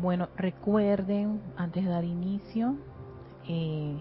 Bueno, 0.00 0.28
recuerden, 0.36 1.40
antes 1.56 1.84
de 1.84 1.90
dar 1.90 2.04
inicio 2.04 2.76
eh, 3.48 4.00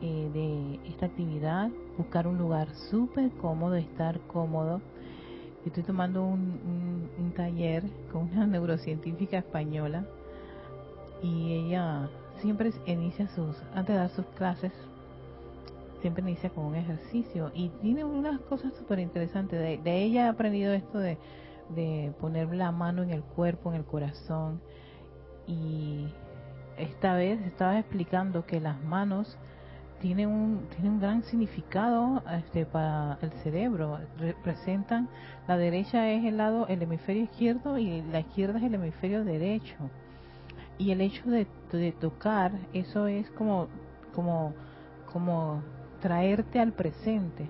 eh, 0.00 0.30
de 0.32 0.88
esta 0.88 1.04
actividad, 1.04 1.68
buscar 1.98 2.26
un 2.26 2.38
lugar 2.38 2.70
súper 2.88 3.30
cómodo, 3.32 3.74
estar 3.74 4.18
cómodo. 4.20 4.80
estoy 5.66 5.82
tomando 5.82 6.24
un, 6.24 7.10
un 7.18 7.32
taller 7.32 7.84
con 8.10 8.30
una 8.32 8.46
neurocientífica 8.46 9.36
española 9.36 10.06
y 11.22 11.52
ella 11.52 12.08
siempre 12.40 12.72
inicia 12.86 13.28
sus, 13.34 13.54
antes 13.74 13.94
de 13.94 14.00
dar 14.00 14.10
sus 14.10 14.24
clases, 14.28 14.72
siempre 16.00 16.22
inicia 16.22 16.48
con 16.48 16.64
un 16.64 16.74
ejercicio 16.74 17.50
y 17.54 17.68
tiene 17.82 18.02
unas 18.02 18.40
cosas 18.42 18.72
súper 18.78 19.00
interesantes. 19.00 19.84
De, 19.84 20.04
ella 20.04 20.24
he 20.24 20.28
aprendido 20.28 20.72
esto 20.72 20.98
de, 20.98 21.18
de 21.74 22.14
poner 22.18 22.54
la 22.54 22.72
mano 22.72 23.02
en 23.02 23.10
el 23.10 23.22
cuerpo, 23.22 23.70
en 23.70 23.76
el 23.76 23.84
corazón 23.84 24.62
y 25.46 26.08
esta 26.76 27.14
vez 27.14 27.40
estaba 27.42 27.78
explicando 27.78 28.46
que 28.46 28.60
las 28.60 28.82
manos 28.82 29.38
tienen 30.00 30.28
un, 30.28 30.66
tienen 30.70 30.92
un 30.92 31.00
gran 31.00 31.22
significado 31.22 32.22
este, 32.38 32.66
para 32.66 33.18
el 33.22 33.32
cerebro. 33.42 33.98
Representan, 34.18 35.08
la 35.48 35.56
derecha 35.56 36.10
es 36.10 36.24
el 36.24 36.36
lado, 36.36 36.66
el 36.68 36.82
hemisferio 36.82 37.24
izquierdo 37.24 37.78
y 37.78 38.02
la 38.02 38.20
izquierda 38.20 38.58
es 38.58 38.64
el 38.64 38.74
hemisferio 38.74 39.24
derecho. 39.24 39.76
Y 40.78 40.90
el 40.90 41.00
hecho 41.00 41.28
de, 41.30 41.46
de 41.72 41.92
tocar, 41.92 42.52
eso 42.74 43.06
es 43.06 43.30
como, 43.30 43.68
como, 44.14 44.52
como 45.10 45.62
traerte 46.00 46.60
al 46.60 46.72
presente. 46.72 47.48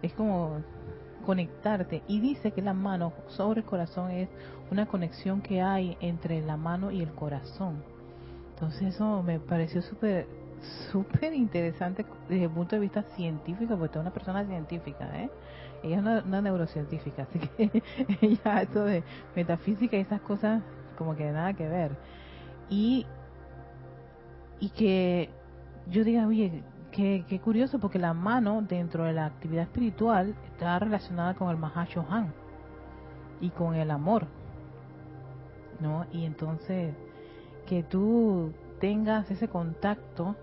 Es 0.00 0.14
como 0.14 0.62
conectarte. 1.20 2.02
Y 2.08 2.20
dice 2.20 2.52
que 2.52 2.62
la 2.62 2.74
mano 2.74 3.12
sobre 3.28 3.60
el 3.60 3.66
corazón 3.66 4.10
es 4.10 4.28
una 4.70 4.86
conexión 4.86 5.40
que 5.40 5.62
hay 5.62 5.96
entre 6.00 6.40
la 6.42 6.56
mano 6.56 6.90
y 6.90 7.02
el 7.02 7.12
corazón. 7.12 7.82
Entonces 8.54 8.94
eso 8.94 9.22
me 9.22 9.38
pareció 9.38 9.82
súper 9.82 10.26
súper 10.92 11.32
interesante 11.32 12.04
desde 12.28 12.44
el 12.44 12.50
punto 12.50 12.76
de 12.76 12.80
vista 12.80 13.02
científico, 13.16 13.76
porque 13.76 13.98
es 13.98 14.02
una 14.02 14.12
persona 14.12 14.44
científica, 14.44 15.08
¿eh? 15.14 15.30
Ella 15.82 15.96
es 15.96 16.24
una, 16.26 16.42
neurocientífica, 16.42 17.22
así 17.30 17.38
que 17.38 17.82
ella 18.20 18.62
esto 18.62 18.84
de 18.84 19.02
metafísica 19.34 19.96
y 19.96 20.00
esas 20.00 20.20
cosas 20.20 20.62
como 20.98 21.16
que 21.16 21.30
nada 21.30 21.54
que 21.54 21.66
ver. 21.66 21.92
Y, 22.68 23.06
y 24.60 24.68
que 24.70 25.30
yo 25.88 26.04
diga, 26.04 26.26
oye, 26.26 26.62
Qué, 26.92 27.40
curioso, 27.42 27.78
porque 27.78 27.98
la 27.98 28.14
mano 28.14 28.62
dentro 28.62 29.04
de 29.04 29.12
la 29.12 29.26
actividad 29.26 29.62
espiritual 29.62 30.34
está 30.52 30.78
relacionada 30.78 31.34
con 31.34 31.50
el 31.50 31.56
Mahashohan 31.56 32.32
y 33.40 33.50
con 33.50 33.74
el 33.74 33.90
amor, 33.90 34.26
¿no? 35.78 36.06
Y 36.12 36.24
entonces, 36.24 36.94
que 37.66 37.84
tú 37.84 38.52
tengas 38.80 39.30
ese 39.30 39.46
contacto 39.48 40.34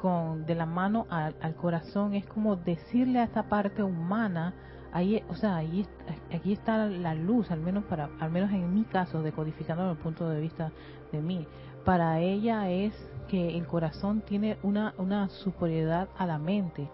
con 0.00 0.46
de 0.46 0.54
la 0.54 0.66
mano 0.66 1.06
al, 1.08 1.34
corazón 1.56 2.14
es 2.14 2.26
como 2.26 2.56
decirle 2.56 3.20
a 3.20 3.24
esa 3.24 3.44
parte 3.44 3.82
humana 3.82 4.52
ahí 4.92 5.24
o 5.30 5.34
sea 5.34 5.56
ahí 5.56 5.86
aquí 6.30 6.52
está 6.52 6.86
la 6.86 7.14
luz 7.14 7.50
al 7.50 7.60
menos 7.60 7.84
para 7.84 8.10
al 8.20 8.30
menos 8.30 8.52
en 8.52 8.74
mi 8.74 8.84
caso 8.84 9.22
decodificando 9.22 9.90
el 9.90 9.96
punto 9.96 10.28
de 10.28 10.42
vista 10.42 10.72
de 11.10 11.22
mí 11.22 11.48
para 11.86 12.20
ella 12.20 12.68
es 12.68 12.92
que 13.28 13.56
el 13.56 13.66
corazón 13.66 14.20
tiene 14.20 14.58
una, 14.62 14.94
una 14.98 15.28
superioridad 15.28 16.08
a 16.16 16.26
la 16.26 16.38
mente, 16.38 16.88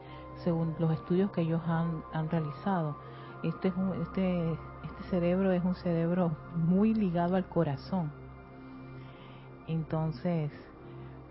según 0.44 0.74
los 0.78 0.92
estudios 0.92 1.30
que 1.30 1.42
ellos 1.42 1.60
han, 1.66 2.02
han 2.12 2.30
realizado. 2.30 2.96
Este, 3.42 3.68
es 3.68 3.74
un, 3.76 4.02
este, 4.02 4.52
este 4.52 5.02
cerebro 5.10 5.52
es 5.52 5.64
un 5.64 5.74
cerebro 5.74 6.32
muy 6.54 6.94
ligado 6.94 7.36
al 7.36 7.46
corazón. 7.46 8.10
Entonces, 9.66 10.50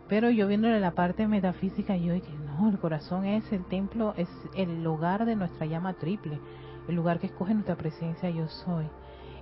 pero 0.08 0.30
yo 0.30 0.48
viéndole 0.48 0.80
la 0.80 0.92
parte 0.92 1.28
metafísica, 1.28 1.96
yo 1.96 2.14
dije, 2.14 2.34
no, 2.46 2.70
el 2.70 2.80
corazón 2.80 3.26
es 3.26 3.52
el 3.52 3.66
templo, 3.66 4.14
es 4.18 4.30
el 4.56 4.84
lugar 4.84 5.26
de 5.26 5.36
nuestra 5.36 5.66
llama 5.66 5.94
triple, 5.94 6.40
el 6.88 6.96
lugar 6.96 7.20
que 7.20 7.28
escoge 7.28 7.54
nuestra 7.54 7.76
presencia 7.76 8.30
yo 8.30 8.48
soy 8.48 8.86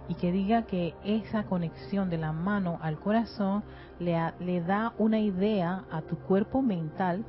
y 0.10 0.16
que 0.16 0.32
diga 0.32 0.64
que 0.64 0.94
esa 1.04 1.44
conexión 1.44 2.10
de 2.10 2.18
la 2.18 2.32
mano 2.32 2.80
al 2.82 3.00
corazón 3.00 3.64
le, 4.00 4.18
le 4.40 4.62
da 4.62 4.94
una 4.98 5.20
idea 5.20 5.84
a 5.92 6.02
tu 6.02 6.18
cuerpo 6.18 6.62
mental, 6.62 7.26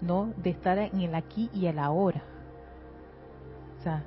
¿no? 0.00 0.32
De 0.36 0.50
estar 0.50 0.78
en 0.78 1.00
el 1.00 1.14
aquí 1.14 1.50
y 1.54 1.66
el 1.66 1.78
ahora. 1.78 2.22
O 3.78 3.82
sea, 3.82 4.04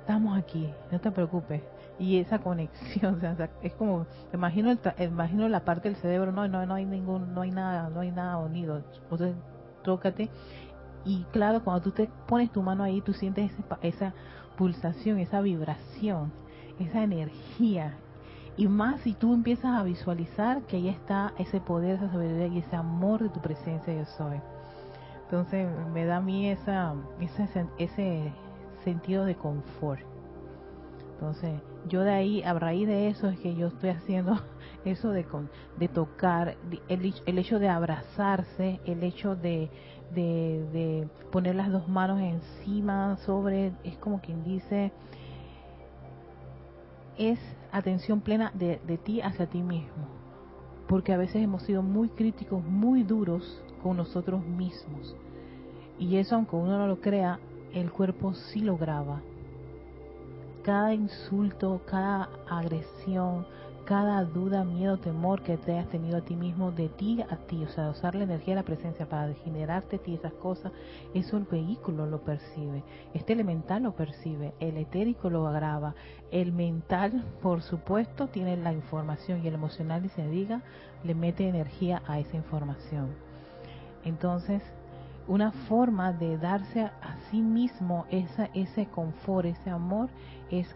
estamos 0.00 0.38
aquí, 0.38 0.72
no 0.90 0.98
te 1.00 1.10
preocupes. 1.10 1.62
Y 1.98 2.18
esa 2.18 2.38
conexión, 2.38 3.16
o 3.32 3.36
sea, 3.36 3.50
es 3.62 3.74
como, 3.74 4.06
imagino, 4.32 4.70
el, 4.70 4.78
imagino 4.98 5.48
la 5.48 5.64
parte 5.64 5.90
del 5.90 5.98
cerebro, 5.98 6.32
no, 6.32 6.48
no, 6.48 6.64
no 6.64 6.74
hay 6.74 6.86
ningún, 6.86 7.34
no 7.34 7.42
hay 7.42 7.50
nada, 7.50 7.90
no 7.90 8.00
hay 8.00 8.10
nada 8.10 8.38
unido. 8.38 8.82
Entonces, 9.02 9.34
tócate. 9.82 10.30
Y 11.04 11.24
claro, 11.32 11.62
cuando 11.62 11.82
tú 11.82 11.90
te 11.90 12.08
pones 12.26 12.50
tu 12.50 12.62
mano 12.62 12.84
ahí, 12.84 13.00
tú 13.02 13.12
sientes 13.12 13.52
esa 13.82 14.14
pulsación, 14.56 15.18
esa 15.18 15.40
vibración 15.40 16.32
esa 16.78 17.02
energía. 17.02 17.94
Y 18.56 18.66
más 18.66 19.00
si 19.02 19.14
tú 19.14 19.34
empiezas 19.34 19.78
a 19.78 19.84
visualizar 19.84 20.62
que 20.62 20.76
ahí 20.76 20.88
está 20.88 21.32
ese 21.38 21.60
poder, 21.60 21.96
esa 21.96 22.10
sabiduría 22.10 22.48
y 22.48 22.58
ese 22.58 22.76
amor 22.76 23.22
de 23.22 23.28
tu 23.28 23.40
presencia 23.40 23.94
yo 23.94 24.04
soy. 24.04 24.40
Entonces 25.24 25.68
me 25.92 26.04
da 26.04 26.16
a 26.16 26.20
mí 26.20 26.48
esa, 26.48 26.94
ese, 27.20 27.66
ese 27.78 28.32
sentido 28.82 29.24
de 29.24 29.36
confort. 29.36 30.00
Entonces 31.14 31.60
yo 31.88 32.02
de 32.02 32.10
ahí, 32.10 32.42
a 32.42 32.54
raíz 32.54 32.88
de 32.88 33.08
eso 33.08 33.28
es 33.28 33.38
que 33.38 33.54
yo 33.54 33.68
estoy 33.68 33.90
haciendo 33.90 34.38
eso 34.84 35.10
de, 35.10 35.26
de 35.78 35.88
tocar, 35.88 36.56
el, 36.88 37.14
el 37.26 37.38
hecho 37.38 37.58
de 37.58 37.68
abrazarse, 37.68 38.80
el 38.84 39.02
hecho 39.02 39.36
de, 39.36 39.70
de, 40.14 40.66
de 40.72 41.08
poner 41.30 41.54
las 41.54 41.70
dos 41.70 41.88
manos 41.88 42.20
encima 42.20 43.16
sobre, 43.18 43.72
es 43.84 43.96
como 43.98 44.20
quien 44.20 44.44
dice, 44.44 44.92
es 47.18 47.38
atención 47.72 48.20
plena 48.20 48.52
de, 48.54 48.78
ti 49.04 49.20
hacia 49.20 49.46
ti 49.46 49.62
mismo. 49.62 50.08
Porque 50.86 51.12
a 51.12 51.18
veces 51.18 51.36
hemos 51.36 51.62
sido 51.64 51.82
muy 51.82 52.08
críticos, 52.08 52.64
muy 52.64 53.02
duros 53.02 53.62
con 53.82 53.96
nosotros 53.96 54.44
mismos. 54.44 55.14
Y 55.98 56.16
eso, 56.16 56.36
aunque 56.36 56.56
uno 56.56 56.78
no 56.78 56.86
lo 56.86 57.00
crea, 57.00 57.38
el 57.74 57.90
cuerpo 57.90 58.32
sí 58.34 58.60
lo 58.60 58.78
graba. 58.78 59.20
Cada 60.62 60.94
insulto, 60.94 61.82
cada 61.86 62.30
agresión, 62.48 63.46
cada 63.88 64.22
duda, 64.22 64.64
miedo, 64.64 64.98
temor 64.98 65.40
que 65.40 65.56
te 65.56 65.72
hayas 65.72 65.88
tenido 65.88 66.18
a 66.18 66.20
ti 66.20 66.36
mismo, 66.36 66.72
de 66.72 66.90
ti 66.90 67.22
a 67.22 67.36
ti, 67.36 67.64
o 67.64 67.68
sea, 67.70 67.88
usar 67.88 68.14
la 68.14 68.24
energía 68.24 68.54
de 68.54 68.60
la 68.60 68.66
presencia 68.66 69.08
para 69.08 69.32
generarte 69.32 69.96
ti 69.96 70.12
esas 70.12 70.34
cosas, 70.34 70.72
eso 71.14 71.38
el 71.38 71.44
vehículo 71.44 72.04
lo 72.04 72.20
percibe, 72.20 72.84
este 73.14 73.32
elemental 73.32 73.84
lo 73.84 73.92
percibe, 73.92 74.52
el 74.60 74.76
etérico 74.76 75.30
lo 75.30 75.48
agrava, 75.48 75.94
el 76.30 76.52
mental, 76.52 77.24
por 77.40 77.62
supuesto, 77.62 78.26
tiene 78.26 78.58
la 78.58 78.74
información 78.74 79.42
y 79.42 79.48
el 79.48 79.54
emocional, 79.54 80.04
y 80.04 80.10
se 80.10 80.28
diga, 80.28 80.60
le 81.02 81.14
mete 81.14 81.48
energía 81.48 82.02
a 82.06 82.18
esa 82.18 82.36
información. 82.36 83.08
Entonces, 84.04 84.62
una 85.26 85.50
forma 85.50 86.12
de 86.12 86.36
darse 86.36 86.82
a 86.82 87.16
sí 87.30 87.40
mismo 87.40 88.04
esa, 88.10 88.50
ese 88.52 88.84
confort, 88.84 89.46
ese 89.46 89.70
amor, 89.70 90.10
es 90.50 90.68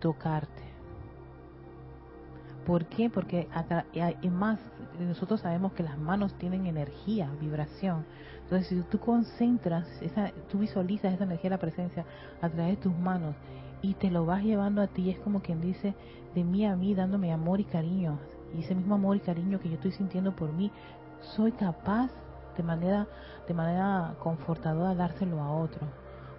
tocarte 0.00 0.67
¿Por 2.68 2.84
qué? 2.84 3.08
Porque 3.08 3.48
más 4.30 4.60
nosotros 5.00 5.40
sabemos 5.40 5.72
que 5.72 5.82
las 5.82 5.96
manos 5.96 6.34
tienen 6.34 6.66
energía, 6.66 7.30
vibración. 7.40 8.04
Entonces, 8.42 8.68
si 8.68 8.82
tú 8.90 8.98
concentras, 8.98 9.86
esa, 10.02 10.32
tú 10.50 10.58
visualizas 10.58 11.14
esa 11.14 11.24
energía 11.24 11.48
de 11.48 11.56
la 11.56 11.60
presencia 11.60 12.04
a 12.42 12.50
través 12.50 12.76
de 12.76 12.82
tus 12.82 12.94
manos 12.94 13.34
y 13.80 13.94
te 13.94 14.10
lo 14.10 14.26
vas 14.26 14.44
llevando 14.44 14.82
a 14.82 14.86
ti, 14.86 15.08
es 15.08 15.18
como 15.20 15.40
quien 15.40 15.62
dice, 15.62 15.94
de 16.34 16.44
mí 16.44 16.66
a 16.66 16.76
mí, 16.76 16.94
dándome 16.94 17.32
amor 17.32 17.58
y 17.58 17.64
cariño. 17.64 18.18
Y 18.54 18.60
ese 18.60 18.74
mismo 18.74 18.96
amor 18.96 19.16
y 19.16 19.20
cariño 19.20 19.60
que 19.60 19.70
yo 19.70 19.76
estoy 19.76 19.92
sintiendo 19.92 20.36
por 20.36 20.52
mí, 20.52 20.70
soy 21.22 21.52
capaz 21.52 22.10
de 22.58 22.62
manera, 22.62 23.06
de 23.46 23.54
manera 23.54 24.14
confortadora 24.18 24.94
dárselo 24.94 25.40
a 25.40 25.50
otro. 25.52 25.86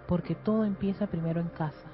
Porque 0.06 0.36
todo 0.36 0.64
empieza 0.64 1.08
primero 1.08 1.40
en 1.40 1.48
casa 1.48 1.89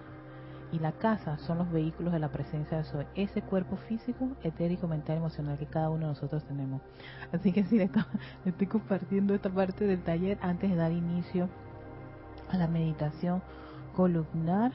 y 0.73 0.79
la 0.79 0.93
casa 0.93 1.39
son 1.39 1.59
los 1.59 1.71
vehículos 1.71 2.13
de 2.13 2.19
la 2.19 2.29
presencia 2.29 2.79
de 2.79 2.85
Soy, 2.85 3.07
ese 3.15 3.43
cuerpo 3.43 3.77
físico, 3.77 4.29
etérico, 4.43 4.89
mental, 4.89 5.19
emocional 5.19 5.59
que 5.59 5.67
cada 5.67 5.91
uno 5.91 6.03
de 6.03 6.07
nosotros 6.09 6.45
tenemos. 6.45 6.83
Así 7.33 7.53
que 7.53 7.65
sí, 7.65 7.79
le 7.79 7.89
estoy 8.45 8.67
compartiendo 8.67 9.35
esta 9.35 9.51
parte 9.51 9.87
del 9.87 10.03
taller 10.03 10.39
antes 10.43 10.71
de 10.71 10.77
dar 10.77 10.93
inicio 10.93 11.49
a 12.51 12.57
la 12.57 12.67
meditación 12.67 13.43
columnar. 13.95 14.73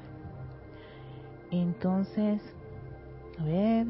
Entonces, 1.51 2.41
a 3.37 3.43
ver, 3.43 3.87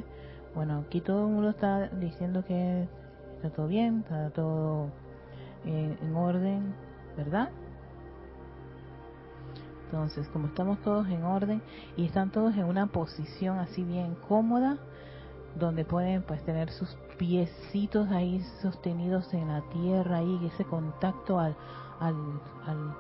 bueno, 0.56 0.84
aquí 0.88 1.02
todo 1.02 1.28
el 1.28 1.34
mundo 1.34 1.52
está 1.52 1.88
diciendo 1.90 2.44
que 2.44 2.88
está 3.36 3.52
todo 3.52 3.68
bien, 3.68 4.00
está 4.00 4.32
todo 4.32 4.90
en 5.66 6.16
orden, 6.16 6.74
¿verdad? 7.16 7.50
Entonces, 9.92 10.30
como 10.30 10.48
estamos 10.48 10.80
todos 10.84 11.06
en 11.10 11.26
orden 11.26 11.62
y 11.98 12.06
están 12.06 12.32
todos 12.32 12.56
en 12.56 12.64
una 12.64 12.88
posición 12.88 13.60
así 13.60 13.84
bien 13.84 14.16
cómoda, 14.30 14.78
donde 15.60 15.84
pueden 15.84 16.22
pues 16.22 16.42
tener 16.46 16.72
sus 16.72 16.96
piecitos 17.18 18.10
ahí 18.10 18.42
sostenidos 18.62 19.34
en 19.34 19.50
la 19.50 19.62
tierra, 19.70 20.20
ahí 20.20 20.40
ese 20.46 20.64
contacto 20.64 21.40
al, 21.40 21.58
al, 22.00 22.16
al 22.66 22.96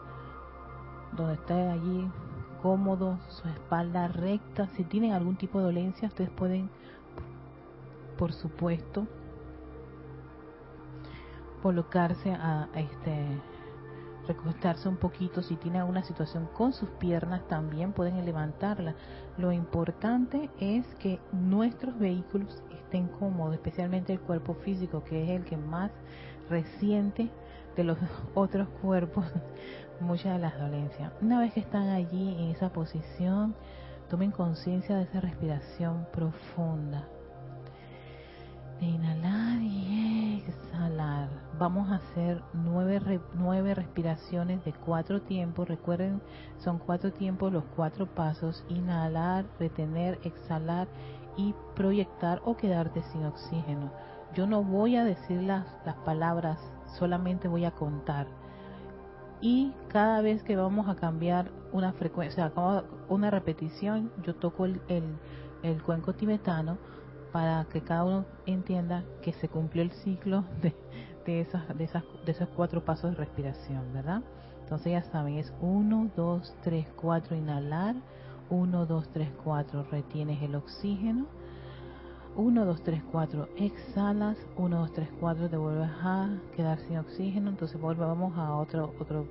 donde 1.15 1.35
esté 1.35 1.53
allí 1.53 2.11
cómodo, 2.61 3.19
su 3.29 3.47
espalda 3.47 4.09
recta. 4.09 4.67
Si 4.75 4.83
tienen 4.83 5.13
algún 5.13 5.37
tipo 5.37 5.59
de 5.59 5.65
dolencia, 5.65 6.09
ustedes 6.09 6.29
pueden, 6.31 6.69
por 8.17 8.33
supuesto, 8.33 9.07
colocarse 11.61 12.33
a, 12.33 12.67
este 12.75 13.41
recostarse 14.33 14.89
un 14.89 14.97
poquito 14.97 15.41
si 15.41 15.55
tienen 15.55 15.81
alguna 15.81 16.03
situación 16.03 16.47
con 16.53 16.73
sus 16.73 16.89
piernas 16.89 17.47
también 17.47 17.93
pueden 17.93 18.23
levantarla 18.25 18.95
lo 19.37 19.51
importante 19.51 20.49
es 20.59 20.85
que 20.95 21.19
nuestros 21.31 21.97
vehículos 21.97 22.63
estén 22.71 23.07
cómodos 23.07 23.55
especialmente 23.55 24.13
el 24.13 24.19
cuerpo 24.19 24.53
físico 24.55 25.03
que 25.03 25.23
es 25.23 25.29
el 25.29 25.45
que 25.45 25.57
más 25.57 25.91
resiente 26.49 27.29
de 27.75 27.83
los 27.83 27.97
otros 28.35 28.67
cuerpos 28.81 29.25
muchas 30.01 30.33
de 30.33 30.39
las 30.39 30.57
dolencias. 30.59 31.11
Una 31.21 31.39
vez 31.39 31.53
que 31.53 31.59
están 31.59 31.89
allí 31.89 32.35
en 32.37 32.49
esa 32.49 32.69
posición, 32.69 33.55
tomen 34.09 34.31
conciencia 34.31 34.97
de 34.97 35.03
esa 35.03 35.21
respiración 35.21 36.07
profunda. 36.11 37.07
Inhalar 38.81 39.61
y 39.61 40.43
exhalar. 40.45 41.29
Vamos 41.57 41.89
a 41.89 41.95
hacer 41.95 42.41
nueve, 42.53 43.21
nueve 43.35 43.75
respiraciones 43.75 44.65
de 44.65 44.73
cuatro 44.73 45.21
tiempos. 45.21 45.69
Recuerden, 45.69 46.21
son 46.57 46.79
cuatro 46.79 47.13
tiempos, 47.13 47.53
los 47.53 47.63
cuatro 47.75 48.07
pasos. 48.07 48.65
Inhalar, 48.67 49.45
retener, 49.59 50.19
exhalar 50.23 50.89
y 51.37 51.55
proyectar 51.75 52.41
o 52.43 52.57
quedarte 52.57 53.03
sin 53.03 53.23
oxígeno. 53.25 53.91
Yo 54.33 54.47
no 54.47 54.63
voy 54.63 54.97
a 54.97 55.05
decir 55.05 55.41
las, 55.43 55.65
las 55.85 55.95
palabras, 55.97 56.59
solamente 56.97 57.47
voy 57.47 57.63
a 57.63 57.71
contar 57.71 58.27
y 59.41 59.73
cada 59.87 60.21
vez 60.21 60.43
que 60.43 60.55
vamos 60.55 60.87
a 60.87 60.95
cambiar 60.95 61.51
una 61.71 61.93
frecuencia, 61.93 62.51
una 63.09 63.31
repetición, 63.31 64.11
yo 64.23 64.35
toco 64.35 64.65
el, 64.65 64.79
el, 65.63 65.81
cuenco 65.81 66.13
tibetano 66.13 66.77
para 67.31 67.65
que 67.65 67.81
cada 67.81 68.03
uno 68.03 68.25
entienda 68.45 69.03
que 69.21 69.33
se 69.33 69.47
cumplió 69.47 69.83
el 69.83 69.91
ciclo 69.91 70.43
de, 70.61 70.73
de, 71.25 71.41
esas, 71.41 71.77
de, 71.77 71.83
esas, 71.83 72.03
de 72.25 72.31
esos 72.31 72.49
cuatro 72.49 72.83
pasos 72.83 73.11
de 73.11 73.17
respiración, 73.17 73.93
¿verdad? 73.93 74.21
Entonces 74.63 74.93
ya 74.93 75.03
saben, 75.11 75.35
es 75.35 75.53
1, 75.61 76.11
2, 76.15 76.55
3, 76.63 76.87
4 76.95 77.35
inhalar, 77.35 77.95
1, 78.49 78.85
2, 78.85 79.09
3, 79.13 79.29
4 79.43 79.83
retienes 79.91 80.41
el 80.41 80.55
oxígeno, 80.55 81.25
1, 82.35 82.65
2, 82.65 82.83
3, 82.83 83.03
4 83.11 83.49
exhalas, 83.57 84.37
1, 84.57 84.79
2, 84.79 84.93
3, 84.93 85.09
4 85.19 85.49
te 85.49 85.57
vuelves 85.57 85.89
a 86.01 86.29
quedar 86.55 86.79
sin 86.79 86.97
oxígeno, 86.97 87.49
entonces 87.49 87.79
volvemos 87.79 88.37
a 88.37 88.55
otro, 88.55 88.93
otro 88.99 89.25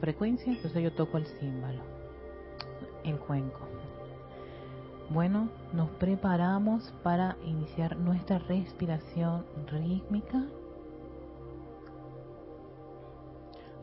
frecuencia, 0.00 0.52
entonces 0.52 0.82
yo 0.82 0.92
toco 0.92 1.18
el 1.18 1.26
címbalo, 1.26 1.82
el 3.04 3.18
cuenco. 3.18 3.75
Bueno, 5.08 5.48
nos 5.72 5.88
preparamos 5.90 6.92
para 7.04 7.36
iniciar 7.44 7.96
nuestra 7.96 8.38
respiración 8.40 9.46
rítmica. 9.68 10.44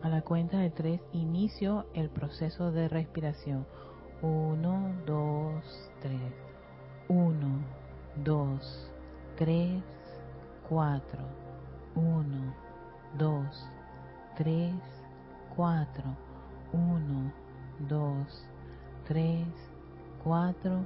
A 0.01 0.09
la 0.09 0.21
cuenta 0.21 0.57
de 0.57 0.69
tres 0.69 0.99
inicio 1.13 1.85
el 1.93 2.09
proceso 2.09 2.73
de 2.73 2.89
respiración. 2.89 3.65
Uno, 4.21 4.93
dos, 5.05 5.89
tres. 6.01 6.33
Uno, 7.07 7.59
dos, 8.25 8.91
tres, 9.37 9.81
cuatro. 10.67 11.21
Uno, 11.95 12.53
dos, 13.17 13.65
tres, 14.35 14.75
cuatro. 15.55 16.03
Uno, 16.73 17.31
dos, 17.87 18.45
tres, 19.07 19.47
cuatro. 20.21 20.85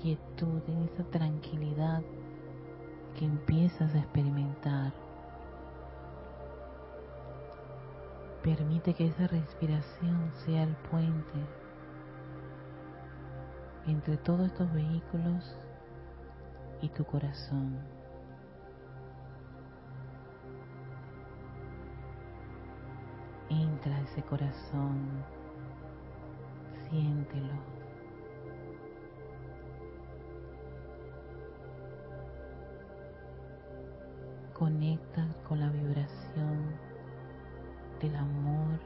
quietud, 0.00 0.62
en 0.68 0.82
esa 0.84 1.04
tranquilidad 1.04 2.02
que 3.18 3.24
empiezas 3.24 3.94
a 3.94 3.98
experimentar, 3.98 4.92
permite 8.42 8.94
que 8.94 9.06
esa 9.06 9.26
respiración 9.26 10.32
sea 10.44 10.62
el 10.62 10.74
puente 10.90 11.38
entre 13.86 14.16
todos 14.18 14.46
estos 14.46 14.72
vehículos 14.72 15.56
y 16.80 16.88
tu 16.88 17.04
corazón. 17.04 17.78
Entra 23.50 24.00
ese 24.00 24.22
corazón, 24.22 25.24
siéntelo. 26.88 27.79
Conecta 34.60 35.26
con 35.48 35.58
la 35.58 35.70
vibración 35.70 36.76
del 37.98 38.14
amor, 38.14 38.78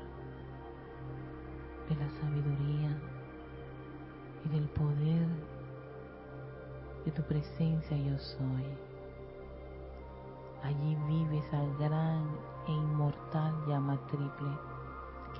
de 1.89 1.97
la 1.97 2.09
sabiduría 2.21 2.97
y 4.45 4.49
del 4.51 4.69
poder 4.69 5.27
de 7.05 7.11
tu 7.11 7.23
presencia 7.23 7.97
yo 7.97 8.17
soy. 8.21 8.65
Allí 10.63 10.97
vive 11.09 11.39
esa 11.39 11.61
gran 11.81 12.25
e 12.69 12.71
inmortal 12.71 13.53
llama 13.67 13.99
triple 14.07 14.51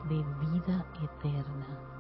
de 0.09 0.17
vida 0.51 0.85
eterna. 1.01 1.94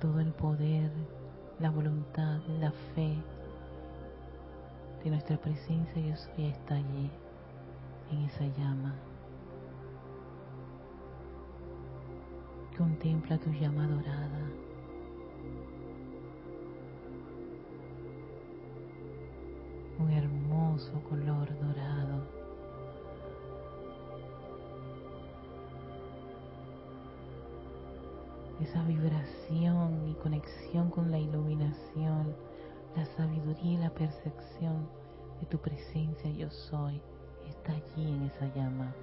Todo 0.00 0.20
el 0.20 0.32
poder, 0.32 0.90
la 1.58 1.70
voluntad, 1.70 2.40
la 2.58 2.72
fe 2.94 3.18
de 5.04 5.10
nuestra 5.10 5.36
presencia 5.36 6.00
yo 6.00 6.16
soy 6.16 6.46
está 6.46 6.76
allí, 6.76 7.10
en 8.10 8.18
esa 8.24 8.46
llama. 8.58 8.94
Contempla 12.78 13.36
tu 13.36 13.50
llama 13.50 13.86
dorada. 13.86 14.40
Un 19.98 20.10
hermoso 20.12 20.92
color 21.10 21.46
dorado. 21.60 22.09
Esa 28.70 28.84
vibración 28.84 30.08
y 30.08 30.14
conexión 30.14 30.90
con 30.90 31.10
la 31.10 31.18
iluminación, 31.18 32.36
la 32.94 33.04
sabiduría 33.16 33.72
y 33.72 33.76
la 33.78 33.90
percepción 33.90 34.88
de 35.40 35.46
tu 35.46 35.58
presencia 35.58 36.30
yo 36.30 36.48
soy 36.50 37.02
está 37.48 37.72
allí 37.72 38.12
en 38.12 38.22
esa 38.22 38.46
llama. 38.54 38.94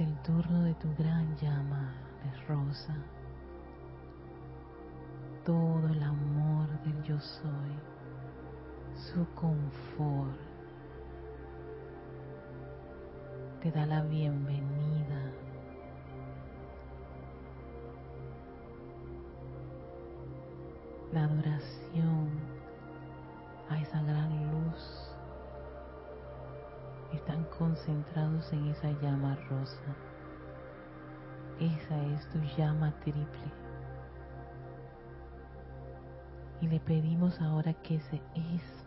el 0.00 0.14
turno 0.22 0.62
de 0.62 0.74
tu 0.74 0.88
gran 0.98 1.36
llama 1.36 1.94
de 2.22 2.46
rosa. 2.46 2.94
Todo 5.44 5.88
el 5.88 6.02
amor 6.02 6.68
del 6.82 7.02
yo 7.04 7.18
soy, 7.20 7.95
su 8.96 9.26
confort, 9.34 10.38
te 13.60 13.70
da 13.70 13.84
la 13.84 14.02
bienvenida. 14.02 15.32
La 21.12 21.24
adoración 21.24 22.30
a 23.68 23.80
esa 23.80 24.02
gran 24.02 24.30
luz 24.52 25.10
están 27.12 27.44
concentrados 27.58 28.50
en 28.52 28.68
esa 28.68 28.90
llama 29.02 29.36
rosa. 29.50 29.94
Esa 31.60 32.02
es 32.14 32.28
tu 32.30 32.38
llama 32.56 32.92
triple. 33.00 33.52
Y 36.60 36.68
le 36.68 36.80
pedimos 36.80 37.40
ahora 37.42 37.74
que 37.74 38.00
se 38.00 38.16
expanda. 38.34 38.85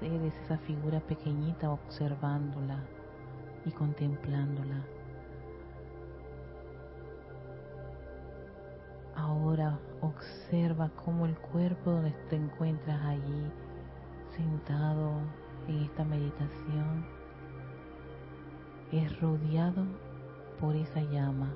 Eres 0.00 0.34
esa 0.44 0.58
figura 0.58 1.00
pequeñita 1.00 1.70
observándola 1.70 2.84
y 3.64 3.70
contemplándola. 3.70 4.84
Ahora 9.14 9.78
observa 10.00 10.90
cómo 11.04 11.26
el 11.26 11.36
cuerpo 11.36 11.90
donde 11.90 12.12
te 12.30 12.36
encuentras 12.36 13.00
allí 13.04 13.50
sentado 14.36 15.20
en 15.66 15.82
esta 15.82 16.04
meditación 16.04 17.04
es 18.92 19.20
rodeado 19.20 19.84
por 20.60 20.76
esa 20.76 21.00
llama. 21.00 21.52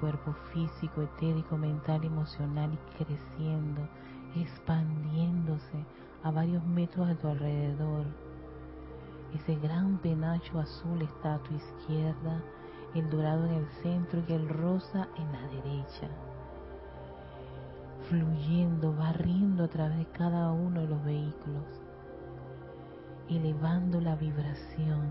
Cuerpo 0.00 0.32
físico, 0.52 1.02
etérico, 1.02 1.56
mental, 1.56 2.04
emocional 2.04 2.70
y 2.72 3.04
creciendo, 3.04 3.86
expandiéndose 4.34 5.84
a 6.22 6.30
varios 6.30 6.64
metros 6.64 7.08
a 7.08 7.14
tu 7.14 7.28
alrededor. 7.28 8.06
Ese 9.34 9.54
gran 9.56 9.98
penacho 9.98 10.58
azul 10.58 11.02
está 11.02 11.34
a 11.34 11.42
tu 11.42 11.54
izquierda, 11.54 12.42
el 12.94 13.08
dorado 13.10 13.46
en 13.46 13.52
el 13.54 13.66
centro 13.82 14.22
y 14.26 14.32
el 14.32 14.48
rosa 14.48 15.08
en 15.16 15.32
la 15.32 15.42
derecha. 15.48 16.08
fluyendo, 18.08 18.92
barriendo 18.96 19.64
a 19.64 19.68
través 19.68 19.98
de 19.98 20.06
cada 20.06 20.50
uno 20.50 20.80
de 20.80 20.88
los 20.88 21.04
vehículos, 21.04 21.64
elevando 23.28 24.00
la 24.00 24.16
vibración, 24.16 25.06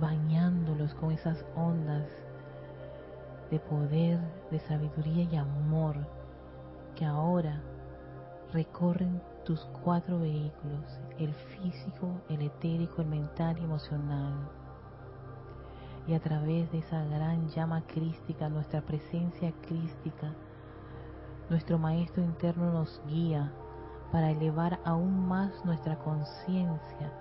bañándolos 0.00 0.94
con 0.94 1.12
esas 1.12 1.44
ondas 1.54 2.08
de 3.52 3.60
poder, 3.60 4.18
de 4.50 4.58
sabiduría 4.60 5.24
y 5.30 5.36
amor 5.36 5.94
que 6.96 7.04
ahora 7.04 7.60
recorren 8.50 9.20
tus 9.44 9.60
cuatro 9.84 10.18
vehículos, 10.18 11.00
el 11.18 11.34
físico, 11.34 12.08
el 12.30 12.40
etérico, 12.40 13.02
el 13.02 13.08
mental 13.08 13.58
y 13.60 13.64
emocional. 13.64 14.32
Y 16.06 16.14
a 16.14 16.20
través 16.20 16.72
de 16.72 16.78
esa 16.78 17.04
gran 17.04 17.46
llama 17.50 17.82
crística, 17.86 18.48
nuestra 18.48 18.80
presencia 18.80 19.52
crística, 19.68 20.32
nuestro 21.50 21.78
Maestro 21.78 22.22
interno 22.22 22.72
nos 22.72 23.02
guía 23.06 23.52
para 24.12 24.30
elevar 24.30 24.80
aún 24.86 25.28
más 25.28 25.62
nuestra 25.66 25.98
conciencia 25.98 27.12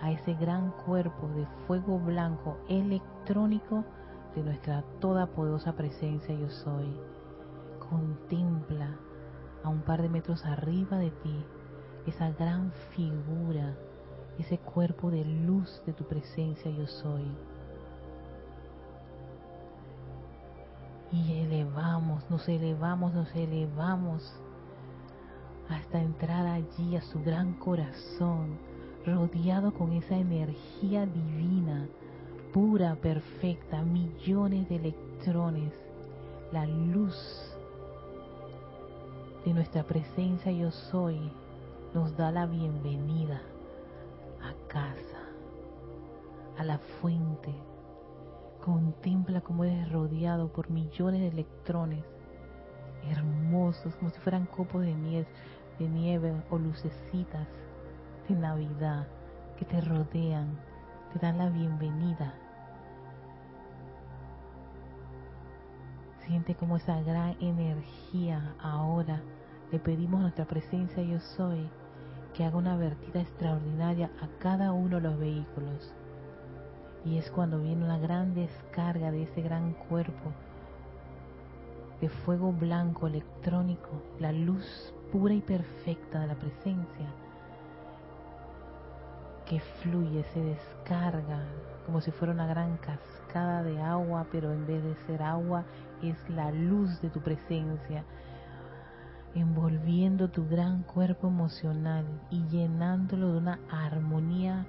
a 0.00 0.12
ese 0.12 0.34
gran 0.34 0.70
cuerpo 0.86 1.26
de 1.34 1.44
fuego 1.66 1.98
blanco 1.98 2.56
electrónico 2.68 3.84
de 4.34 4.42
nuestra 4.42 4.82
toda 5.00 5.26
poderosa 5.26 5.72
presencia 5.74 6.34
yo 6.34 6.48
soy. 6.48 6.96
Contempla 7.90 8.96
a 9.62 9.68
un 9.68 9.82
par 9.82 10.02
de 10.02 10.08
metros 10.08 10.44
arriba 10.44 10.98
de 10.98 11.10
ti 11.10 11.44
esa 12.06 12.30
gran 12.30 12.72
figura, 12.94 13.76
ese 14.38 14.58
cuerpo 14.58 15.10
de 15.10 15.24
luz 15.24 15.82
de 15.86 15.92
tu 15.92 16.04
presencia 16.04 16.70
yo 16.70 16.86
soy. 16.86 17.24
Y 21.12 21.40
elevamos, 21.40 22.28
nos 22.30 22.48
elevamos, 22.48 23.12
nos 23.12 23.34
elevamos 23.34 24.34
hasta 25.68 26.00
entrar 26.00 26.46
allí 26.46 26.96
a 26.96 27.02
su 27.02 27.22
gran 27.22 27.54
corazón, 27.54 28.58
rodeado 29.04 29.72
con 29.74 29.92
esa 29.92 30.16
energía 30.16 31.06
divina, 31.06 31.88
pura, 32.52 32.94
perfecta, 32.96 33.82
millones 33.82 34.68
de 34.68 34.76
electrones, 34.76 35.72
la 36.52 36.66
luz 36.66 37.16
de 39.44 39.54
nuestra 39.54 39.82
presencia 39.84 40.52
yo 40.52 40.70
soy 40.70 41.18
nos 41.94 42.14
da 42.16 42.30
la 42.30 42.46
bienvenida 42.46 43.40
a 44.42 44.68
casa, 44.68 45.18
a 46.58 46.64
la 46.64 46.78
fuente. 46.78 47.54
Contempla 48.62 49.40
cómo 49.40 49.64
eres 49.64 49.90
rodeado 49.90 50.48
por 50.48 50.70
millones 50.70 51.20
de 51.22 51.28
electrones 51.28 52.04
hermosos, 53.10 53.94
como 53.96 54.10
si 54.10 54.20
fueran 54.20 54.46
copos 54.46 54.82
de 54.82 54.94
nieve, 54.94 55.26
de 55.78 55.88
nieve 55.88 56.34
o 56.50 56.58
lucecitas 56.58 57.48
de 58.28 58.34
Navidad 58.34 59.06
que 59.58 59.64
te 59.64 59.80
rodean, 59.80 60.58
te 61.12 61.18
dan 61.18 61.38
la 61.38 61.48
bienvenida. 61.48 62.41
Siente 66.26 66.54
como 66.54 66.76
esa 66.76 67.00
gran 67.02 67.36
energía 67.40 68.54
ahora 68.60 69.20
le 69.72 69.78
pedimos 69.78 70.18
a 70.18 70.22
nuestra 70.22 70.44
presencia 70.44 71.02
yo 71.02 71.18
soy 71.18 71.68
que 72.34 72.44
haga 72.44 72.56
una 72.56 72.76
vertida 72.76 73.20
extraordinaria 73.20 74.10
a 74.20 74.28
cada 74.38 74.72
uno 74.72 74.96
de 74.96 75.02
los 75.02 75.18
vehículos. 75.18 75.92
Y 77.04 77.18
es 77.18 77.30
cuando 77.30 77.60
viene 77.60 77.84
una 77.84 77.98
gran 77.98 78.34
descarga 78.34 79.10
de 79.10 79.24
ese 79.24 79.42
gran 79.42 79.72
cuerpo 79.72 80.30
de 82.00 82.08
fuego 82.08 82.52
blanco 82.52 83.06
electrónico, 83.06 83.90
la 84.18 84.32
luz 84.32 84.92
pura 85.12 85.34
y 85.34 85.40
perfecta 85.40 86.20
de 86.20 86.26
la 86.26 86.34
presencia, 86.34 87.06
que 89.46 89.60
fluye, 89.60 90.24
se 90.34 90.40
descarga 90.40 91.44
como 91.86 92.00
si 92.00 92.10
fuera 92.10 92.32
una 92.32 92.46
gran 92.46 92.76
cascada 92.78 93.62
de 93.62 93.80
agua, 93.80 94.26
pero 94.32 94.52
en 94.52 94.66
vez 94.66 94.82
de 94.82 94.96
ser 95.06 95.22
agua 95.22 95.64
es 96.02 96.16
la 96.30 96.50
luz 96.50 97.00
de 97.00 97.10
tu 97.10 97.20
presencia 97.20 98.04
envolviendo 99.34 100.28
tu 100.28 100.46
gran 100.46 100.82
cuerpo 100.82 101.28
emocional 101.28 102.04
y 102.30 102.44
llenándolo 102.48 103.32
de 103.32 103.38
una 103.38 103.58
armonía 103.70 104.66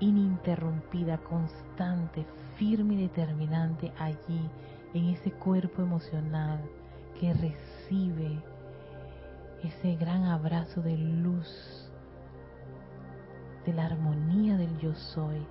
ininterrumpida, 0.00 1.18
constante, 1.18 2.26
firme 2.56 2.94
y 2.94 3.02
determinante 3.02 3.92
allí, 3.98 4.50
en 4.94 5.06
ese 5.06 5.30
cuerpo 5.32 5.82
emocional 5.82 6.60
que 7.20 7.32
recibe 7.32 8.42
ese 9.62 9.94
gran 9.96 10.24
abrazo 10.24 10.80
de 10.82 10.96
luz, 10.96 11.90
de 13.64 13.72
la 13.72 13.86
armonía 13.86 14.56
del 14.56 14.76
yo 14.78 14.94
soy, 14.94 15.46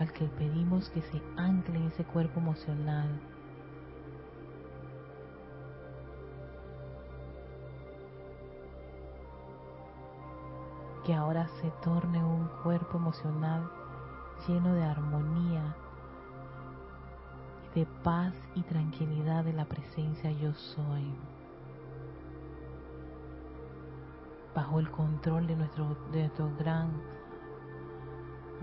al 0.00 0.12
que 0.12 0.24
pedimos 0.24 0.88
que 0.90 1.02
se 1.02 1.22
ancle 1.36 1.86
ese 1.86 2.04
cuerpo 2.04 2.40
emocional 2.40 3.20
que 11.04 11.14
ahora 11.14 11.48
se 11.60 11.70
torne 11.82 12.22
un 12.24 12.48
cuerpo 12.62 12.96
emocional 12.96 13.70
lleno 14.46 14.74
de 14.74 14.84
armonía, 14.84 15.76
de 17.74 17.86
paz 18.02 18.34
y 18.54 18.62
tranquilidad 18.62 19.44
de 19.44 19.52
la 19.52 19.66
presencia 19.66 20.30
yo 20.32 20.52
soy. 20.54 21.14
Bajo 24.54 24.80
el 24.80 24.90
control 24.90 25.46
de 25.46 25.56
nuestro, 25.56 25.96
de 26.12 26.20
nuestro 26.20 26.50
gran 26.58 26.90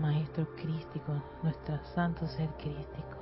Maestro 0.00 0.46
Crístico, 0.56 1.22
nuestro 1.42 1.78
Santo 1.94 2.26
Ser 2.26 2.48
Crístico. 2.58 3.18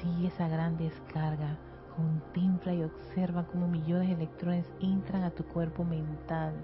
Sigue 0.00 0.28
esa 0.28 0.48
gran 0.48 0.76
descarga, 0.76 1.58
contempla 1.96 2.74
y 2.74 2.84
observa 2.84 3.46
cómo 3.46 3.68
millones 3.68 4.08
de 4.08 4.14
electrones 4.14 4.66
entran 4.80 5.24
a 5.24 5.30
tu 5.30 5.44
cuerpo 5.44 5.84
mental 5.84 6.54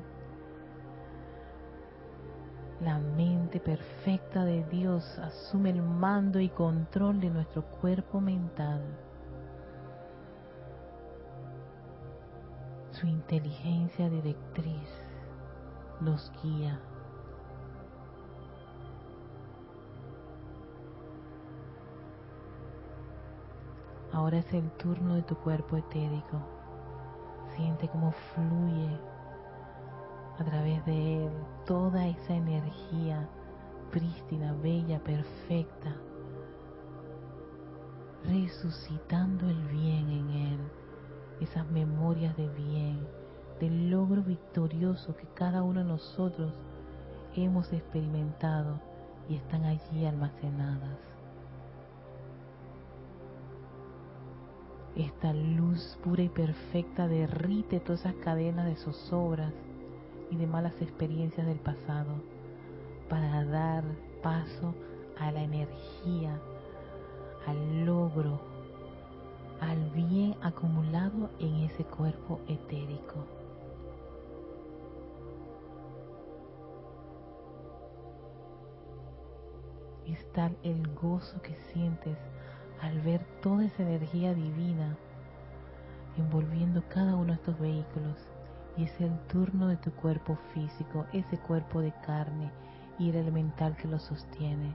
la 2.84 2.98
mente 2.98 3.60
perfecta 3.60 4.44
de 4.44 4.64
Dios 4.64 5.04
asume 5.20 5.70
el 5.70 5.82
mando 5.82 6.40
y 6.40 6.48
control 6.48 7.20
de 7.20 7.30
nuestro 7.30 7.62
cuerpo 7.62 8.20
mental. 8.20 8.82
Su 12.90 13.06
inteligencia 13.06 14.10
directriz 14.10 14.88
nos 16.00 16.32
guía. 16.42 16.80
Ahora 24.12 24.38
es 24.38 24.52
el 24.52 24.70
turno 24.72 25.14
de 25.14 25.22
tu 25.22 25.36
cuerpo 25.36 25.76
etérico. 25.76 26.38
Siente 27.56 27.88
cómo 27.88 28.12
fluye 28.12 28.98
a 30.38 30.44
través 30.44 30.84
de 30.84 31.24
él 31.24 31.32
toda 31.64 32.06
esa 32.06 32.34
energía 32.34 33.28
prístina, 33.90 34.54
bella, 34.62 34.98
perfecta, 35.00 35.94
resucitando 38.24 39.48
el 39.48 39.62
bien 39.68 40.08
en 40.08 40.30
él, 40.30 40.58
esas 41.40 41.66
memorias 41.70 42.36
de 42.36 42.48
bien, 42.48 43.06
del 43.60 43.90
logro 43.90 44.22
victorioso 44.22 45.14
que 45.14 45.26
cada 45.34 45.62
uno 45.62 45.80
de 45.80 45.86
nosotros 45.86 46.52
hemos 47.34 47.72
experimentado 47.72 48.80
y 49.28 49.36
están 49.36 49.64
allí 49.64 50.06
almacenadas. 50.06 51.11
Esta 54.96 55.32
luz 55.32 55.98
pura 56.04 56.22
y 56.22 56.28
perfecta 56.28 57.08
derrite 57.08 57.80
todas 57.80 58.00
esas 58.00 58.14
cadenas 58.16 58.66
de 58.66 58.76
zozobras 58.76 59.52
y 60.30 60.36
de 60.36 60.46
malas 60.46 60.74
experiencias 60.82 61.46
del 61.46 61.58
pasado 61.58 62.12
para 63.08 63.42
dar 63.46 63.84
paso 64.22 64.74
a 65.18 65.32
la 65.32 65.42
energía, 65.42 66.38
al 67.46 67.86
logro, 67.86 68.38
al 69.60 69.90
bien 69.90 70.36
acumulado 70.42 71.30
en 71.38 71.54
ese 71.64 71.84
cuerpo 71.84 72.40
etérico. 72.46 73.24
Es 80.06 80.30
tal 80.32 80.54
el 80.62 80.86
gozo 80.94 81.40
que 81.40 81.54
sientes 81.72 82.18
al 82.82 83.00
ver 83.00 83.24
toda 83.40 83.64
esa 83.64 83.84
energía 83.84 84.34
divina 84.34 84.96
envolviendo 86.18 86.82
cada 86.88 87.14
uno 87.14 87.28
de 87.28 87.34
estos 87.34 87.58
vehículos 87.58 88.16
y 88.76 88.84
es 88.84 89.00
el 89.00 89.16
turno 89.28 89.68
de 89.68 89.76
tu 89.76 89.92
cuerpo 89.92 90.36
físico, 90.52 91.06
ese 91.12 91.38
cuerpo 91.38 91.80
de 91.80 91.92
carne 92.04 92.50
y 92.98 93.10
el 93.10 93.16
elemental 93.16 93.76
que 93.76 93.88
lo 93.88 93.98
sostiene. 93.98 94.74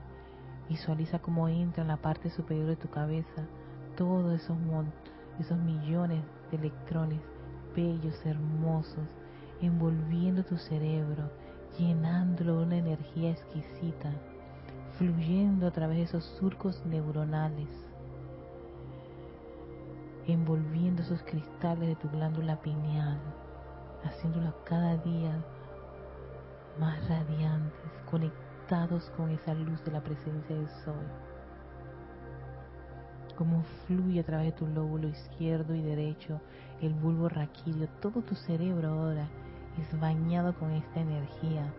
Visualiza 0.68 1.18
cómo 1.18 1.48
entra 1.48 1.82
en 1.82 1.88
la 1.88 1.96
parte 1.98 2.30
superior 2.30 2.66
de 2.66 2.76
tu 2.76 2.88
cabeza 2.88 3.46
todos 3.96 4.40
esos 4.40 4.56
esos 5.38 5.58
millones 5.58 6.22
de 6.50 6.56
electrones 6.56 7.20
bellos, 7.76 8.24
hermosos, 8.24 9.06
envolviendo 9.60 10.44
tu 10.44 10.56
cerebro, 10.56 11.30
llenándolo 11.78 12.58
de 12.58 12.66
una 12.66 12.76
energía 12.78 13.30
exquisita, 13.30 14.10
fluyendo 14.96 15.66
a 15.66 15.70
través 15.70 15.98
de 15.98 16.02
esos 16.04 16.24
surcos 16.38 16.84
neuronales, 16.86 17.68
envolviendo 20.32 21.02
esos 21.02 21.22
cristales 21.22 21.88
de 21.88 21.96
tu 21.96 22.08
glándula 22.10 22.60
pineal, 22.60 23.18
haciéndolo 24.04 24.54
cada 24.64 24.98
día 24.98 25.42
más 26.78 27.08
radiantes, 27.08 27.90
conectados 28.10 29.10
con 29.16 29.30
esa 29.30 29.54
luz 29.54 29.82
de 29.84 29.92
la 29.92 30.02
presencia 30.02 30.54
del 30.54 30.68
sol. 30.84 31.06
Como 33.36 33.62
fluye 33.86 34.20
a 34.20 34.24
través 34.24 34.46
de 34.46 34.52
tu 34.52 34.66
lóbulo 34.66 35.08
izquierdo 35.08 35.74
y 35.74 35.80
derecho, 35.80 36.40
el 36.82 36.92
bulbo 36.92 37.28
raquídeo, 37.28 37.88
todo 38.00 38.20
tu 38.20 38.34
cerebro 38.34 38.90
ahora 38.90 39.28
es 39.80 39.98
bañado 39.98 40.54
con 40.58 40.72
esta 40.72 41.00
energía, 41.00 41.72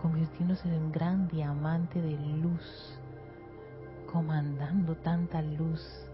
convirtiéndose 0.00 0.68
en 0.68 0.80
un 0.80 0.92
gran 0.92 1.26
diamante 1.26 2.00
de 2.00 2.16
luz, 2.36 2.98
comandando 4.06 4.94
tanta 4.96 5.42
luz 5.42 6.09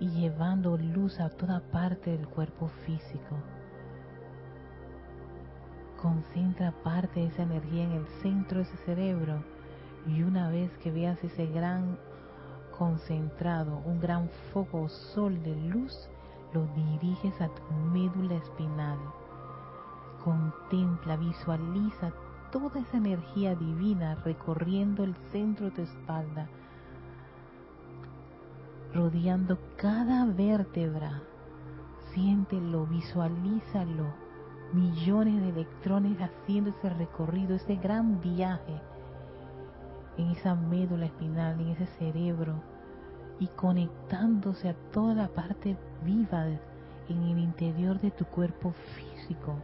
y 0.00 0.08
llevando 0.08 0.76
luz 0.76 1.20
a 1.20 1.28
toda 1.28 1.60
parte 1.70 2.10
del 2.10 2.26
cuerpo 2.26 2.68
físico 2.84 3.36
Concentra 6.00 6.72
parte 6.82 7.20
de 7.20 7.26
esa 7.26 7.42
energía 7.42 7.84
en 7.84 7.92
el 7.92 8.06
centro 8.22 8.58
de 8.58 8.62
ese 8.62 8.76
cerebro 8.78 9.44
y 10.06 10.22
una 10.22 10.48
vez 10.48 10.70
que 10.78 10.90
veas 10.90 11.22
ese 11.22 11.46
gran 11.46 11.98
concentrado, 12.78 13.82
un 13.84 14.00
gran 14.00 14.30
foco 14.54 14.88
sol 14.88 15.42
de 15.42 15.54
luz, 15.54 16.08
lo 16.54 16.66
diriges 16.74 17.38
a 17.42 17.48
tu 17.48 17.74
médula 17.92 18.36
espinal. 18.36 18.98
Contempla, 20.24 21.16
visualiza 21.16 22.12
toda 22.50 22.80
esa 22.80 22.96
energía 22.96 23.54
divina 23.54 24.14
recorriendo 24.24 25.04
el 25.04 25.14
centro 25.30 25.66
de 25.66 25.72
tu 25.72 25.82
espalda, 25.82 26.48
rodeando 28.94 29.58
cada 29.76 30.24
vértebra. 30.26 31.22
Siéntelo, 32.12 32.86
visualízalo 32.86 34.06
millones 34.72 35.40
de 35.42 35.48
electrones 35.48 36.16
haciendo 36.20 36.70
ese 36.70 36.90
recorrido, 36.90 37.56
ese 37.56 37.76
gran 37.76 38.20
viaje 38.20 38.80
en 40.16 40.30
esa 40.30 40.54
médula 40.54 41.06
espinal, 41.06 41.60
en 41.60 41.68
ese 41.68 41.86
cerebro 41.98 42.54
y 43.38 43.46
conectándose 43.48 44.68
a 44.68 44.74
toda 44.92 45.14
la 45.14 45.28
parte 45.28 45.76
viva 46.04 46.46
en 47.08 47.22
el 47.22 47.38
interior 47.38 48.00
de 48.00 48.10
tu 48.10 48.24
cuerpo 48.26 48.72
físico. 48.94 49.56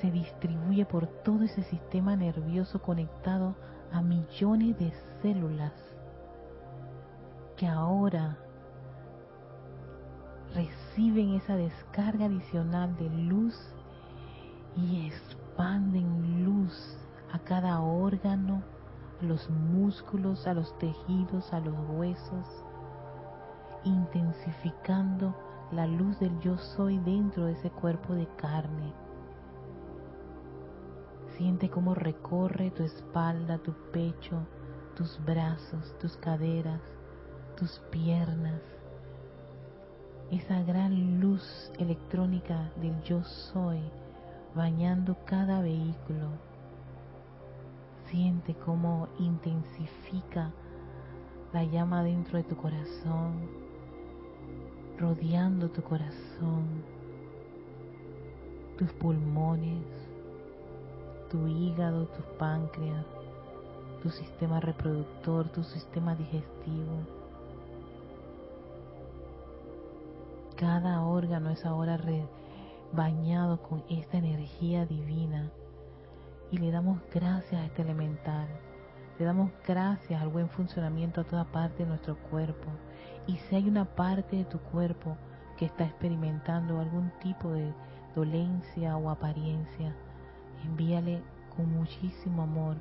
Se 0.00 0.10
distribuye 0.10 0.84
por 0.86 1.06
todo 1.06 1.42
ese 1.42 1.64
sistema 1.64 2.14
nervioso 2.14 2.80
conectado 2.80 3.56
a 3.92 4.00
millones 4.00 4.78
de 4.78 4.92
células 5.22 5.87
que 7.58 7.66
ahora 7.66 8.38
reciben 10.54 11.34
esa 11.34 11.56
descarga 11.56 12.26
adicional 12.26 12.96
de 12.96 13.10
luz 13.10 13.54
y 14.76 15.08
expanden 15.08 16.44
luz 16.44 16.96
a 17.32 17.40
cada 17.40 17.80
órgano, 17.80 18.62
a 19.20 19.24
los 19.24 19.50
músculos, 19.50 20.46
a 20.46 20.54
los 20.54 20.78
tejidos, 20.78 21.52
a 21.52 21.58
los 21.58 21.74
huesos, 21.90 22.46
intensificando 23.84 25.34
la 25.72 25.86
luz 25.86 26.18
del 26.20 26.38
yo 26.38 26.56
soy 26.58 26.98
dentro 26.98 27.46
de 27.46 27.52
ese 27.52 27.70
cuerpo 27.70 28.14
de 28.14 28.28
carne. 28.36 28.94
Siente 31.36 31.68
cómo 31.68 31.96
recorre 31.96 32.70
tu 32.70 32.84
espalda, 32.84 33.58
tu 33.58 33.72
pecho, 33.92 34.46
tus 34.94 35.20
brazos, 35.24 35.96
tus 35.98 36.16
caderas, 36.16 36.80
tus 37.58 37.80
piernas, 37.90 38.60
esa 40.30 40.62
gran 40.62 41.20
luz 41.20 41.42
electrónica 41.76 42.70
del 42.76 43.02
yo 43.02 43.24
soy 43.24 43.80
bañando 44.54 45.16
cada 45.24 45.60
vehículo. 45.60 46.28
Siente 48.06 48.54
cómo 48.54 49.08
intensifica 49.18 50.52
la 51.52 51.64
llama 51.64 52.04
dentro 52.04 52.38
de 52.38 52.44
tu 52.44 52.56
corazón, 52.56 53.48
rodeando 54.96 55.68
tu 55.68 55.82
corazón, 55.82 56.84
tus 58.78 58.92
pulmones, 58.92 59.84
tu 61.28 61.48
hígado, 61.48 62.06
tu 62.06 62.22
páncreas, 62.38 63.04
tu 64.00 64.10
sistema 64.10 64.60
reproductor, 64.60 65.48
tu 65.48 65.64
sistema 65.64 66.14
digestivo 66.14 67.17
Cada 70.58 71.02
órgano 71.02 71.50
es 71.50 71.64
ahora 71.64 72.00
bañado 72.92 73.62
con 73.62 73.84
esta 73.88 74.18
energía 74.18 74.86
divina. 74.86 75.52
Y 76.50 76.58
le 76.58 76.72
damos 76.72 76.98
gracias 77.14 77.62
a 77.62 77.66
este 77.66 77.82
elemental. 77.82 78.48
Le 79.20 79.24
damos 79.24 79.52
gracias 79.68 80.20
al 80.20 80.30
buen 80.30 80.48
funcionamiento 80.48 81.20
a 81.20 81.24
toda 81.24 81.44
parte 81.44 81.84
de 81.84 81.88
nuestro 81.90 82.16
cuerpo. 82.16 82.66
Y 83.28 83.36
si 83.36 83.54
hay 83.54 83.68
una 83.68 83.84
parte 83.84 84.34
de 84.34 84.46
tu 84.46 84.58
cuerpo 84.58 85.16
que 85.56 85.66
está 85.66 85.84
experimentando 85.84 86.80
algún 86.80 87.12
tipo 87.20 87.52
de 87.52 87.72
dolencia 88.16 88.96
o 88.96 89.10
apariencia, 89.10 89.94
envíale 90.64 91.22
con 91.56 91.70
muchísimo 91.70 92.42
amor 92.42 92.78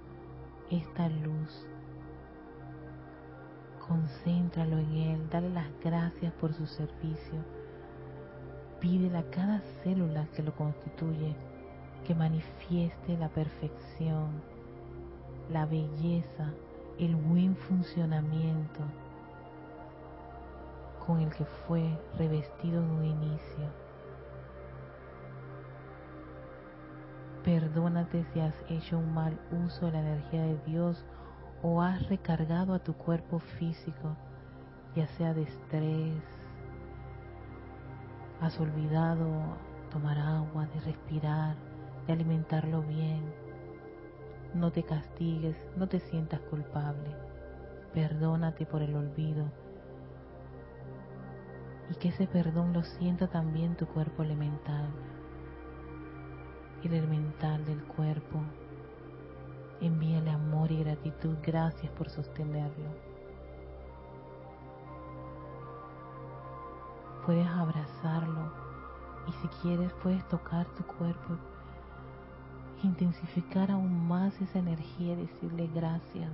esta 0.72 1.10
luz. 1.10 1.68
Concéntralo 3.88 4.80
en 4.80 4.94
él, 4.94 5.30
dale 5.30 5.52
las 5.52 5.68
gracias 5.84 6.34
por 6.34 6.56
su 6.56 6.66
servicio 6.66 7.57
Pídele 8.80 9.18
a 9.18 9.30
cada 9.32 9.62
célula 9.84 10.28
que 10.36 10.44
lo 10.44 10.56
constituye 10.56 11.36
que 12.06 12.16
manifieste 12.16 13.18
la 13.18 13.28
perfección, 13.28 14.42
la 15.52 15.66
belleza, 15.66 16.54
el 16.98 17.16
buen 17.16 17.56
funcionamiento 17.56 18.80
con 21.06 21.20
el 21.20 21.30
que 21.34 21.46
fue 21.46 21.90
revestido 22.18 22.82
en 22.82 22.90
un 22.90 23.06
inicio. 23.06 23.88
Perdónate 27.44 28.26
si 28.34 28.40
has 28.40 28.56
hecho 28.70 29.00
un 29.00 29.14
mal 29.14 29.40
uso 29.66 29.88
de 29.88 29.92
la 29.94 30.02
energía 30.02 30.44
de 30.44 30.58
Dios 30.66 31.04
o 31.62 31.82
has 31.82 32.08
recargado 32.10 32.74
a 32.74 32.80
tu 32.80 32.94
cuerpo 32.94 33.40
físico, 33.40 34.16
ya 34.96 35.08
sea 35.08 35.34
de 35.34 35.44
estrés, 35.44 36.24
Has 38.40 38.60
olvidado 38.60 39.58
tomar 39.92 40.20
agua, 40.20 40.68
de 40.68 40.80
respirar, 40.82 41.56
de 42.06 42.14
alimentarlo 42.14 42.84
bien. 42.84 43.24
No 44.54 44.72
te 44.72 44.84
castigues, 44.84 45.58
no 45.76 45.88
te 45.88 46.00
sientas 46.00 46.40
culpable. 46.42 47.16
Perdónate 47.96 48.68
por 48.68 48.84
el 48.84 48.96
olvido. 48.96 49.52
Y 51.90 51.96
que 51.96 52.10
ese 52.10 52.28
perdón 52.28 52.74
lo 52.74 52.84
sienta 52.84 53.28
también 53.28 53.76
tu 53.76 53.88
cuerpo 53.88 54.22
elemental. 54.22 54.88
El 56.84 56.94
elemental 56.94 57.66
del 57.66 57.84
cuerpo. 57.86 58.40
Envíale 59.82 60.30
amor 60.30 60.72
y 60.72 60.84
gratitud. 60.84 61.38
Gracias 61.42 61.92
por 61.94 62.10
sostenerlo. 62.10 63.07
Puedes 67.28 67.46
abrazarlo 67.46 68.50
y 69.28 69.32
si 69.34 69.48
quieres 69.62 69.92
puedes 70.02 70.26
tocar 70.30 70.66
tu 70.78 70.84
cuerpo, 70.84 71.36
intensificar 72.84 73.70
aún 73.70 74.08
más 74.08 74.40
esa 74.40 74.60
energía 74.60 75.14
y 75.14 75.28
decirle 75.28 75.70
gracias. 75.76 76.32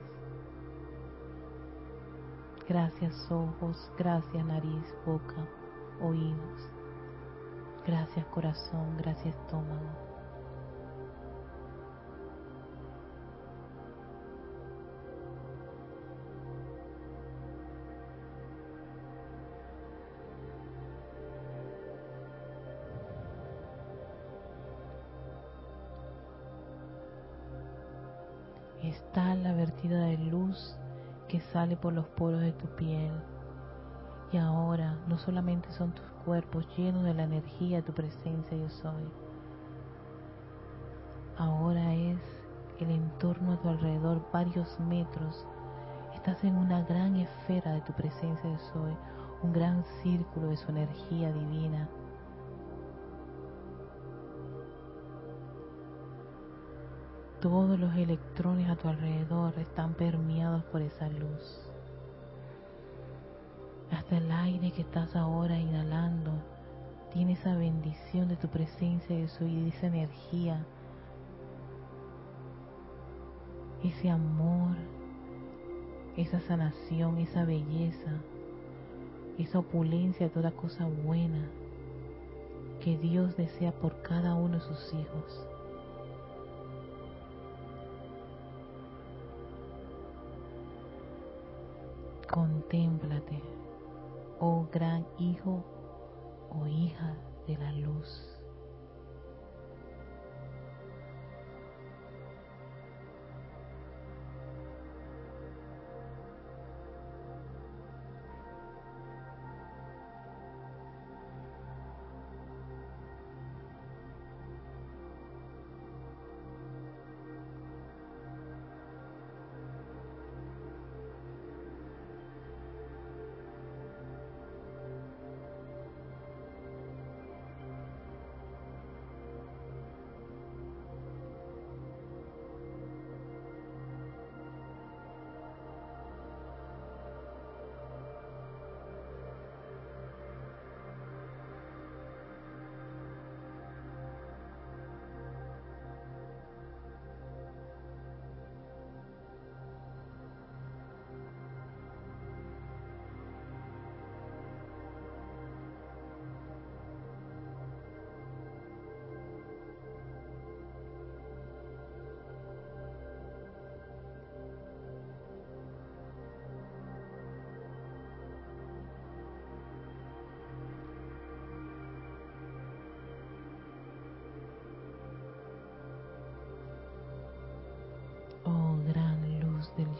Gracias 2.69 3.31
ojos, 3.31 3.91
gracias 3.97 4.45
nariz, 4.45 4.93
boca, 5.03 5.47
oídos. 5.99 6.69
Gracias 7.87 8.25
corazón, 8.27 8.95
gracias 8.97 9.35
estómago. 9.35 10.12
Está 29.13 29.35
la 29.35 29.53
vertida 29.53 30.05
de 30.05 30.17
luz 30.17 30.75
que 31.27 31.39
sale 31.39 31.77
por 31.77 31.93
los 31.93 32.07
poros 32.07 32.41
de 32.41 32.51
tu 32.51 32.65
piel 32.69 33.11
Y 34.31 34.37
ahora 34.37 34.97
no 35.07 35.19
solamente 35.19 35.71
son 35.71 35.91
tus 35.91 36.05
cuerpos 36.25 36.65
llenos 36.75 37.03
de 37.03 37.13
la 37.13 37.25
energía 37.25 37.77
de 37.77 37.83
tu 37.83 37.93
presencia 37.93 38.57
yo 38.57 38.67
soy. 38.69 39.03
Ahora 41.37 41.93
es 41.93 42.17
el 42.79 42.89
entorno 42.89 43.51
a 43.51 43.61
tu 43.61 43.69
alrededor 43.69 44.25
varios 44.33 44.79
metros. 44.79 45.45
Estás 46.15 46.43
en 46.43 46.55
una 46.55 46.81
gran 46.81 47.15
esfera 47.15 47.73
de 47.73 47.81
tu 47.81 47.93
presencia 47.93 48.49
yo 48.49 48.57
soy, 48.73 48.97
un 49.43 49.53
gran 49.53 49.85
círculo 50.01 50.47
de 50.47 50.57
su 50.57 50.71
energía 50.71 51.31
divina. 51.31 51.87
Todos 57.43 57.77
los 57.77 57.93
electrones 57.95 58.69
a 58.69 58.77
tu 58.77 58.87
alrededor 58.87 59.53
están 59.59 59.93
permeados 59.95 60.63
por 60.63 60.81
esa 60.81 61.09
luz 61.09 61.59
hasta 63.91 64.17
el 64.17 64.31
aire 64.31 64.71
que 64.71 64.81
estás 64.81 65.13
ahora 65.15 65.59
inhalando 65.59 66.31
tiene 67.11 67.33
esa 67.33 67.55
bendición 67.55 68.29
de 68.29 68.37
tu 68.37 68.47
presencia 68.47 69.15
de 69.15 69.27
y 69.41 69.69
esa 69.69 69.87
energía, 69.87 70.65
ese 73.83 74.09
amor, 74.09 74.75
esa 76.17 76.39
sanación, 76.39 77.19
esa 77.19 77.45
belleza, 77.45 78.13
esa 79.37 79.59
opulencia 79.59 80.31
toda 80.31 80.51
cosa 80.51 80.87
buena 80.87 81.49
que 82.79 82.97
Dios 82.97 83.37
desea 83.37 83.73
por 83.73 84.01
cada 84.01 84.33
uno 84.33 84.55
de 84.55 84.61
sus 84.61 84.93
hijos. 84.93 85.52
Contémplate 92.33 93.43
oh 94.39 94.67
gran 94.71 95.05
hijo 95.19 95.63
o 96.49 96.65
hija 96.65 97.15
de 97.45 97.57
la 97.57 97.71
luz. 97.73 98.32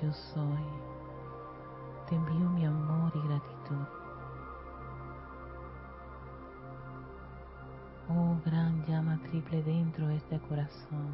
Yo 0.04 0.12
soy, 0.12 0.66
te 2.10 2.16
envío 2.16 2.50
mi 2.50 2.66
amor 2.66 3.10
y 3.16 3.26
gratitud. 3.26 3.86
Oh 8.10 8.36
gran 8.46 8.86
llama 8.86 9.18
triple 9.24 9.64
dentro 9.64 10.08
de 10.08 10.18
este 10.18 10.40
corazón. 10.42 11.14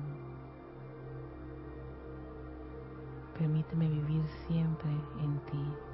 Permíteme 3.37 3.87
vivir 3.87 4.23
siempre 4.47 4.89
en 5.21 5.39
ti. 5.51 5.88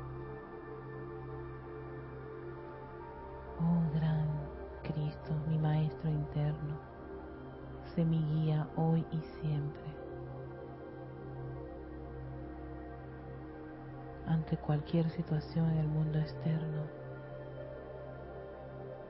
Cualquier 14.96 15.10
situación 15.18 15.70
en 15.72 15.78
el 15.80 15.88
mundo 15.88 16.20
externo. 16.20 16.84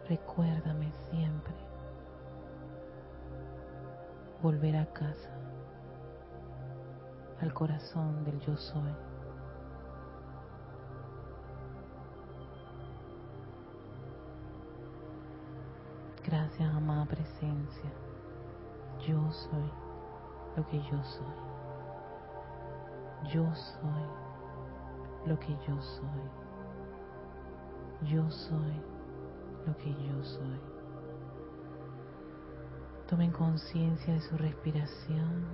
Recuérdame 0.09 0.91
siempre 1.11 1.53
volver 4.41 4.77
a 4.77 4.85
casa, 4.87 5.29
al 7.39 7.53
corazón 7.53 8.23
del 8.23 8.39
yo 8.39 8.57
soy. 8.57 8.91
Gracias, 16.25 16.73
amada 16.73 17.05
presencia. 17.05 17.91
Yo 19.07 19.31
soy 19.31 19.71
lo 20.57 20.67
que 20.67 20.79
yo 20.79 21.03
soy. 21.03 21.35
Yo 23.31 23.53
soy 23.53 24.24
lo 25.25 25.39
que 25.39 25.55
yo 25.67 25.81
soy. 25.81 26.45
Yo 28.11 28.29
soy 28.29 28.81
lo 29.65 29.75
que 29.77 29.91
yo 29.91 30.23
soy. 30.23 30.59
Tomen 33.07 33.31
conciencia 33.31 34.13
de 34.13 34.21
su 34.21 34.37
respiración. 34.37 35.45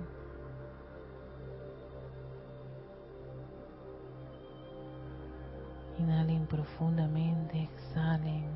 Inhalen 5.98 6.46
profundamente, 6.46 7.62
exhalen. 7.62 8.46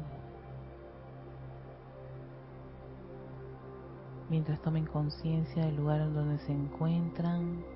Mientras 4.28 4.60
tomen 4.60 4.86
conciencia 4.86 5.64
del 5.64 5.76
lugar 5.76 6.00
en 6.00 6.14
donde 6.14 6.38
se 6.38 6.52
encuentran. 6.52 7.75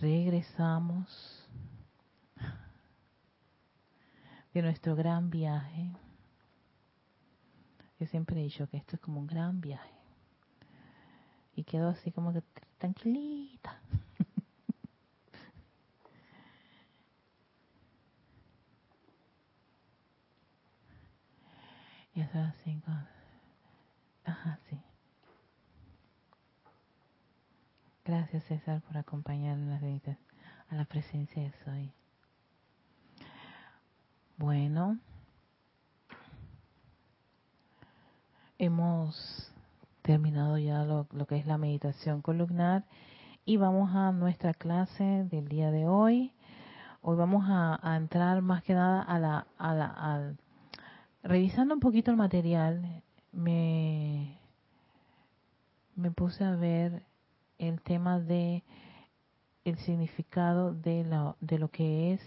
Regresamos 0.00 1.46
de 4.54 4.62
nuestro 4.62 4.96
gran 4.96 5.28
viaje. 5.30 5.92
Yo 7.98 8.06
siempre 8.06 8.40
he 8.40 8.44
dicho 8.44 8.66
que 8.68 8.78
esto 8.78 8.96
es 8.96 9.02
como 9.02 9.20
un 9.20 9.26
gran 9.26 9.60
viaje. 9.60 9.90
Y 11.54 11.64
quedo 11.64 11.90
así 11.90 12.10
como 12.12 12.32
que 12.32 12.42
tranquilita. 12.78 13.78
y 22.14 22.22
eso 22.22 22.38
así 22.38 22.82
Ajá, 24.24 24.58
sí. 24.68 24.80
Gracias 28.10 28.42
César 28.46 28.80
por 28.80 28.98
acompañarnos 28.98 29.80
a 30.68 30.74
la 30.74 30.84
presencia 30.84 31.44
de 31.44 31.52
Soy. 31.64 31.92
Bueno, 34.36 34.98
hemos 38.58 39.52
terminado 40.02 40.58
ya 40.58 40.82
lo, 40.82 41.06
que 41.28 41.36
es 41.36 41.46
la 41.46 41.56
meditación 41.56 42.20
columnar 42.20 42.84
y 43.44 43.58
vamos 43.58 43.94
a 43.94 44.10
nuestra 44.10 44.54
clase 44.54 45.28
del 45.30 45.46
día 45.46 45.70
de 45.70 45.86
hoy. 45.86 46.32
Hoy 47.02 47.16
vamos 47.16 47.44
a, 47.46 47.78
entrar 47.96 48.42
más 48.42 48.64
que 48.64 48.74
nada 48.74 49.02
a 49.02 49.20
la, 49.20 49.46
a 49.56 49.72
la 49.72 50.34
revisando 51.22 51.74
un 51.74 51.80
poquito 51.80 52.10
el 52.10 52.16
material, 52.16 53.04
me, 53.30 54.36
me 55.94 56.10
puse 56.10 56.42
a 56.42 56.56
ver 56.56 57.08
el 57.60 57.80
tema 57.82 58.18
de 58.18 58.64
el 59.64 59.78
significado 59.78 60.74
de, 60.74 61.04
la, 61.04 61.36
de 61.40 61.58
lo 61.58 61.68
que 61.68 62.14
es 62.14 62.20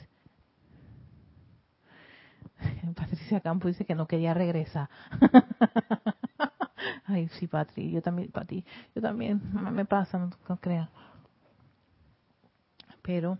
Patricia 2.95 3.41
Campo 3.41 3.67
dice 3.67 3.85
que 3.85 3.95
no 3.95 4.07
quería 4.07 4.33
regresar. 4.33 4.89
Ay, 7.05 7.27
sí, 7.39 7.47
Patri, 7.47 7.91
yo 7.91 8.01
también, 8.01 8.31
Patri, 8.31 8.65
yo 8.95 9.01
también, 9.01 9.41
me 9.71 9.85
pasa, 9.85 10.17
no, 10.17 10.29
no. 10.47 10.89
Pero 13.01 13.37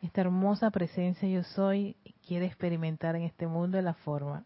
esta 0.00 0.22
hermosa 0.22 0.70
presencia 0.70 1.28
yo 1.28 1.42
soy 1.42 1.96
quiere 2.26 2.46
experimentar 2.46 3.16
en 3.16 3.22
este 3.22 3.46
mundo 3.46 3.76
de 3.76 3.82
la 3.82 3.94
forma. 3.94 4.44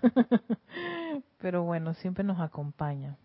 Pero 1.38 1.62
bueno, 1.62 1.94
siempre 1.94 2.24
nos 2.24 2.40
acompaña. 2.40 3.16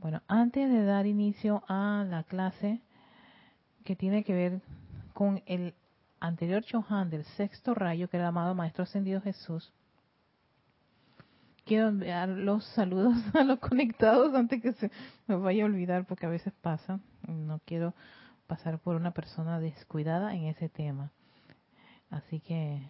Bueno, 0.00 0.22
antes 0.28 0.70
de 0.70 0.82
dar 0.84 1.06
inicio 1.06 1.62
a 1.68 2.06
la 2.08 2.22
clase 2.22 2.80
que 3.84 3.96
tiene 3.96 4.24
que 4.24 4.32
ver 4.32 4.60
con 5.12 5.42
el 5.44 5.74
anterior 6.20 6.64
Chohan 6.64 7.10
del 7.10 7.24
sexto 7.24 7.74
rayo, 7.74 8.08
que 8.08 8.16
era 8.16 8.24
el 8.24 8.28
amado 8.30 8.54
Maestro 8.54 8.84
Ascendido 8.84 9.20
Jesús, 9.20 9.74
quiero 11.66 11.88
enviar 11.88 12.30
los 12.30 12.64
saludos 12.64 13.14
a 13.34 13.44
los 13.44 13.58
conectados 13.58 14.34
antes 14.34 14.62
que 14.62 14.72
se 14.72 14.90
me 15.26 15.36
vaya 15.36 15.64
a 15.64 15.66
olvidar, 15.66 16.06
porque 16.06 16.24
a 16.24 16.30
veces 16.30 16.54
pasa. 16.62 16.98
No 17.28 17.60
quiero 17.66 17.94
pasar 18.46 18.78
por 18.78 18.96
una 18.96 19.10
persona 19.10 19.60
descuidada 19.60 20.34
en 20.34 20.44
ese 20.44 20.70
tema. 20.70 21.12
Así 22.08 22.40
que 22.40 22.88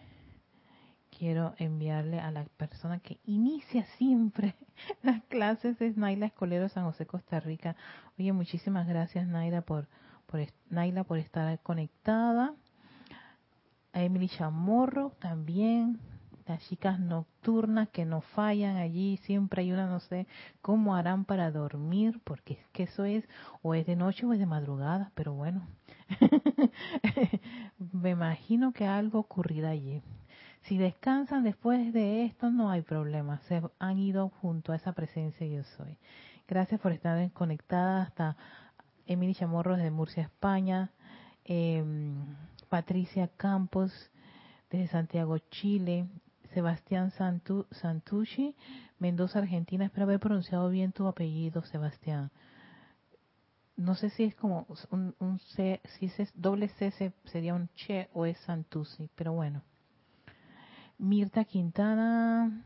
quiero 1.21 1.53
enviarle 1.59 2.19
a 2.19 2.31
la 2.31 2.45
persona 2.57 2.97
que 2.97 3.19
inicia 3.25 3.85
siempre 3.99 4.55
las 5.03 5.21
clases 5.25 5.79
es 5.79 5.95
Naila 5.95 6.25
Escolero 6.25 6.67
San 6.67 6.85
José, 6.85 7.05
Costa 7.05 7.39
Rica. 7.39 7.75
Oye, 8.17 8.33
muchísimas 8.33 8.87
gracias 8.87 9.27
Naila 9.27 9.61
por, 9.61 9.87
por 10.25 10.39
Naila 10.71 11.03
por 11.03 11.19
estar 11.19 11.59
conectada 11.59 12.55
a 13.93 14.01
Emily 14.01 14.29
Chamorro 14.29 15.11
también, 15.19 15.99
las 16.47 16.67
chicas 16.67 16.99
nocturnas 16.99 17.89
que 17.89 18.03
no 18.03 18.21
fallan 18.21 18.77
allí, 18.77 19.17
siempre 19.17 19.61
hay 19.61 19.73
una, 19.73 19.85
no 19.85 19.99
sé 19.99 20.25
cómo 20.63 20.95
harán 20.95 21.25
para 21.25 21.51
dormir, 21.51 22.19
porque 22.23 22.53
es 22.53 22.67
que 22.69 22.83
eso 22.83 23.05
es, 23.05 23.29
o 23.61 23.75
es 23.75 23.85
de 23.85 23.95
noche 23.95 24.25
o 24.25 24.33
es 24.33 24.39
de 24.39 24.47
madrugada, 24.47 25.11
pero 25.13 25.33
bueno, 25.33 25.67
me 27.93 28.09
imagino 28.09 28.71
que 28.71 28.87
algo 28.87 29.19
ocurrirá 29.19 29.69
allí. 29.69 30.01
Si 30.63 30.77
descansan 30.77 31.43
después 31.43 31.91
de 31.93 32.25
esto, 32.25 32.49
no 32.49 32.69
hay 32.69 32.81
problema, 32.81 33.39
se 33.47 33.61
han 33.79 33.97
ido 33.97 34.29
junto 34.41 34.71
a 34.71 34.75
esa 34.75 34.93
presencia 34.93 35.47
yo 35.47 35.63
soy. 35.63 35.97
Gracias 36.47 36.79
por 36.79 36.91
estar 36.91 37.31
conectada 37.31 38.03
hasta 38.03 38.37
Emily 39.07 39.33
Chamorro 39.33 39.75
desde 39.75 39.91
Murcia, 39.91 40.23
España. 40.23 40.91
Eh, 41.45 41.83
Patricia 42.71 43.27
Campos 43.35 43.91
desde 44.69 44.87
Santiago, 44.87 45.37
Chile, 45.49 46.07
Sebastián 46.53 47.11
Santu, 47.11 47.65
Santucci, 47.69 48.55
Mendoza, 48.97 49.39
Argentina. 49.39 49.83
Espero 49.83 50.05
haber 50.05 50.21
pronunciado 50.21 50.69
bien 50.69 50.93
tu 50.93 51.05
apellido, 51.05 51.63
Sebastián. 51.63 52.31
No 53.75 53.95
sé 53.95 54.09
si 54.11 54.23
es 54.23 54.35
como 54.35 54.67
un, 54.89 55.13
un 55.19 55.39
C, 55.39 55.81
si 55.99 56.05
es 56.05 56.31
doble 56.33 56.69
C 56.69 57.13
sería 57.25 57.55
un 57.55 57.67
Che 57.75 58.09
o 58.13 58.25
es 58.25 58.37
Santucci, 58.39 59.09
pero 59.15 59.33
bueno. 59.33 59.63
Mirta 61.01 61.45
Quintana, 61.45 62.63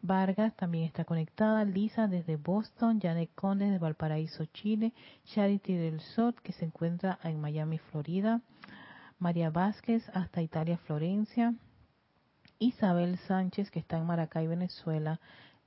Vargas 0.00 0.56
también 0.56 0.84
está 0.86 1.04
conectada, 1.04 1.62
Lisa 1.62 2.08
desde 2.08 2.36
Boston, 2.36 3.00
Janet 3.02 3.28
Conde 3.34 3.66
desde 3.66 3.78
Valparaíso, 3.78 4.46
Chile, 4.46 4.94
Charity 5.26 5.74
del 5.74 6.00
Sot 6.00 6.40
que 6.40 6.54
se 6.54 6.64
encuentra 6.64 7.18
en 7.22 7.38
Miami, 7.38 7.76
Florida, 7.76 8.40
María 9.18 9.50
Vázquez 9.50 10.08
hasta 10.14 10.40
Italia, 10.40 10.78
Florencia, 10.78 11.52
Isabel 12.58 13.18
Sánchez 13.18 13.70
que 13.70 13.80
está 13.80 13.98
en 13.98 14.06
Maracay, 14.06 14.46
Venezuela, 14.46 15.20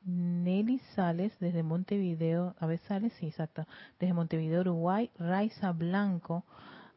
Nelly 0.04 0.80
Sales 0.96 1.32
desde 1.40 1.62
Montevideo, 1.62 2.56
a 2.60 2.66
ver 2.66 2.80
Sales, 2.88 3.14
sí, 3.20 3.28
exacto, 3.28 3.68
desde 4.00 4.16
Montevideo, 4.16 4.62
Uruguay, 4.62 5.12
Raiza 5.20 5.74
Blanco 5.74 6.44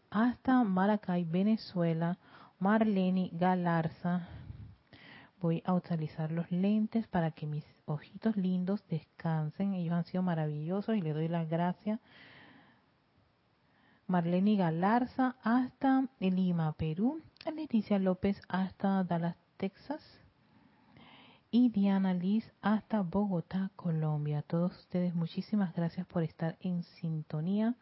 hasta 0.08 0.64
Maracay, 0.64 1.24
Venezuela, 1.24 2.16
Marlene 2.60 3.30
Galarza, 3.32 4.28
voy 5.40 5.62
a 5.64 5.72
utilizar 5.72 6.30
los 6.30 6.52
lentes 6.52 7.06
para 7.06 7.30
que 7.30 7.46
mis 7.46 7.64
ojitos 7.86 8.36
lindos 8.36 8.84
descansen. 8.90 9.72
Ellos 9.72 9.94
han 9.94 10.04
sido 10.04 10.22
maravillosos 10.22 10.94
y 10.94 11.00
le 11.00 11.14
doy 11.14 11.28
las 11.28 11.48
gracias. 11.48 12.00
Marlene 14.06 14.56
Galarza 14.56 15.36
hasta 15.42 16.04
Lima, 16.18 16.74
Perú. 16.74 17.22
Leticia 17.56 17.98
López 17.98 18.42
hasta 18.46 19.04
Dallas, 19.04 19.36
Texas. 19.56 20.20
Y 21.50 21.70
Diana 21.70 22.12
Liz 22.12 22.52
hasta 22.60 23.00
Bogotá, 23.00 23.70
Colombia. 23.74 24.42
Todos 24.42 24.78
ustedes 24.80 25.14
muchísimas 25.14 25.74
gracias 25.74 26.06
por 26.06 26.24
estar 26.24 26.58
en 26.60 26.82
sintonía 26.82 27.74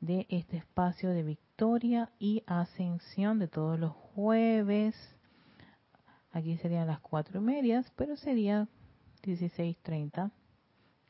de 0.00 0.26
este 0.28 0.56
espacio 0.58 1.10
de 1.10 1.22
victoria 1.22 2.10
y 2.18 2.42
ascensión 2.46 3.38
de 3.38 3.48
todos 3.48 3.78
los 3.78 3.92
jueves 3.92 4.94
Aquí 6.32 6.56
serían 6.58 6.86
las 6.86 7.00
cuatro 7.00 7.40
y 7.40 7.42
medias, 7.42 7.90
pero 7.96 8.16
sería 8.16 8.68
16.30 9.22 10.30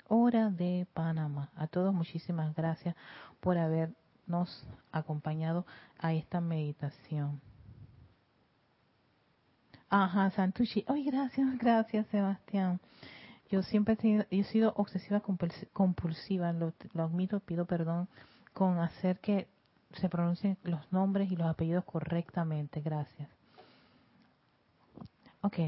hora 0.09 0.51
de 0.51 0.87
Panamá. 0.95 1.51
A 1.55 1.67
todos 1.67 1.93
muchísimas 1.93 2.55
gracias 2.55 2.95
por 3.41 3.59
habernos 3.59 4.67
acompañado 4.91 5.67
a 5.99 6.15
esta 6.15 6.41
meditación. 6.41 7.41
Ajá, 9.91 10.31
Santucci. 10.31 10.85
Ay, 10.87 11.05
gracias, 11.05 11.59
gracias, 11.59 12.07
Sebastián. 12.07 12.81
Yo 13.51 13.63
siempre 13.63 13.95
he, 13.95 13.97
tenido, 13.97 14.25
he 14.31 14.45
sido 14.45 14.73
obsesiva 14.77 15.23
compulsiva, 15.73 16.53
lo, 16.53 16.75
lo 16.93 17.03
admito, 17.03 17.41
pido 17.41 17.65
perdón, 17.65 18.09
con 18.53 18.79
hacer 18.79 19.21
que 19.21 19.49
se 19.93 20.09
pronuncien 20.09 20.59
los 20.63 20.93
nombres 20.93 21.31
y 21.31 21.37
los 21.37 21.47
apellidos 21.49 21.85
correctamente. 21.85 22.81
Gracias. 22.81 23.29
Ok. 25.41 25.59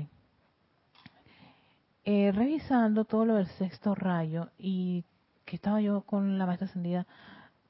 Eh, 2.05 2.33
revisando 2.33 3.05
todo 3.05 3.25
lo 3.25 3.35
del 3.35 3.47
sexto 3.47 3.95
rayo 3.95 4.49
y 4.59 5.05
que 5.45 5.57
estaba 5.57 5.81
yo 5.81 6.03
con 6.03 6.39
la 6.39 6.47
maestra 6.47 6.67
ascendida 6.67 7.07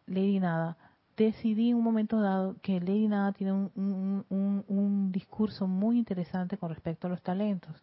Lady 0.06 0.38
Nada, 0.40 0.76
decidí 1.16 1.70
en 1.70 1.76
un 1.76 1.84
momento 1.84 2.20
dado 2.20 2.56
que 2.62 2.80
Lady 2.80 3.08
Nada 3.08 3.32
tiene 3.32 3.52
un, 3.52 4.24
un, 4.28 5.12
discurso 5.12 5.66
muy 5.66 5.98
interesante 5.98 6.56
con 6.56 6.70
respecto 6.70 7.06
a 7.06 7.10
los 7.10 7.22
talentos. 7.22 7.74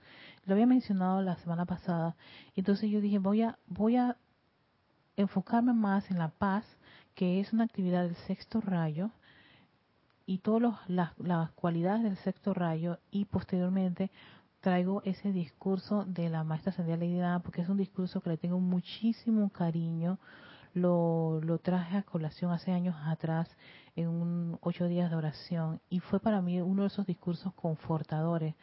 Lo 0.45 0.53
había 0.53 0.65
mencionado 0.65 1.21
la 1.21 1.35
semana 1.37 1.65
pasada. 1.65 2.15
Entonces 2.55 2.89
yo 2.89 3.01
dije, 3.01 3.19
voy 3.19 3.43
a, 3.43 3.57
voy 3.67 3.97
a 3.97 4.17
enfocarme 5.15 5.73
más 5.73 6.09
en 6.09 6.19
la 6.19 6.29
paz, 6.29 6.65
que 7.17 7.39
es 7.39 7.51
una 7.51 7.63
actividad 7.63 8.03
del 8.03 8.15
sexto 8.15 8.61
rayo, 8.61 9.09
y 10.27 10.37
todas 10.37 10.77
las, 10.87 11.17
las 11.17 11.49
cualidades 11.53 12.03
del 12.03 12.17
sexto 12.17 12.53
rayo 12.53 12.99
y 13.09 13.25
posteriormente 13.25 14.11
traigo 14.59 15.01
ese 15.03 15.31
discurso 15.31 16.05
de 16.05 16.29
la 16.29 16.43
maestra 16.43 16.73
Sandia 16.73 16.95
Lady 16.97 17.19
porque 17.41 17.61
es 17.61 17.69
un 17.69 17.77
discurso 17.77 18.21
que 18.21 18.31
le 18.31 18.37
tengo 18.37 18.59
muchísimo 18.59 19.49
cariño. 19.49 20.19
Lo, 20.73 21.39
lo 21.41 21.57
traje 21.57 21.97
a 21.97 22.03
colación 22.03 22.51
hace 22.51 22.71
años 22.71 22.95
atrás 23.05 23.49
en 23.95 24.09
un 24.09 24.59
ocho 24.61 24.87
días 24.87 25.09
de 25.09 25.15
oración 25.15 25.81
y 25.89 26.01
fue 26.01 26.19
para 26.19 26.41
mí 26.41 26.61
uno 26.61 26.83
de 26.83 26.89
esos 26.89 27.07
discursos 27.07 27.51
confortadores 27.53 28.53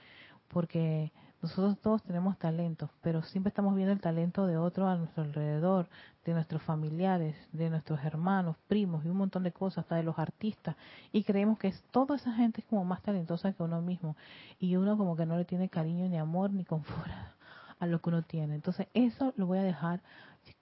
porque 0.47 1.13
nosotros 1.45 1.79
todos 1.79 2.03
tenemos 2.03 2.39
talentos, 2.39 2.89
pero 3.03 3.23
siempre 3.23 3.51
estamos 3.51 3.75
viendo 3.75 3.93
el 3.93 4.01
talento 4.01 4.47
de 4.47 4.57
otro 4.57 4.89
a 4.89 4.97
nuestro 4.97 5.25
alrededor, 5.25 5.91
de 6.25 6.33
nuestros 6.33 6.63
familiares, 6.63 7.37
de 7.53 7.69
nuestros 7.69 8.03
hermanos, 8.03 8.57
primos 8.67 9.05
y 9.05 9.11
un 9.11 9.19
montón 9.19 9.43
de 9.43 9.53
cosas, 9.53 9.85
hasta 9.85 9.97
de 9.97 10.05
los 10.05 10.19
artistas. 10.19 10.75
Y 11.13 11.23
creemos 11.23 11.59
que 11.59 11.69
es, 11.69 11.83
toda 11.91 12.17
esa 12.17 12.33
gente 12.33 12.63
es 12.63 12.67
como 12.67 12.87
más 12.87 13.03
talentosa 13.03 13.53
que 13.53 13.63
uno 13.63 13.83
mismo. 13.83 14.17
Y 14.59 14.77
uno 14.77 14.97
como 14.97 15.17
que 15.17 15.27
no 15.27 15.37
le 15.37 15.45
tiene 15.45 15.69
cariño 15.69 16.09
ni 16.09 16.17
amor 16.17 16.51
ni 16.51 16.65
confort 16.65 17.11
a 17.79 17.87
lo 17.87 18.01
que 18.01 18.09
uno 18.09 18.23
tiene. 18.23 18.55
Entonces 18.55 18.87
eso 18.95 19.35
lo 19.37 19.45
voy 19.45 19.59
a 19.59 19.65
dejar 19.65 20.01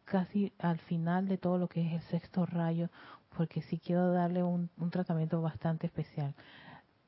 casi 0.05 0.53
al 0.59 0.79
final 0.79 1.29
de 1.29 1.39
todo 1.39 1.59
lo 1.59 1.69
que 1.69 1.87
es 1.87 1.93
el 1.93 2.03
sexto 2.09 2.45
rayo, 2.45 2.91
porque 3.37 3.63
sí 3.63 3.79
quiero 3.79 4.11
darle 4.11 4.43
un, 4.43 4.69
un 4.79 4.91
tratamiento 4.91 5.41
bastante 5.41 5.87
especial. 5.87 6.35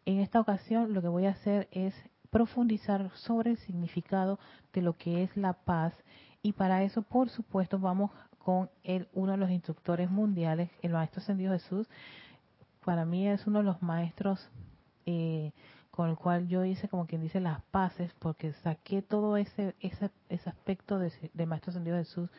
En 0.07 0.21
esta 0.21 0.39
ocasión 0.39 0.95
lo 0.95 1.03
que 1.03 1.09
voy 1.09 1.27
a 1.27 1.31
hacer 1.31 1.67
es 1.73 1.93
profundizar 2.35 3.13
sobre 3.15 3.53
el 3.53 3.59
significado 3.59 4.41
de 4.73 4.83
lo 4.83 4.95
que 4.95 5.23
es 5.23 5.37
la 5.37 5.53
paz 5.53 5.95
y 6.43 6.51
para 6.51 6.83
eso, 6.83 7.03
por 7.03 7.29
supuesto, 7.29 7.79
vamos 7.79 8.11
con 8.39 8.69
el, 8.83 9.07
uno 9.13 9.31
de 9.31 9.39
los 9.39 9.51
instructores 9.51 10.11
mundiales, 10.11 10.69
el 10.83 10.91
Maestro 10.91 11.23
Ascendido 11.23 11.53
Jesús. 11.53 11.89
Para 12.85 13.05
mí 13.05 13.29
es 13.29 13.47
uno 13.47 13.61
de 13.61 13.65
los 13.67 13.81
maestros 13.83 14.51
eh, 15.07 15.53
con 15.93 16.11
el 16.11 16.17
cual 16.17 16.49
yo 16.49 16.65
hice, 16.65 16.89
como 16.89 17.07
quien 17.07 17.23
dice, 17.23 17.39
las 17.39 17.63
paces, 17.71 18.13
porque 18.19 18.53
saqué 18.65 19.01
todo 19.01 19.37
ese 19.37 19.77
ese, 19.79 20.11
ese 20.29 20.51
aspecto 20.51 20.99
de, 20.99 21.13
de 21.33 21.47
Maestro 21.47 21.71
Ascendido 21.71 21.99
Jesús, 21.99 22.31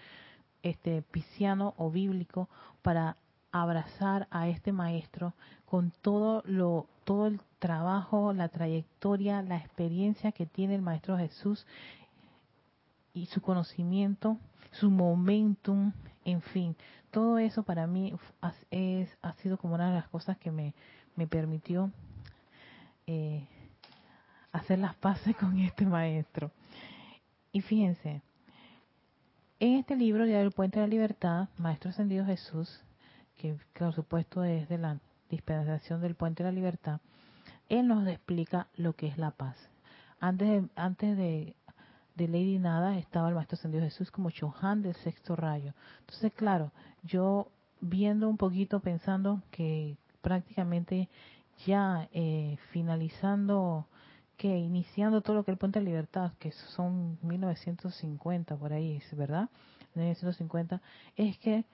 este 0.62 1.04
pisciano 1.04 1.74
o 1.78 1.89
bíblico, 1.89 2.50
para 2.82 3.16
abrazar 3.62 4.28
a 4.32 4.47
este 4.49 4.72
maestro 4.72 5.34
con 5.66 5.91
todo 6.01 6.43
lo 6.45 6.88
todo 7.06 7.28
el 7.28 7.39
trabajo, 7.60 8.34
la 8.34 8.49
trayectoria, 8.49 9.41
la 9.43 9.58
experiencia 9.58 10.32
que 10.32 10.45
tiene 10.45 10.76
el 10.76 10.82
maestro 10.82 11.18
Jesús 11.18 11.66
y 13.14 13.28
su 13.28 13.41
conocimiento, 13.41 14.38
su 14.72 14.89
momentum, 14.89 15.93
en 16.26 16.41
fin, 16.41 16.76
todo 17.12 17.38
eso 17.38 17.64
para 17.64 17.88
mí 17.88 18.14
es, 18.72 19.18
ha 19.22 19.34
sido 19.34 19.58
como 19.58 19.76
una 19.76 19.89
de 19.89 19.95
las 19.95 20.08
cosas 20.10 20.38
que 20.38 20.51
me, 20.51 20.74
me 21.16 21.28
permitió 21.28 21.91
eh, 23.08 23.47
hacer 24.51 24.80
las 24.80 24.95
paces 24.95 25.36
con 25.39 25.58
este 25.60 25.86
maestro. 25.86 26.51
Y 27.51 27.62
fíjense, 27.62 28.22
en 29.60 29.76
este 29.76 29.95
libro, 29.95 30.26
ya 30.26 30.39
del 30.39 30.51
Puente 30.51 30.80
de 30.80 30.88
la 30.88 30.89
Libertad, 30.89 31.47
Maestro 31.58 31.91
Ascendido 31.91 32.26
Jesús, 32.26 32.84
que 33.38 33.58
por 33.78 33.94
supuesto 33.94 34.44
es 34.44 34.68
de 34.70 34.78
la 34.78 35.00
dispensación 35.30 36.02
del 36.02 36.16
Puente 36.16 36.44
de 36.44 36.50
la 36.50 36.56
Libertad, 36.56 37.00
él 37.70 37.88
nos 37.88 38.08
explica 38.08 38.68
lo 38.76 38.94
que 38.94 39.08
es 39.08 39.18
la 39.18 39.32
paz. 39.32 39.58
Antes 40.20 40.48
de, 40.48 40.70
antes 40.76 41.18
de, 41.18 41.56
de 42.16 42.28
Lady 42.28 42.60
Nada 42.60 42.98
estaba 42.98 43.30
el 43.30 43.36
Maestro 43.36 43.56
Ascendido 43.56 43.84
Jesús 43.84 44.12
como 44.12 44.32
Chohan 44.32 44.82
del 44.82 44.96
sexto 44.96 45.36
rayo. 45.36 45.74
Entonces, 46.02 46.32
claro, 46.34 46.72
yo 47.04 47.48
viendo 47.82 48.30
un 48.30 48.38
poquito, 48.38 48.80
pensando 48.80 49.42
que 49.52 49.98
prácticamente 50.22 51.10
ya 51.66 52.10
eh, 52.12 52.58
finalizando, 52.72 53.88
que 54.38 54.58
iniciando 54.58 55.22
todo 55.22 55.36
lo 55.36 55.44
que 55.44 55.52
es 55.52 55.56
el 55.56 55.60
Puente 55.60 55.80
de 55.80 55.86
Libertad, 55.86 56.32
que 56.40 56.52
son 56.52 57.18
1950 57.22 58.56
por 58.56 58.74
ahí, 58.74 59.02
¿verdad? 59.14 59.50
1950, 59.96 60.82
es 61.16 61.38
que 61.38 61.66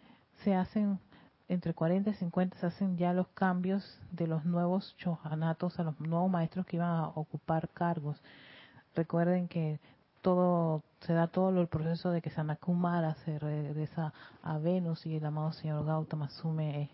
se 0.43 0.55
hacen 0.55 0.99
entre 1.51 1.73
40 1.73 2.11
y 2.11 2.13
50 2.13 2.57
se 2.57 2.65
hacen 2.65 2.97
ya 2.97 3.11
los 3.11 3.27
cambios 3.27 3.99
de 4.11 4.25
los 4.25 4.45
nuevos 4.45 4.95
chohanatos 4.97 5.77
a 5.79 5.83
los 5.83 5.99
nuevos 5.99 6.31
maestros 6.31 6.65
que 6.65 6.77
iban 6.77 6.89
a 6.89 7.07
ocupar 7.09 7.67
cargos. 7.67 8.21
Recuerden 8.95 9.49
que 9.49 9.81
todo 10.21 10.81
se 11.01 11.11
da 11.11 11.27
todo 11.27 11.59
el 11.59 11.67
proceso 11.67 12.09
de 12.11 12.21
que 12.21 12.29
Sanakumara 12.29 13.15
se 13.25 13.37
regresa 13.37 14.13
a 14.41 14.59
Venus 14.59 15.05
y 15.05 15.17
el 15.17 15.25
amado 15.25 15.51
señor 15.51 15.85
Gautama 15.85 16.27
asume 16.27 16.89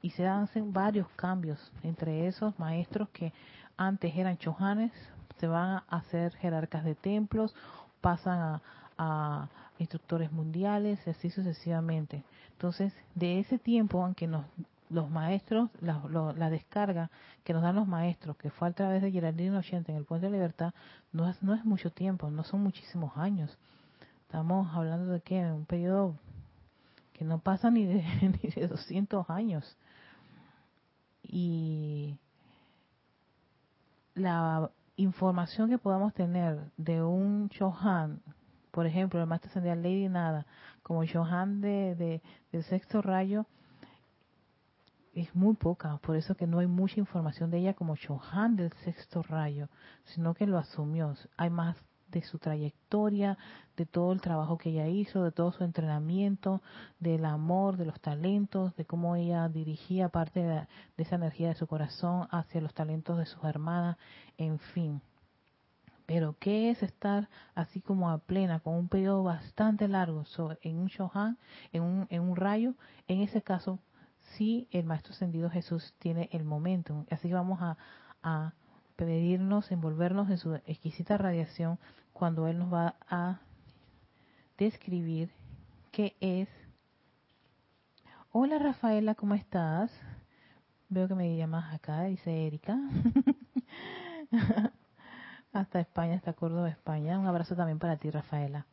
y 0.00 0.10
se 0.10 0.28
hacen 0.28 0.72
varios 0.72 1.08
cambios 1.16 1.72
entre 1.82 2.28
esos 2.28 2.56
maestros 2.56 3.08
que 3.08 3.32
antes 3.76 4.14
eran 4.14 4.38
chohanes 4.38 4.92
se 5.40 5.48
van 5.48 5.70
a 5.70 5.84
hacer 5.88 6.34
jerarcas 6.36 6.84
de 6.84 6.94
templos 6.94 7.52
pasan 8.00 8.38
a, 8.38 8.62
a 8.98 9.48
instructores 9.78 10.32
mundiales 10.32 10.98
y 11.06 11.10
así 11.10 11.30
sucesivamente 11.30 12.24
entonces, 12.58 12.92
de 13.14 13.38
ese 13.38 13.56
tiempo, 13.56 14.04
aunque 14.04 14.26
nos, 14.26 14.44
los 14.90 15.08
maestros, 15.08 15.70
la, 15.80 16.50
descarga 16.50 17.08
que 17.44 17.52
nos 17.52 17.62
dan 17.62 17.76
los 17.76 17.86
maestros, 17.86 18.36
que 18.36 18.50
fue 18.50 18.66
a 18.66 18.72
través 18.72 19.00
de 19.00 19.12
Geraldine 19.12 19.56
80 19.56 19.92
en 19.92 19.98
el 19.98 20.04
Puente 20.04 20.26
de 20.26 20.32
Libertad, 20.32 20.74
no 21.12 21.28
es, 21.28 21.40
no 21.40 21.54
es 21.54 21.64
mucho 21.64 21.92
tiempo, 21.92 22.28
no 22.32 22.42
son 22.42 22.64
muchísimos 22.64 23.16
años. 23.16 23.56
Estamos 24.22 24.74
hablando 24.74 25.12
de 25.12 25.20
que 25.20 25.40
un 25.40 25.66
periodo 25.66 26.16
que 27.12 27.24
no 27.24 27.38
pasa 27.38 27.70
ni 27.70 27.86
de, 27.86 28.02
ni 28.42 28.50
de 28.50 28.66
200 28.66 29.30
años. 29.30 29.76
Y 31.22 32.18
la 34.16 34.68
información 34.96 35.70
que 35.70 35.78
podamos 35.78 36.12
tener 36.12 36.58
de 36.76 37.04
un 37.04 37.50
Chohan, 37.50 38.20
por 38.70 38.86
ejemplo, 38.86 39.20
el 39.20 39.26
maestro 39.26 39.50
ascendido 39.50 39.74
Lady 39.74 40.08
Nada, 40.08 40.46
como 40.82 41.02
Johan 41.06 41.60
de, 41.60 41.94
de, 41.94 42.22
del 42.52 42.62
sexto 42.64 43.02
rayo, 43.02 43.46
es 45.14 45.34
muy 45.34 45.54
poca, 45.54 45.98
por 45.98 46.16
eso 46.16 46.34
que 46.34 46.46
no 46.46 46.60
hay 46.60 46.66
mucha 46.66 47.00
información 47.00 47.50
de 47.50 47.58
ella 47.58 47.74
como 47.74 47.96
Johan 47.96 48.56
del 48.56 48.72
sexto 48.84 49.22
rayo, 49.22 49.68
sino 50.04 50.34
que 50.34 50.46
lo 50.46 50.58
asumió. 50.58 51.14
Hay 51.36 51.50
más 51.50 51.76
de 52.10 52.22
su 52.22 52.38
trayectoria, 52.38 53.36
de 53.76 53.84
todo 53.84 54.12
el 54.12 54.20
trabajo 54.20 54.56
que 54.56 54.70
ella 54.70 54.88
hizo, 54.88 55.22
de 55.24 55.32
todo 55.32 55.52
su 55.52 55.64
entrenamiento, 55.64 56.62
del 57.00 57.24
amor, 57.24 57.76
de 57.76 57.84
los 57.84 58.00
talentos, 58.00 58.74
de 58.76 58.84
cómo 58.84 59.16
ella 59.16 59.48
dirigía 59.48 60.08
parte 60.08 60.40
de, 60.40 60.66
de 60.96 61.02
esa 61.02 61.16
energía 61.16 61.48
de 61.48 61.54
su 61.54 61.66
corazón 61.66 62.26
hacia 62.30 62.60
los 62.60 62.74
talentos 62.74 63.18
de 63.18 63.26
sus 63.26 63.42
hermanas, 63.44 63.96
en 64.36 64.58
fin. 64.58 65.02
Pero 66.08 66.36
¿qué 66.40 66.70
es 66.70 66.82
estar 66.82 67.28
así 67.54 67.82
como 67.82 68.08
a 68.10 68.16
plena, 68.16 68.60
con 68.60 68.74
un 68.74 68.88
periodo 68.88 69.24
bastante 69.24 69.88
largo 69.88 70.24
en 70.62 70.78
un 70.78 70.86
Shohan, 70.86 71.36
en 71.70 71.82
un, 71.82 72.06
en 72.08 72.22
un 72.22 72.34
rayo? 72.34 72.72
En 73.08 73.20
ese 73.20 73.42
caso, 73.42 73.78
sí, 74.18 74.68
el 74.70 74.86
Maestro 74.86 75.12
Ascendido 75.12 75.50
Jesús 75.50 75.92
tiene 75.98 76.30
el 76.32 76.44
momento. 76.44 77.04
Así 77.10 77.28
que 77.28 77.34
vamos 77.34 77.60
a, 77.60 77.76
a 78.22 78.54
pedirnos, 78.96 79.70
envolvernos 79.70 80.30
en 80.30 80.38
su 80.38 80.54
exquisita 80.54 81.18
radiación 81.18 81.78
cuando 82.14 82.48
Él 82.48 82.58
nos 82.58 82.72
va 82.72 82.96
a 83.10 83.40
describir 84.56 85.30
qué 85.90 86.16
es. 86.20 86.48
Hola 88.32 88.58
Rafaela, 88.58 89.14
¿cómo 89.14 89.34
estás? 89.34 89.92
Veo 90.88 91.06
que 91.06 91.14
me 91.14 91.36
llamas 91.36 91.74
acá, 91.74 92.04
dice 92.04 92.46
Erika. 92.46 92.78
hasta 95.52 95.80
España, 95.80 96.16
hasta 96.16 96.32
Córdoba, 96.32 96.68
España. 96.68 97.18
Un 97.18 97.26
abrazo 97.26 97.56
también 97.56 97.78
para 97.78 97.96
ti, 97.96 98.10
Rafaela. 98.10 98.66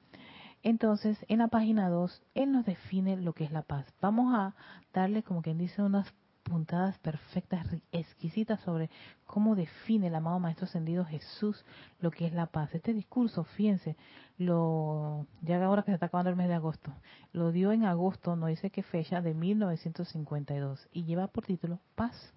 Entonces, 0.63 1.23
en 1.27 1.39
la 1.39 1.47
página 1.47 1.89
2, 1.89 2.23
él 2.33 2.51
nos 2.51 2.65
define 2.65 3.17
lo 3.17 3.33
que 3.33 3.43
es 3.43 3.51
la 3.51 3.61
paz. 3.61 3.85
Vamos 4.01 4.33
a 4.33 4.55
darle, 4.93 5.21
como 5.21 5.41
quien 5.41 5.57
dice, 5.57 5.83
unas 5.83 6.11
puntadas 6.45 6.97
perfectas, 6.99 7.65
exquisitas 7.91 8.59
sobre 8.61 8.89
cómo 9.25 9.55
define 9.55 10.07
el 10.07 10.15
amado 10.15 10.39
Maestro 10.39 10.65
Ascendido 10.65 11.03
Jesús 11.03 11.65
lo 11.99 12.11
que 12.11 12.27
es 12.27 12.33
la 12.33 12.45
paz. 12.45 12.73
Este 12.73 12.93
discurso, 12.93 13.43
fíjense, 13.43 13.97
lo 14.37 15.25
ya 15.41 15.63
ahora 15.63 15.81
que 15.81 15.91
se 15.91 15.95
está 15.95 16.05
acabando 16.05 16.29
el 16.29 16.35
mes 16.35 16.47
de 16.47 16.53
agosto, 16.53 16.93
lo 17.33 17.51
dio 17.51 17.71
en 17.71 17.83
agosto, 17.83 18.35
no 18.35 18.45
dice 18.45 18.69
qué 18.69 18.83
fecha, 18.83 19.21
de 19.21 19.33
1952 19.33 20.87
y 20.93 21.03
lleva 21.03 21.27
por 21.27 21.45
título 21.45 21.79
Paz. 21.95 22.33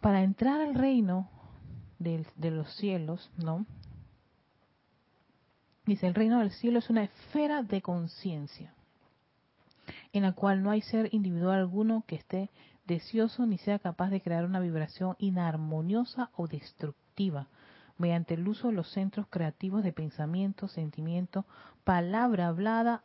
Para 0.00 0.22
entrar 0.22 0.60
al 0.60 0.74
reino 0.74 1.28
de, 1.98 2.26
los 2.50 2.74
cielos, 2.76 3.30
¿no? 3.36 3.66
Dice, 5.86 6.06
el 6.06 6.14
reino 6.14 6.38
del 6.38 6.50
cielo 6.50 6.78
es 6.78 6.90
una 6.90 7.04
esfera 7.04 7.62
de 7.62 7.82
conciencia 7.82 8.72
en 10.12 10.22
la 10.22 10.32
cual 10.32 10.62
no 10.62 10.70
hay 10.70 10.80
ser 10.80 11.12
individual 11.12 11.58
alguno 11.58 12.04
que 12.06 12.16
esté 12.16 12.50
deseoso 12.86 13.46
ni 13.46 13.58
sea 13.58 13.78
capaz 13.78 14.10
de 14.10 14.20
crear 14.20 14.44
una 14.44 14.60
vibración 14.60 15.16
inarmoniosa 15.18 16.30
o 16.36 16.46
destructiva 16.46 17.48
mediante 17.98 18.34
el 18.34 18.46
uso 18.48 18.68
de 18.68 18.74
los 18.74 18.90
centros 18.90 19.26
creativos 19.28 19.84
de 19.84 19.92
pensamiento, 19.92 20.68
sentimiento, 20.68 21.44
palabra 21.84 22.48
hablada, 22.48 23.02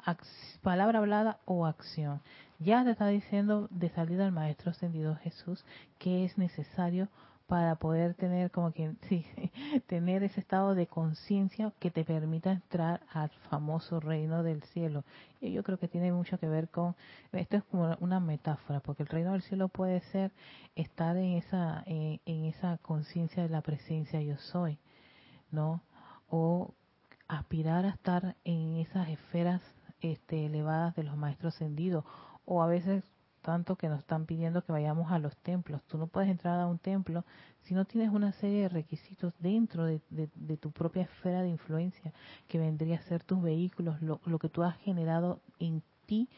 palabra 0.61 0.99
hablada 0.99 1.39
o 1.45 1.65
acción. 1.65 2.21
Ya 2.59 2.83
te 2.83 2.91
está 2.91 3.07
diciendo 3.07 3.67
de 3.71 3.89
salida 3.89 4.25
el 4.25 4.31
Maestro 4.31 4.71
Ascendido 4.71 5.15
Jesús 5.15 5.63
que 5.97 6.25
es 6.25 6.37
necesario 6.37 7.07
para 7.49 7.75
poder 7.77 8.13
tener 8.13 8.51
como 8.51 8.71
que 8.71 8.93
sí, 9.09 9.25
tener 9.87 10.21
ese 10.23 10.39
estado 10.39 10.75
de 10.75 10.85
conciencia 10.85 11.73
que 11.79 11.89
te 11.89 12.05
permita 12.05 12.51
entrar 12.51 13.01
al 13.11 13.31
famoso 13.49 13.99
reino 13.99 14.43
del 14.43 14.61
cielo. 14.61 15.03
Y 15.41 15.51
yo 15.51 15.63
creo 15.63 15.79
que 15.79 15.87
tiene 15.87 16.13
mucho 16.13 16.37
que 16.37 16.47
ver 16.47 16.69
con 16.69 16.95
esto 17.31 17.57
es 17.57 17.63
como 17.63 17.97
una 18.01 18.19
metáfora, 18.19 18.81
porque 18.81 19.01
el 19.01 19.09
reino 19.09 19.31
del 19.31 19.41
cielo 19.41 19.67
puede 19.67 19.99
ser 20.11 20.31
estar 20.75 21.17
en 21.17 21.33
esa 21.33 21.83
en, 21.87 22.19
esa 22.45 22.77
conciencia 22.77 23.41
de 23.41 23.49
la 23.49 23.61
presencia 23.61 24.21
yo 24.21 24.37
soy, 24.37 24.77
¿no? 25.49 25.81
O 26.29 26.75
aspirar 27.27 27.85
a 27.85 27.89
estar 27.89 28.35
en 28.43 28.75
esas 28.75 29.09
esferas 29.09 29.61
este, 30.01 30.45
elevadas 30.45 30.95
de 30.95 31.03
los 31.03 31.17
maestros 31.17 31.55
ascendidos 31.55 32.05
o 32.45 32.61
a 32.61 32.67
veces 32.67 33.03
tanto 33.39 33.75
que 33.75 33.89
nos 33.89 33.99
están 33.99 34.25
pidiendo 34.25 34.63
que 34.63 34.71
vayamos 34.71 35.11
a 35.11 35.19
los 35.19 35.35
templos. 35.37 35.81
Tú 35.87 35.97
no 35.97 36.07
puedes 36.07 36.29
entrar 36.29 36.59
a 36.59 36.67
un 36.67 36.79
templo 36.79 37.25
si 37.63 37.73
no 37.73 37.85
tienes 37.85 38.11
una 38.11 38.31
serie 38.33 38.63
de 38.63 38.69
requisitos 38.69 39.33
dentro 39.39 39.85
de, 39.85 39.99
tu 40.59 40.71
propia 40.71 41.03
esfera 41.03 41.41
de 41.41 41.49
influencia, 41.49 42.13
que 42.47 42.59
vendría 42.59 42.97
a 42.97 43.01
ser 43.03 43.23
tus 43.23 43.41
vehículos, 43.41 44.01
lo, 44.01 44.39
que 44.39 44.49
tú 44.49 44.63
has 44.63 44.77
generado 44.77 45.41
en 45.59 45.83
ti, 46.05 46.29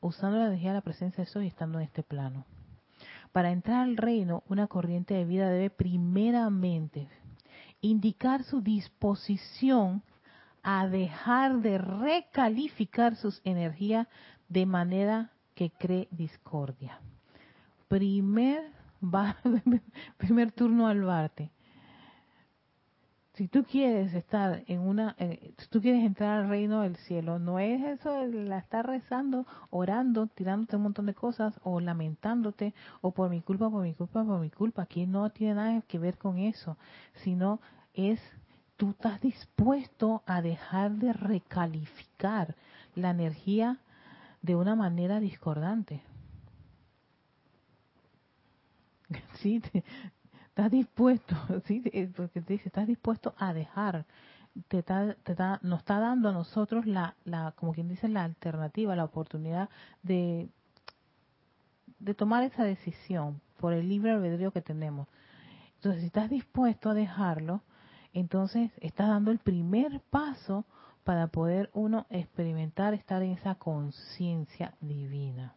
usando 0.00 0.38
la 0.38 0.46
energía 0.46 0.70
de 0.70 0.76
la 0.76 0.82
presencia 0.82 1.24
de 1.24 1.30
eso 1.30 1.42
y 1.42 1.48
estando 1.48 1.78
en 1.78 1.84
este 1.84 2.02
plano. 2.02 2.44
Para 3.32 3.50
entrar 3.50 3.82
al 3.82 3.96
reino, 3.96 4.42
una 4.48 4.66
corriente 4.66 5.14
de 5.14 5.24
vida 5.24 5.50
debe 5.50 5.70
primeramente 5.70 7.08
indicar 7.80 8.42
su 8.44 8.62
disposición 8.62 10.02
a 10.62 10.88
dejar 10.88 11.60
de 11.60 11.78
recalificar 11.78 13.16
sus 13.16 13.40
energías 13.44 14.08
de 14.48 14.66
manera 14.66 15.30
que 15.56 15.70
cree 15.70 16.06
discordia. 16.12 17.00
Primer, 17.88 18.70
primer 20.18 20.52
turno 20.52 20.86
al 20.86 21.02
barte. 21.02 21.50
Si 23.32 23.48
tú 23.48 23.64
quieres 23.64 24.14
estar 24.14 24.62
en 24.66 24.80
una, 24.80 25.14
eh, 25.18 25.52
si 25.58 25.68
tú 25.68 25.80
quieres 25.80 26.04
entrar 26.04 26.40
al 26.40 26.48
reino 26.48 26.82
del 26.82 26.96
cielo, 26.96 27.38
no 27.38 27.58
es 27.58 27.82
eso 27.82 28.10
de 28.12 28.28
la 28.44 28.58
estar 28.58 28.86
rezando, 28.86 29.46
orando, 29.70 30.26
tirándote 30.26 30.76
un 30.76 30.84
montón 30.84 31.06
de 31.06 31.14
cosas 31.14 31.58
o 31.62 31.80
lamentándote 31.80 32.72
o 33.02 33.10
por 33.10 33.28
mi 33.28 33.42
culpa, 33.42 33.68
por 33.68 33.82
mi 33.82 33.94
culpa, 33.94 34.24
por 34.24 34.40
mi 34.40 34.50
culpa. 34.50 34.82
Aquí 34.82 35.06
no 35.06 35.28
tiene 35.30 35.54
nada 35.54 35.82
que 35.82 35.98
ver 35.98 36.16
con 36.16 36.38
eso, 36.38 36.78
sino 37.24 37.60
es 37.92 38.20
tú 38.76 38.90
estás 38.90 39.20
dispuesto 39.20 40.22
a 40.26 40.40
dejar 40.40 40.92
de 40.92 41.12
recalificar 41.12 42.54
la 42.94 43.10
energía 43.10 43.80
de 44.46 44.54
una 44.54 44.74
manera 44.74 45.20
discordante. 45.20 46.02
Sí, 49.42 49.62
estás 50.48 50.70
dispuesto, 50.70 51.36
sí, 51.66 51.82
eh, 51.92 52.10
porque 52.16 52.40
te 52.40 52.54
dice, 52.54 52.68
estás 52.68 52.86
dispuesto 52.86 53.34
a 53.38 53.52
dejar, 53.52 54.06
te, 54.68 54.82
te 54.82 55.36
nos 55.62 55.80
está 55.80 56.00
dando 56.00 56.30
a 56.30 56.32
nosotros 56.32 56.86
la, 56.86 57.14
la, 57.24 57.52
como 57.52 57.72
quien 57.72 57.88
dice, 57.88 58.08
la 58.08 58.24
alternativa, 58.24 58.96
la 58.96 59.04
oportunidad 59.04 59.68
de, 60.02 60.48
de 61.98 62.14
tomar 62.14 62.42
esa 62.44 62.64
decisión 62.64 63.40
por 63.58 63.74
el 63.74 63.88
libre 63.88 64.12
albedrío 64.12 64.50
que 64.50 64.62
tenemos. 64.62 65.06
Entonces, 65.76 66.00
si 66.00 66.06
estás 66.06 66.30
dispuesto 66.30 66.90
a 66.90 66.94
dejarlo, 66.94 67.62
entonces 68.12 68.70
estás 68.80 69.08
dando 69.08 69.30
el 69.30 69.38
primer 69.38 70.00
paso 70.10 70.64
para 71.06 71.28
poder 71.28 71.70
uno 71.72 72.04
experimentar 72.10 72.92
estar 72.92 73.22
en 73.22 73.30
esa 73.30 73.54
conciencia 73.54 74.74
divina. 74.80 75.54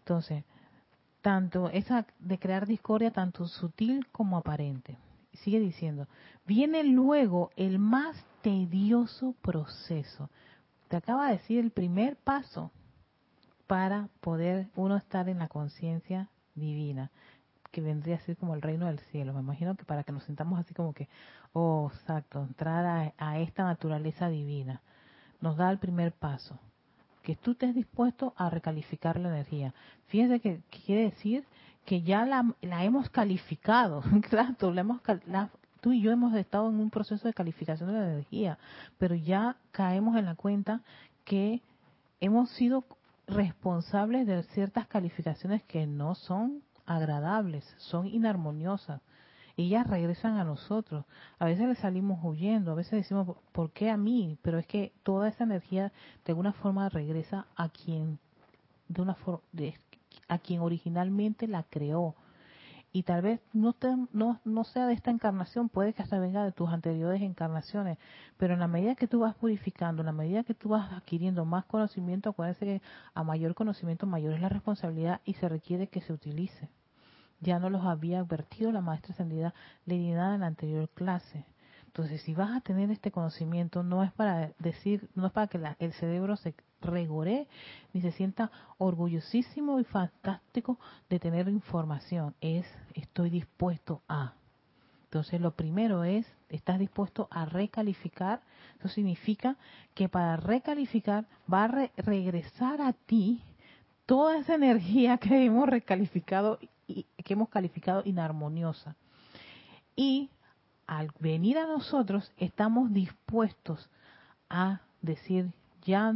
Entonces, 0.00 0.44
tanto 1.22 1.70
esa 1.70 2.06
de 2.18 2.38
crear 2.38 2.66
discordia, 2.66 3.10
tanto 3.10 3.46
sutil 3.46 4.06
como 4.12 4.36
aparente. 4.36 4.98
Sigue 5.32 5.58
diciendo, 5.60 6.08
viene 6.44 6.84
luego 6.84 7.48
el 7.56 7.78
más 7.78 8.22
tedioso 8.42 9.34
proceso. 9.40 10.28
Te 10.88 10.96
acaba 10.96 11.28
de 11.28 11.38
decir 11.38 11.60
el 11.60 11.70
primer 11.70 12.16
paso 12.16 12.70
para 13.66 14.10
poder 14.20 14.68
uno 14.76 14.98
estar 14.98 15.30
en 15.30 15.38
la 15.38 15.48
conciencia 15.48 16.28
divina 16.54 17.10
que 17.70 17.80
vendría 17.80 18.16
a 18.16 18.20
ser 18.20 18.36
como 18.36 18.54
el 18.54 18.62
reino 18.62 18.86
del 18.86 18.98
cielo. 19.10 19.32
Me 19.32 19.40
imagino 19.40 19.76
que 19.76 19.84
para 19.84 20.04
que 20.04 20.12
nos 20.12 20.24
sintamos 20.24 20.58
así 20.58 20.74
como 20.74 20.92
que, 20.92 21.08
oh, 21.52 21.90
exacto, 21.92 22.42
entrar 22.42 23.12
a, 23.16 23.38
esta 23.38 23.64
naturaleza 23.64 24.28
divina, 24.28 24.80
nos 25.40 25.56
da 25.56 25.70
el 25.70 25.78
primer 25.78 26.12
paso. 26.12 26.58
Que 27.22 27.36
tú 27.36 27.52
estés 27.52 27.74
dispuesto 27.74 28.32
a 28.36 28.48
recalificar 28.50 29.18
la 29.18 29.28
energía. 29.28 29.74
Fíjense 30.06 30.40
que, 30.40 30.62
quiere 30.86 31.04
decir 31.04 31.44
que 31.84 32.02
ya 32.02 32.24
la, 32.24 32.54
la 32.62 32.84
hemos 32.84 33.10
calificado. 33.10 34.02
claro, 34.30 34.72
la 34.72 34.80
hemos, 34.80 35.00
tú 35.80 35.92
y 35.92 36.00
yo 36.00 36.10
hemos 36.10 36.34
estado 36.34 36.68
en 36.68 36.80
un 36.80 36.90
proceso 36.90 37.28
de 37.28 37.34
calificación 37.34 37.92
de 37.92 37.98
la 37.98 38.12
energía, 38.12 38.58
pero 38.98 39.14
ya 39.14 39.56
caemos 39.72 40.16
en 40.16 40.24
la 40.24 40.34
cuenta 40.34 40.82
que 41.24 41.62
hemos 42.20 42.50
sido 42.50 42.84
responsables 43.26 44.26
de 44.26 44.42
ciertas 44.44 44.86
calificaciones 44.86 45.62
que 45.64 45.86
no 45.86 46.14
son 46.14 46.62
agradables, 46.88 47.64
son 47.78 48.06
inarmoniosas. 48.06 49.00
Ellas 49.56 49.86
regresan 49.86 50.38
a 50.38 50.44
nosotros. 50.44 51.04
A 51.38 51.44
veces 51.44 51.66
le 51.66 51.74
salimos 51.74 52.20
huyendo, 52.22 52.70
a 52.70 52.74
veces 52.74 52.92
decimos, 52.92 53.36
¿por 53.52 53.72
qué 53.72 53.90
a 53.90 53.96
mí? 53.96 54.38
Pero 54.40 54.58
es 54.58 54.66
que 54.66 54.92
toda 55.02 55.28
esa 55.28 55.44
energía 55.44 55.92
de 56.24 56.32
alguna 56.32 56.52
forma 56.52 56.88
regresa 56.88 57.46
a 57.56 57.68
quien, 57.68 58.20
de 58.86 59.02
una 59.02 59.14
forma, 59.16 59.42
a 60.28 60.38
quien 60.38 60.60
originalmente 60.60 61.48
la 61.48 61.64
creó. 61.64 62.14
Y 62.92 63.02
tal 63.02 63.20
vez 63.20 63.40
no, 63.52 63.74
no, 64.12 64.40
no 64.44 64.64
sea 64.64 64.86
de 64.86 64.94
esta 64.94 65.10
encarnación, 65.10 65.68
puede 65.68 65.92
que 65.92 66.02
hasta 66.02 66.18
venga 66.20 66.44
de 66.44 66.52
tus 66.52 66.70
anteriores 66.70 67.20
encarnaciones, 67.20 67.98
pero 68.36 68.54
en 68.54 68.60
la 68.60 68.68
medida 68.68 68.94
que 68.94 69.08
tú 69.08 69.20
vas 69.20 69.34
purificando, 69.34 70.02
en 70.02 70.06
la 70.06 70.12
medida 70.12 70.44
que 70.44 70.54
tú 70.54 70.70
vas 70.70 70.90
adquiriendo 70.92 71.44
más 71.44 71.64
conocimiento, 71.66 72.30
acuérdense 72.30 72.64
que 72.64 72.82
a 73.12 73.22
mayor 73.24 73.54
conocimiento 73.54 74.06
mayor 74.06 74.34
es 74.34 74.40
la 74.40 74.48
responsabilidad 74.48 75.20
y 75.24 75.34
se 75.34 75.48
requiere 75.48 75.88
que 75.88 76.00
se 76.00 76.12
utilice 76.12 76.70
ya 77.40 77.58
no 77.58 77.70
los 77.70 77.84
había 77.84 78.20
advertido 78.20 78.72
la 78.72 78.80
maestra 78.80 79.12
ascendida 79.12 79.54
Lady 79.86 80.10
Nada 80.10 80.34
en 80.34 80.40
la 80.40 80.46
anterior 80.46 80.88
clase. 80.90 81.44
Entonces, 81.86 82.22
si 82.22 82.34
vas 82.34 82.56
a 82.56 82.60
tener 82.60 82.90
este 82.90 83.10
conocimiento, 83.10 83.82
no 83.82 84.04
es 84.04 84.12
para 84.12 84.52
decir, 84.58 85.08
no 85.14 85.26
es 85.26 85.32
para 85.32 85.48
que 85.48 85.58
el 85.78 85.92
cerebro 85.94 86.36
se 86.36 86.54
regore 86.80 87.48
ni 87.92 88.00
se 88.00 88.12
sienta 88.12 88.50
orgullosísimo 88.76 89.80
y 89.80 89.84
fantástico 89.84 90.78
de 91.08 91.18
tener 91.18 91.48
información. 91.48 92.34
Es, 92.40 92.66
estoy 92.94 93.30
dispuesto 93.30 94.02
a. 94.08 94.34
Entonces, 95.04 95.40
lo 95.40 95.52
primero 95.52 96.04
es, 96.04 96.26
estás 96.50 96.78
dispuesto 96.78 97.26
a 97.30 97.46
recalificar. 97.46 98.42
Eso 98.78 98.88
significa 98.88 99.56
que 99.94 100.08
para 100.08 100.36
recalificar 100.36 101.26
va 101.52 101.64
a 101.64 101.90
regresar 101.96 102.80
a 102.80 102.92
ti 102.92 103.42
toda 104.06 104.38
esa 104.38 104.54
energía 104.54 105.18
que 105.18 105.46
hemos 105.46 105.68
recalificado 105.68 106.58
que 106.88 107.32
hemos 107.32 107.48
calificado 107.48 108.02
inarmoniosa. 108.04 108.96
Y 109.94 110.30
al 110.86 111.10
venir 111.20 111.58
a 111.58 111.66
nosotros 111.66 112.32
estamos 112.38 112.92
dispuestos 112.92 113.90
a 114.48 114.80
decir, 115.02 115.52
ya 115.84 116.14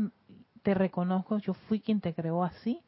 te 0.63 0.75
reconozco, 0.75 1.39
yo 1.39 1.55
fui 1.55 1.81
quien 1.81 2.01
te 2.01 2.15
creó 2.15 2.43
así, 2.43 2.81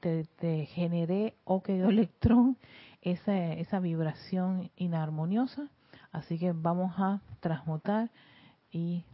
te, 0.00 0.66
generé 0.66 1.34
o 1.44 1.62
que 1.62 1.78
electrón 1.80 2.56
esa, 3.02 3.36
esa 3.36 3.80
vibración 3.80 4.70
inarmoniosa, 4.76 5.68
así 6.12 6.38
que 6.38 6.52
vamos 6.52 6.94
a 6.98 7.20
transmutar 7.40 8.10
y 8.72 9.04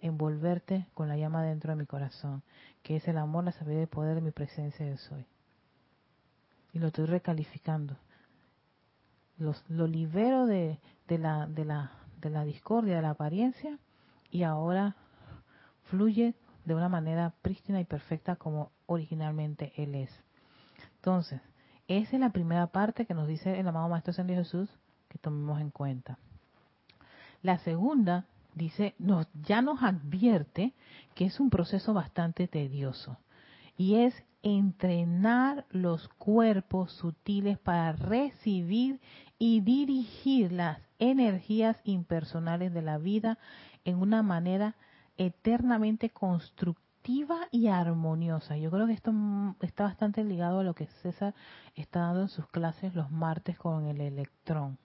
envolverte 0.00 0.86
con 0.94 1.08
la 1.08 1.16
llama 1.16 1.42
dentro 1.42 1.70
de 1.70 1.76
mi 1.76 1.86
corazón, 1.86 2.42
que 2.82 2.96
es 2.96 3.08
el 3.08 3.18
amor, 3.18 3.44
la 3.44 3.52
sabiduría 3.52 3.80
y 3.80 3.82
el 3.82 3.88
poder 3.88 4.14
de 4.14 4.20
mi 4.20 4.32
presencia 4.32 4.84
de 4.84 4.96
soy 4.98 5.26
y 6.72 6.78
lo 6.78 6.88
estoy 6.88 7.06
recalificando. 7.06 7.96
lo 9.36 9.86
libero 9.86 10.46
de, 10.46 10.78
la, 11.08 11.46
de, 11.46 11.64
la, 11.64 11.92
de 12.20 12.30
la 12.30 12.44
discordia, 12.44 12.96
de 12.96 13.02
la 13.02 13.10
apariencia, 13.10 13.78
y 14.30 14.44
ahora 14.44 14.96
fluye 15.84 16.34
de 16.64 16.74
una 16.74 16.88
manera 16.88 17.34
prístina 17.42 17.80
y 17.80 17.84
perfecta 17.84 18.36
como 18.36 18.70
originalmente 18.86 19.72
Él 19.76 19.94
es. 19.94 20.10
Entonces, 20.96 21.40
esa 21.88 22.16
es 22.16 22.20
la 22.20 22.30
primera 22.30 22.68
parte 22.68 23.06
que 23.06 23.14
nos 23.14 23.26
dice 23.26 23.58
el 23.58 23.68
amado 23.68 23.88
Maestro 23.88 24.12
San 24.12 24.28
Jesús 24.28 24.70
que 25.08 25.18
tomemos 25.18 25.60
en 25.60 25.70
cuenta. 25.70 26.18
La 27.42 27.58
segunda 27.58 28.24
dice, 28.54 28.94
nos, 28.98 29.26
ya 29.34 29.62
nos 29.62 29.82
advierte 29.82 30.72
que 31.14 31.26
es 31.26 31.40
un 31.40 31.50
proceso 31.50 31.92
bastante 31.92 32.46
tedioso 32.46 33.18
y 33.76 33.96
es 33.96 34.14
entrenar 34.42 35.66
los 35.70 36.08
cuerpos 36.08 36.92
sutiles 36.92 37.58
para 37.58 37.92
recibir 37.92 39.00
y 39.38 39.60
dirigir 39.60 40.52
las 40.52 40.78
energías 40.98 41.76
impersonales 41.84 42.72
de 42.72 42.82
la 42.82 42.98
vida 42.98 43.38
en 43.84 43.98
una 43.98 44.22
manera 44.22 44.76
eternamente 45.16 46.10
constructiva 46.10 47.48
y 47.50 47.66
armoniosa. 47.66 48.56
Yo 48.56 48.70
creo 48.70 48.86
que 48.86 48.92
esto 48.92 49.12
está 49.60 49.84
bastante 49.84 50.22
ligado 50.24 50.60
a 50.60 50.64
lo 50.64 50.74
que 50.74 50.86
César 51.02 51.34
está 51.74 52.00
dando 52.00 52.22
en 52.22 52.28
sus 52.28 52.46
clases 52.48 52.94
los 52.94 53.10
martes 53.10 53.58
con 53.58 53.86
el 53.86 54.00
electrón. 54.00 54.78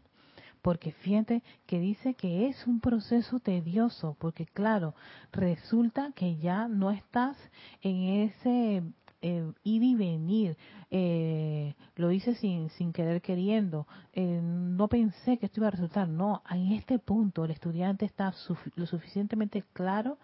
Porque 0.62 0.92
fíjate 0.92 1.44
que 1.66 1.80
dice 1.80 2.16
que 2.16 2.48
es 2.48 2.66
un 2.66 2.80
proceso 2.80 3.40
tedioso, 3.40 4.18
porque 4.20 4.46
claro, 4.46 4.96
resulta 5.32 6.12
que 6.16 6.38
ya 6.38 6.68
no 6.68 6.90
estás 6.92 7.38
en 7.82 8.24
ese 8.26 8.84
eh, 9.22 9.52
ir 9.64 9.84
y 9.84 9.96
venir. 9.96 10.58
Eh, 10.92 11.74
lo 11.96 12.12
hice 12.12 12.36
sin, 12.36 12.70
sin 12.72 12.94
querer 12.94 13.22
queriendo. 13.22 13.88
Eh, 14.14 14.40
no 14.42 14.88
pensé 14.88 15.38
que 15.38 15.48
esto 15.48 15.60
iba 15.60 15.68
a 15.68 15.72
resultar. 15.72 16.08
No, 16.08 16.44
en 16.50 16.74
este 16.74 17.00
punto 17.00 17.46
el 17.46 17.52
estudiante 17.52 18.06
está 18.06 18.34
lo 18.76 18.86
suficientemente 18.86 19.64
claro 19.74 20.18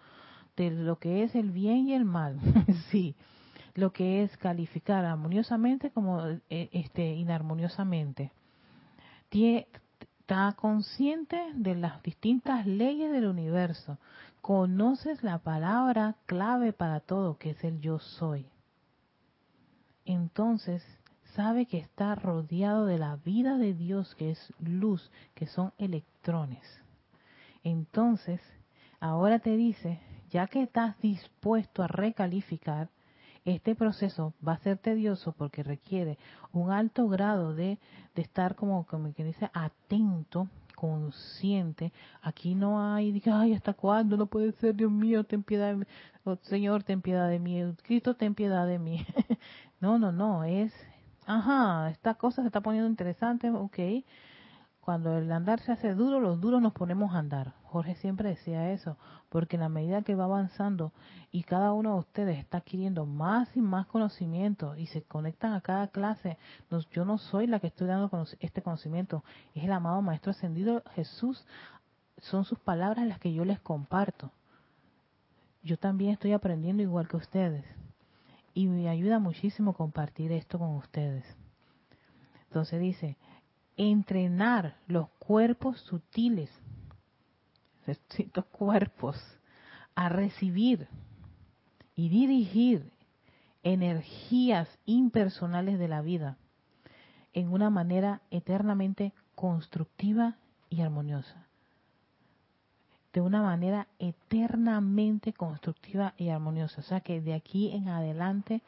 de 0.56 0.70
lo 0.70 0.98
que 0.98 1.24
es 1.24 1.34
el 1.34 1.50
bien 1.50 1.88
y 1.88 1.94
el 1.94 2.04
mal. 2.04 2.38
sí, 2.90 3.16
lo 3.74 3.92
que 3.92 4.22
es 4.22 4.36
calificar 4.36 5.04
armoniosamente 5.04 5.90
como 5.90 6.22
este 6.48 7.14
inarmoniosamente. 7.14 8.30
está 9.30 10.52
consciente 10.56 11.42
de 11.54 11.74
las 11.74 12.00
distintas 12.02 12.66
leyes 12.66 13.10
del 13.10 13.26
universo. 13.26 13.98
Conoces 14.40 15.24
la 15.24 15.38
palabra 15.38 16.14
clave 16.26 16.72
para 16.72 17.00
todo, 17.00 17.38
que 17.38 17.50
es 17.50 17.64
el 17.64 17.80
yo 17.80 17.98
soy 17.98 18.46
entonces 20.04 20.82
sabe 21.34 21.66
que 21.66 21.78
está 21.78 22.14
rodeado 22.14 22.86
de 22.86 22.98
la 22.98 23.16
vida 23.16 23.58
de 23.58 23.74
Dios, 23.74 24.14
que 24.14 24.30
es 24.30 24.52
luz, 24.60 25.10
que 25.34 25.46
son 25.46 25.72
electrones. 25.78 26.62
Entonces, 27.62 28.40
ahora 29.00 29.38
te 29.38 29.56
dice, 29.56 30.00
ya 30.30 30.46
que 30.46 30.62
estás 30.62 30.98
dispuesto 31.00 31.82
a 31.82 31.88
recalificar, 31.88 32.88
este 33.44 33.74
proceso 33.74 34.32
va 34.46 34.52
a 34.54 34.58
ser 34.58 34.78
tedioso 34.78 35.32
porque 35.32 35.62
requiere 35.62 36.18
un 36.52 36.70
alto 36.70 37.08
grado 37.08 37.54
de, 37.54 37.78
de 38.14 38.22
estar 38.22 38.54
como, 38.54 38.86
como 38.86 39.12
que 39.12 39.24
dice, 39.24 39.50
atento, 39.52 40.48
consciente. 40.74 41.92
Aquí 42.22 42.54
no 42.54 42.94
hay, 42.94 43.22
ay, 43.26 43.54
¿hasta 43.54 43.74
cuándo? 43.74 44.16
No 44.16 44.26
puede 44.26 44.52
ser, 44.52 44.74
Dios 44.74 44.90
mío, 44.90 45.24
ten 45.24 45.42
piedad 45.42 45.68
de 45.68 45.76
mí. 45.76 45.84
Oh, 46.24 46.36
Señor, 46.42 46.82
ten 46.84 47.02
piedad 47.02 47.28
de 47.28 47.38
mí. 47.38 47.60
Cristo, 47.82 48.14
ten 48.14 48.34
piedad 48.34 48.66
de 48.66 48.78
mí. 48.78 49.06
no, 49.84 49.98
no, 49.98 50.12
no, 50.12 50.44
es, 50.44 50.72
ajá, 51.26 51.90
esta 51.90 52.14
cosa 52.14 52.40
se 52.40 52.46
está 52.46 52.62
poniendo 52.62 52.88
interesante, 52.88 53.50
ok. 53.50 53.78
Cuando 54.80 55.18
el 55.18 55.30
andar 55.30 55.60
se 55.60 55.72
hace 55.72 55.92
duro, 55.92 56.20
los 56.20 56.40
duros 56.40 56.62
nos 56.62 56.72
ponemos 56.72 57.14
a 57.14 57.18
andar. 57.18 57.52
Jorge 57.64 57.94
siempre 57.96 58.30
decía 58.30 58.70
eso, 58.72 58.96
porque 59.28 59.56
en 59.56 59.60
la 59.60 59.68
medida 59.68 60.00
que 60.00 60.14
va 60.14 60.24
avanzando 60.24 60.94
y 61.30 61.42
cada 61.42 61.74
uno 61.74 61.92
de 61.92 61.98
ustedes 61.98 62.38
está 62.38 62.58
adquiriendo 62.58 63.04
más 63.04 63.54
y 63.54 63.60
más 63.60 63.86
conocimiento 63.86 64.74
y 64.74 64.86
se 64.86 65.02
conectan 65.02 65.52
a 65.52 65.60
cada 65.60 65.88
clase, 65.88 66.38
yo 66.90 67.04
no 67.04 67.18
soy 67.18 67.46
la 67.46 67.60
que 67.60 67.66
estoy 67.66 67.86
dando 67.86 68.10
este 68.40 68.62
conocimiento, 68.62 69.22
es 69.54 69.64
el 69.64 69.72
amado 69.72 70.00
Maestro 70.00 70.30
Ascendido 70.30 70.82
Jesús, 70.94 71.46
son 72.22 72.46
sus 72.46 72.58
palabras 72.58 73.06
las 73.06 73.18
que 73.18 73.34
yo 73.34 73.44
les 73.44 73.60
comparto. 73.60 74.30
Yo 75.62 75.76
también 75.76 76.12
estoy 76.12 76.32
aprendiendo 76.32 76.82
igual 76.82 77.06
que 77.06 77.18
ustedes 77.18 77.66
y 78.54 78.68
me 78.68 78.88
ayuda 78.88 79.18
muchísimo 79.18 79.74
compartir 79.74 80.32
esto 80.32 80.58
con 80.58 80.76
ustedes. 80.76 81.24
Entonces 82.46 82.80
dice, 82.80 83.16
entrenar 83.76 84.76
los 84.86 85.08
cuerpos 85.18 85.80
sutiles, 85.80 86.50
estos 87.86 88.44
cuerpos, 88.46 89.16
a 89.96 90.08
recibir 90.08 90.88
y 91.96 92.08
dirigir 92.08 92.92
energías 93.62 94.68
impersonales 94.84 95.78
de 95.78 95.88
la 95.88 96.00
vida 96.00 96.36
en 97.32 97.52
una 97.52 97.70
manera 97.70 98.22
eternamente 98.30 99.12
constructiva 99.34 100.36
y 100.70 100.80
armoniosa. 100.80 101.46
De 103.14 103.22
una 103.22 103.40
manera 103.40 103.86
eternamente 103.98 105.32
constructiva 105.32 106.12
y 106.18 106.28
armoniosa. 106.28 106.80
O 106.80 106.84
sea 106.84 107.00
que 107.00 107.22
de 107.22 107.32
aquí 107.32 107.70
en 107.70 107.88
adelante 107.88 108.60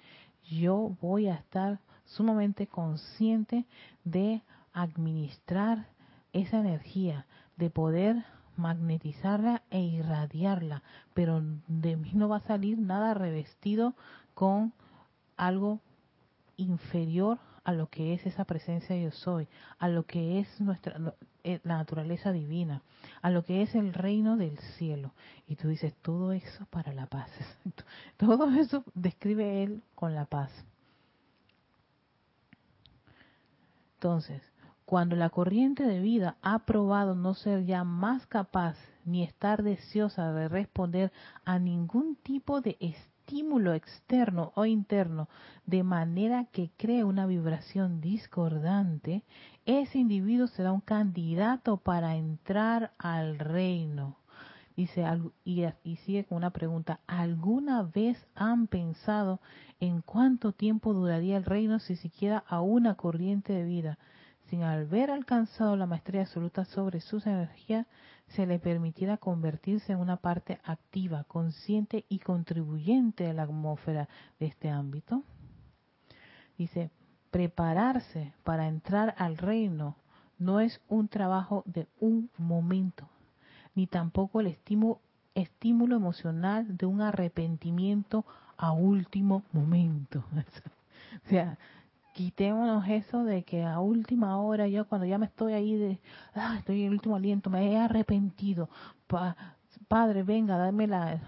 yo 0.49 0.97
voy 1.03 1.27
a 1.27 1.35
estar 1.35 1.81
sumamente 2.07 2.67
consciente 2.67 3.67
de 4.05 4.41
administrar 4.73 5.89
esa 6.33 6.61
energía, 6.61 7.27
de 7.57 7.71
poder 7.71 8.25
magnetizarla 8.57 9.63
e 9.71 9.81
irradiarla, 9.81 10.83
pero 11.13 11.43
de 11.67 11.97
mí 11.97 12.13
no 12.15 12.29
va 12.29 12.37
a 12.37 12.47
salir 12.47 12.79
nada 12.79 13.15
revestido 13.15 13.95
con 14.35 14.73
algo 15.37 15.81
inferior 16.57 17.39
a 17.67 17.73
lo 17.73 17.89
que 17.89 18.15
es 18.15 18.25
esa 18.25 18.45
presencia 18.45 18.97
yo 18.97 19.11
soy, 19.11 19.49
a 19.81 19.89
lo 19.89 20.05
que 20.05 20.39
es 20.39 20.61
nuestra 20.61 21.17
eh, 21.43 21.59
la 21.65 21.79
naturaleza 21.79 22.31
divina, 22.31 22.83
a 23.23 23.31
lo 23.31 23.43
que 23.45 23.63
es 23.63 23.75
el 23.75 23.93
reino 23.93 24.37
del 24.37 24.57
cielo. 24.79 25.13
Y 25.49 25.57
tú 25.57 25.67
dices, 25.67 25.93
todo 26.01 26.31
eso 26.31 26.65
para 26.71 26.93
la 26.93 27.07
paz. 27.07 27.29
Todo 28.19 28.49
eso 28.51 28.85
describe 28.95 29.65
él 29.65 29.83
con 29.97 30.15
la 30.15 30.27
paz. 30.27 30.53
Entonces, 33.95 34.43
cuando 34.85 35.17
la 35.17 35.31
corriente 35.31 35.83
de 35.83 35.99
vida 35.99 36.37
ha 36.43 36.61
probado 36.61 37.17
no 37.17 37.35
ser 37.35 37.65
ya 37.65 37.83
más 37.83 38.29
capaz 38.29 38.77
ni 39.05 39.25
estar 39.25 39.65
deseosa 39.65 40.33
de 40.33 40.49
responder 40.49 41.13
a 41.45 41.59
ningún 41.59 42.15
tipo 42.15 42.61
de 42.61 42.77
estímulo 43.27 43.75
externo 43.75 44.53
o 44.55 44.67
interno 44.67 45.29
de 45.65 45.83
manera 45.83 46.45
que 46.53 46.71
cree 46.77 47.03
una 47.03 47.27
vibración 47.27 48.01
discordante, 48.01 49.25
ese 49.65 49.99
individuo 49.99 50.47
será 50.47 50.71
un 50.71 50.81
candidato 50.81 51.77
para 51.77 52.15
entrar 52.15 52.93
al 52.99 53.41
reino. 53.41 54.17
Dice, 54.77 55.05
y, 55.45 55.97
sigue 56.05 56.25
con 56.25 56.39
una 56.39 56.51
pregunta, 56.51 57.01
¿alguna 57.09 57.83
vez 57.83 58.17
han 58.37 58.69
pensado 58.69 59.41
en 59.81 60.03
cuánto 60.03 60.53
tiempo 60.53 60.95
duraría 60.95 61.37
el 61.37 61.45
reino 61.45 61.81
si 61.81 61.97
siquiera 61.97 62.45
a 62.47 62.61
una 62.61 62.95
corriente 62.95 63.53
de 63.53 63.65
vida 63.65 63.99
sin 64.51 64.63
haber 64.63 65.11
alcanzado 65.11 65.77
la 65.77 65.87
maestría 65.87 66.23
absoluta 66.23 66.65
sobre 66.65 67.01
sus 67.01 67.27
energías, 67.27 67.89
se 68.29 68.47
le 68.47 68.59
permitiera 68.59 69.17
convertirse 69.17 69.93
en 69.93 70.01
una 70.01 70.17
parte 70.17 70.61
activa, 70.65 71.25
consciente 71.25 72.05
y 72.09 72.19
contribuyente 72.19 73.25
de 73.25 73.33
la 73.33 73.45
atmósfera 73.45 74.09
de 74.39 74.47
este 74.47 74.69
ámbito. 74.69 75.23
Dice, 76.59 76.91
prepararse 77.31 78.33
para 78.45 78.67
entrar 78.67 79.15
al 79.19 79.37
reino 79.37 79.97
no 80.39 80.61
es 80.61 80.81
un 80.89 81.09
trabajo 81.09 81.63
de 81.67 81.87
un 82.01 82.31
momento, 82.37 83.09
ni 83.75 83.87
tampoco 83.87 84.41
el 84.41 84.47
estímulo, 84.47 85.97
emocional 85.97 86.77
de 86.77 86.87
un 86.87 87.01
arrepentimiento 87.03 88.25
a 88.57 88.73
último 88.73 89.45
momento. 89.53 90.25
o 91.27 91.29
sea, 91.29 91.59
quitémonos 92.17 92.89
eso 92.89 93.25
de 93.25 93.43
que 93.43 93.63
a 93.63 93.79
última 93.79 94.41
hora, 94.41 94.67
yo 94.69 94.89
cuando 94.89 95.07
ya 95.07 95.19
me 95.19 95.27
estoy 95.27 95.53
ahí, 95.53 95.77
de, 95.77 96.01
ah, 96.35 96.57
estoy 96.59 96.81
en 96.81 96.87
el 96.87 96.95
último 96.95 97.15
aliento, 97.15 97.51
me 97.51 97.71
he 97.71 97.77
arrepentido. 97.77 98.71
padre, 99.87 100.23
venga, 100.23 100.57
dame 100.57 100.87
la... 100.87 101.21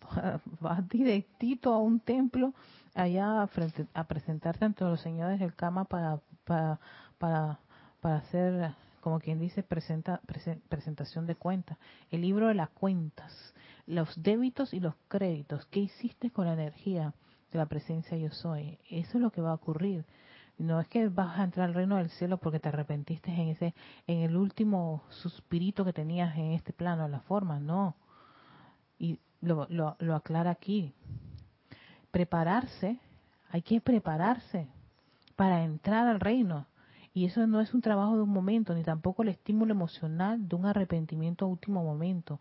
Va 0.64 0.82
directito 0.90 1.72
a 1.72 1.78
un 1.78 2.00
templo 2.00 2.52
allá 2.92 3.42
a, 3.42 3.46
frente, 3.46 3.86
a 3.94 4.02
presentarte 4.02 4.64
ante 4.64 4.84
los 4.84 5.00
señores 5.00 5.38
del 5.38 5.54
Kama 5.54 5.84
para, 5.84 6.18
para, 6.44 6.80
para, 7.18 7.60
para 8.00 8.16
hacer, 8.16 8.74
como 9.00 9.20
quien 9.20 9.38
dice, 9.38 9.62
presenta, 9.62 10.20
presentación 10.68 11.24
de 11.26 11.36
cuentas. 11.36 11.78
El 12.10 12.22
libro 12.22 12.48
de 12.48 12.54
las 12.54 12.70
cuentas, 12.70 13.54
los 13.86 14.20
débitos 14.20 14.74
y 14.74 14.80
los 14.80 14.96
créditos. 15.06 15.66
¿Qué 15.66 15.78
hiciste 15.78 16.32
con 16.32 16.46
la 16.46 16.54
energía? 16.54 17.14
De 17.52 17.58
la 17.58 17.66
presencia 17.66 18.16
yo 18.16 18.30
soy. 18.30 18.78
Eso 18.88 19.18
es 19.18 19.22
lo 19.22 19.30
que 19.30 19.42
va 19.42 19.50
a 19.50 19.54
ocurrir. 19.54 20.04
No 20.58 20.80
es 20.80 20.88
que 20.88 21.08
vas 21.08 21.38
a 21.38 21.44
entrar 21.44 21.68
al 21.68 21.74
reino 21.74 21.96
del 21.96 22.10
cielo 22.10 22.38
porque 22.38 22.60
te 22.60 22.68
arrepentiste 22.68 23.30
en 23.30 23.48
ese, 23.48 23.74
en 24.06 24.18
el 24.20 24.36
último 24.36 25.02
suspirito 25.08 25.84
que 25.84 25.92
tenías 25.92 26.36
en 26.36 26.52
este 26.52 26.72
plano, 26.72 27.08
la 27.08 27.20
forma, 27.20 27.58
no. 27.58 27.96
Y 28.98 29.18
lo, 29.40 29.66
lo, 29.70 29.96
lo 29.98 30.14
aclara 30.14 30.50
aquí. 30.50 30.94
Prepararse, 32.10 32.98
hay 33.50 33.62
que 33.62 33.80
prepararse 33.80 34.68
para 35.36 35.64
entrar 35.64 36.06
al 36.06 36.20
reino. 36.20 36.66
Y 37.14 37.26
eso 37.26 37.46
no 37.46 37.60
es 37.60 37.74
un 37.74 37.82
trabajo 37.82 38.16
de 38.16 38.22
un 38.22 38.30
momento, 38.30 38.74
ni 38.74 38.82
tampoco 38.82 39.22
el 39.22 39.28
estímulo 39.28 39.72
emocional 39.72 40.48
de 40.48 40.56
un 40.56 40.66
arrepentimiento 40.66 41.44
a 41.44 41.48
último 41.48 41.82
momento 41.82 42.40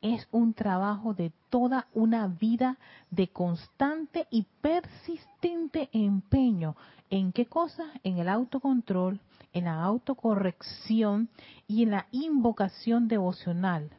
es 0.00 0.26
un 0.30 0.54
trabajo 0.54 1.14
de 1.14 1.32
toda 1.50 1.88
una 1.92 2.26
vida 2.26 2.78
de 3.10 3.28
constante 3.28 4.26
y 4.30 4.46
persistente 4.60 5.90
empeño. 5.92 6.76
¿En 7.10 7.32
qué 7.32 7.46
cosa? 7.46 7.84
En 8.02 8.18
el 8.18 8.28
autocontrol, 8.28 9.20
en 9.52 9.64
la 9.64 9.82
autocorrección 9.82 11.28
y 11.66 11.82
en 11.82 11.90
la 11.90 12.06
invocación 12.12 13.08
devocional. 13.08 13.90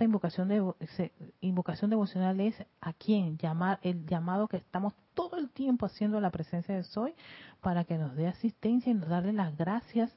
Esta 0.00 0.06
invocación, 0.06 0.48
de, 0.48 1.12
invocación 1.42 1.90
devocional 1.90 2.40
es 2.40 2.54
a 2.80 2.94
quién 2.94 3.36
llamar, 3.36 3.78
el 3.82 4.06
llamado 4.06 4.48
que 4.48 4.56
estamos 4.56 4.94
todo 5.12 5.36
el 5.36 5.50
tiempo 5.50 5.84
haciendo 5.84 6.16
a 6.16 6.22
la 6.22 6.30
presencia 6.30 6.74
de 6.74 6.84
Soy 6.84 7.12
para 7.60 7.84
que 7.84 7.98
nos 7.98 8.16
dé 8.16 8.26
asistencia 8.26 8.92
y 8.92 8.94
nos 8.94 9.10
darle 9.10 9.34
las 9.34 9.54
gracias 9.58 10.10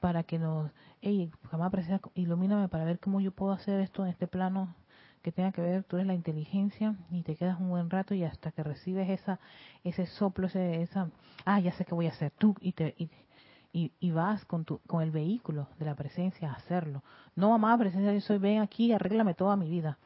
para 0.00 0.24
que 0.24 0.40
nos, 0.40 0.72
hey, 1.02 1.30
jamás 1.52 1.70
presencia, 1.70 2.00
ilumíname 2.16 2.66
para 2.66 2.82
ver 2.82 2.98
cómo 2.98 3.20
yo 3.20 3.30
puedo 3.30 3.52
hacer 3.52 3.78
esto 3.78 4.02
en 4.02 4.10
este 4.10 4.26
plano 4.26 4.74
que 5.22 5.30
tenga 5.30 5.52
que 5.52 5.60
ver, 5.60 5.84
tú 5.84 5.98
eres 5.98 6.08
la 6.08 6.14
inteligencia 6.14 6.96
y 7.12 7.22
te 7.22 7.36
quedas 7.36 7.60
un 7.60 7.68
buen 7.68 7.90
rato 7.90 8.14
y 8.14 8.24
hasta 8.24 8.50
que 8.50 8.64
recibes 8.64 9.08
esa 9.08 9.38
ese 9.84 10.06
soplo, 10.06 10.48
ese, 10.48 10.82
esa, 10.82 11.10
ah, 11.44 11.60
ya 11.60 11.70
sé 11.74 11.84
qué 11.84 11.94
voy 11.94 12.06
a 12.06 12.10
hacer, 12.10 12.32
tú 12.32 12.56
y 12.60 12.72
te 12.72 12.96
y, 12.98 13.08
y, 13.72 14.10
vas 14.10 14.44
con 14.46 14.64
tu 14.64 14.80
con 14.86 15.02
el 15.02 15.10
vehículo 15.10 15.68
de 15.78 15.84
la 15.84 15.94
presencia 15.94 16.50
a 16.50 16.54
hacerlo. 16.54 17.02
No, 17.36 17.50
mamá, 17.50 17.76
presencia, 17.78 18.12
yo 18.12 18.20
soy, 18.20 18.38
ven 18.38 18.60
aquí, 18.60 18.92
arréglame 18.92 19.34
toda 19.34 19.56
mi 19.56 19.68
vida. 19.68 19.98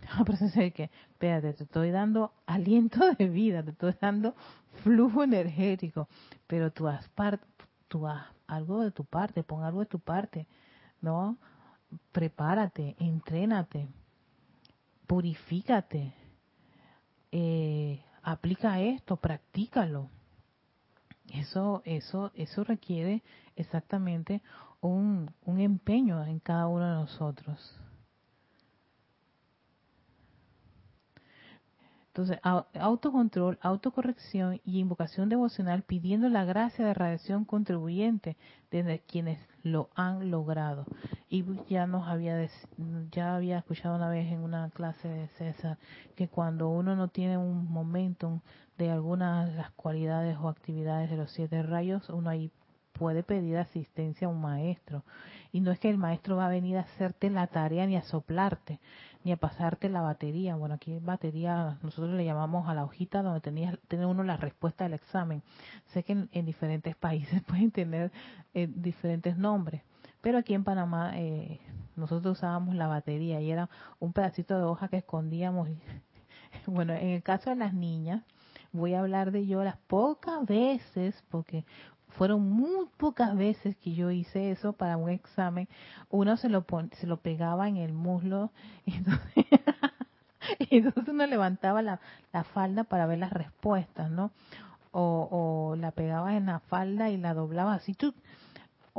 La 0.18 0.24
presencia 0.24 0.62
de 0.62 0.72
que, 0.72 0.90
espérate, 1.10 1.52
te 1.54 1.64
estoy 1.64 1.90
dando 1.90 2.32
aliento 2.46 3.00
de 3.18 3.28
vida, 3.28 3.62
te 3.62 3.70
estoy 3.70 3.94
dando 4.00 4.34
flujo 4.82 5.24
energético, 5.24 6.08
pero 6.46 6.70
tú 6.70 6.86
haz, 6.86 7.08
part, 7.10 7.42
tú 7.88 8.06
haz 8.06 8.26
algo 8.46 8.82
de 8.82 8.90
tu 8.90 9.04
parte, 9.04 9.42
pon 9.42 9.64
algo 9.64 9.80
de 9.80 9.86
tu 9.86 9.98
parte, 9.98 10.46
¿no? 11.00 11.38
Prepárate, 12.12 12.96
entrénate, 12.98 13.88
purifícate, 15.06 16.14
eh, 17.32 18.02
aplica 18.22 18.80
esto, 18.80 19.16
practícalo. 19.16 20.10
Eso, 21.32 21.82
eso, 21.84 22.30
eso 22.34 22.64
requiere 22.64 23.22
exactamente 23.56 24.42
un, 24.80 25.30
un 25.44 25.60
empeño 25.60 26.24
en 26.24 26.38
cada 26.38 26.68
uno 26.68 26.86
de 26.86 26.94
nosotros. 26.94 27.78
Entonces, 32.18 32.40
autocontrol, 32.42 33.58
autocorrección 33.62 34.60
y 34.64 34.80
invocación 34.80 35.28
devocional 35.28 35.82
pidiendo 35.82 36.28
la 36.28 36.44
gracia 36.44 36.84
de 36.84 36.92
radiación 36.92 37.44
contribuyente 37.44 38.36
desde 38.72 38.98
quienes 39.00 39.38
lo 39.62 39.88
han 39.94 40.28
logrado. 40.28 40.84
Y 41.30 41.44
ya 41.68 41.86
nos 41.86 42.08
había 42.08 42.48
ya 43.10 43.36
había 43.36 43.58
escuchado 43.58 43.96
una 43.96 44.08
vez 44.08 44.32
en 44.32 44.40
una 44.40 44.70
clase 44.70 45.08
de 45.08 45.28
César 45.28 45.76
que 46.16 46.28
cuando 46.28 46.68
uno 46.68 46.96
no 46.96 47.08
tiene 47.08 47.36
un 47.36 47.70
momentum 47.70 48.40
de 48.78 48.90
algunas 48.90 49.50
de 49.50 49.56
las 49.56 49.70
cualidades 49.72 50.38
o 50.40 50.48
actividades 50.48 51.10
de 51.10 51.16
los 51.16 51.30
siete 51.32 51.62
rayos, 51.62 52.08
uno 52.08 52.30
ahí 52.30 52.50
puede 52.98 53.22
pedir 53.22 53.56
asistencia 53.56 54.26
a 54.26 54.30
un 54.30 54.40
maestro. 54.40 55.04
Y 55.52 55.60
no 55.60 55.70
es 55.70 55.78
que 55.78 55.88
el 55.88 55.98
maestro 55.98 56.36
va 56.36 56.46
a 56.46 56.50
venir 56.50 56.76
a 56.76 56.82
hacerte 56.82 57.30
la 57.30 57.46
tarea 57.46 57.86
ni 57.86 57.96
a 57.96 58.02
soplarte, 58.02 58.80
ni 59.24 59.32
a 59.32 59.36
pasarte 59.36 59.88
la 59.88 60.02
batería. 60.02 60.56
Bueno, 60.56 60.74
aquí 60.74 60.98
batería, 61.00 61.78
nosotros 61.82 62.14
le 62.14 62.24
llamamos 62.24 62.68
a 62.68 62.74
la 62.74 62.84
hojita 62.84 63.22
donde 63.22 63.40
tenía, 63.40 63.78
tiene 63.88 64.06
uno 64.06 64.24
la 64.24 64.36
respuesta 64.36 64.84
del 64.84 64.94
examen. 64.94 65.42
Sé 65.92 66.02
que 66.02 66.12
en, 66.12 66.46
diferentes 66.46 66.96
países 67.06 67.42
pueden 67.44 67.70
tener 67.70 68.10
eh, 68.54 68.68
diferentes 68.68 69.36
nombres, 69.36 69.82
pero 70.20 70.38
aquí 70.38 70.54
en 70.54 70.64
Panamá 70.64 71.12
eh, 71.14 71.60
nosotros 71.96 72.38
usábamos 72.38 72.74
la 72.74 72.86
batería 72.86 73.40
y 73.40 73.50
era 73.50 73.68
un 73.98 74.12
pedacito 74.12 74.56
de 74.56 74.64
hoja 74.64 74.88
que 74.88 74.98
escondíamos. 74.98 75.68
Bueno, 76.66 76.94
en 76.94 77.08
el 77.08 77.22
caso 77.22 77.50
de 77.50 77.56
las 77.56 77.74
niñas, 77.74 78.22
voy 78.72 78.94
a 78.94 79.00
hablar 79.00 79.32
de 79.32 79.46
yo 79.46 79.62
las 79.64 79.76
pocas 79.76 80.46
veces, 80.46 81.22
porque 81.30 81.64
fueron 82.08 82.50
muy 82.50 82.86
pocas 82.96 83.36
veces 83.36 83.76
que 83.76 83.94
yo 83.94 84.10
hice 84.10 84.50
eso 84.50 84.72
para 84.72 84.96
un 84.96 85.10
examen. 85.10 85.68
Uno 86.08 86.36
se 86.38 86.48
lo 86.48 86.64
se 86.92 87.06
lo 87.06 87.18
pegaba 87.18 87.68
en 87.68 87.76
el 87.76 87.92
muslo 87.92 88.50
y 90.58 90.78
entonces, 90.78 91.08
uno 91.08 91.26
levantaba 91.26 91.82
la, 91.82 92.00
la, 92.32 92.44
falda 92.44 92.84
para 92.84 93.06
ver 93.06 93.18
las 93.18 93.32
respuestas, 93.32 94.10
¿no? 94.10 94.30
O, 94.90 95.76
la 95.78 95.92
pegaba 95.92 96.36
en 96.36 96.46
la 96.46 96.60
falda 96.60 97.10
y 97.10 97.18
la 97.18 97.34
doblaba 97.34 97.74
así. 97.74 97.94
Tú, 97.94 98.14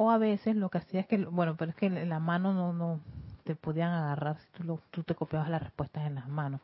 o 0.02 0.12
a 0.12 0.18
veces 0.18 0.56
lo 0.56 0.70
que 0.70 0.78
hacía 0.78 1.02
es 1.02 1.08
que, 1.08 1.18
bueno, 1.18 1.58
pero 1.58 1.72
es 1.72 1.76
que 1.76 1.90
la 1.90 2.20
mano 2.20 2.54
no, 2.54 2.72
no 2.72 3.02
te 3.44 3.58
podían 3.58 3.92
agarrar 3.92 4.38
si 4.38 4.64
tú, 4.64 4.80
tú 4.92 5.04
te 5.04 5.14
copiabas 5.14 5.50
las 5.50 5.62
respuestas 5.62 6.08
en 6.08 6.16
las 6.16 6.30
manos. 6.30 6.62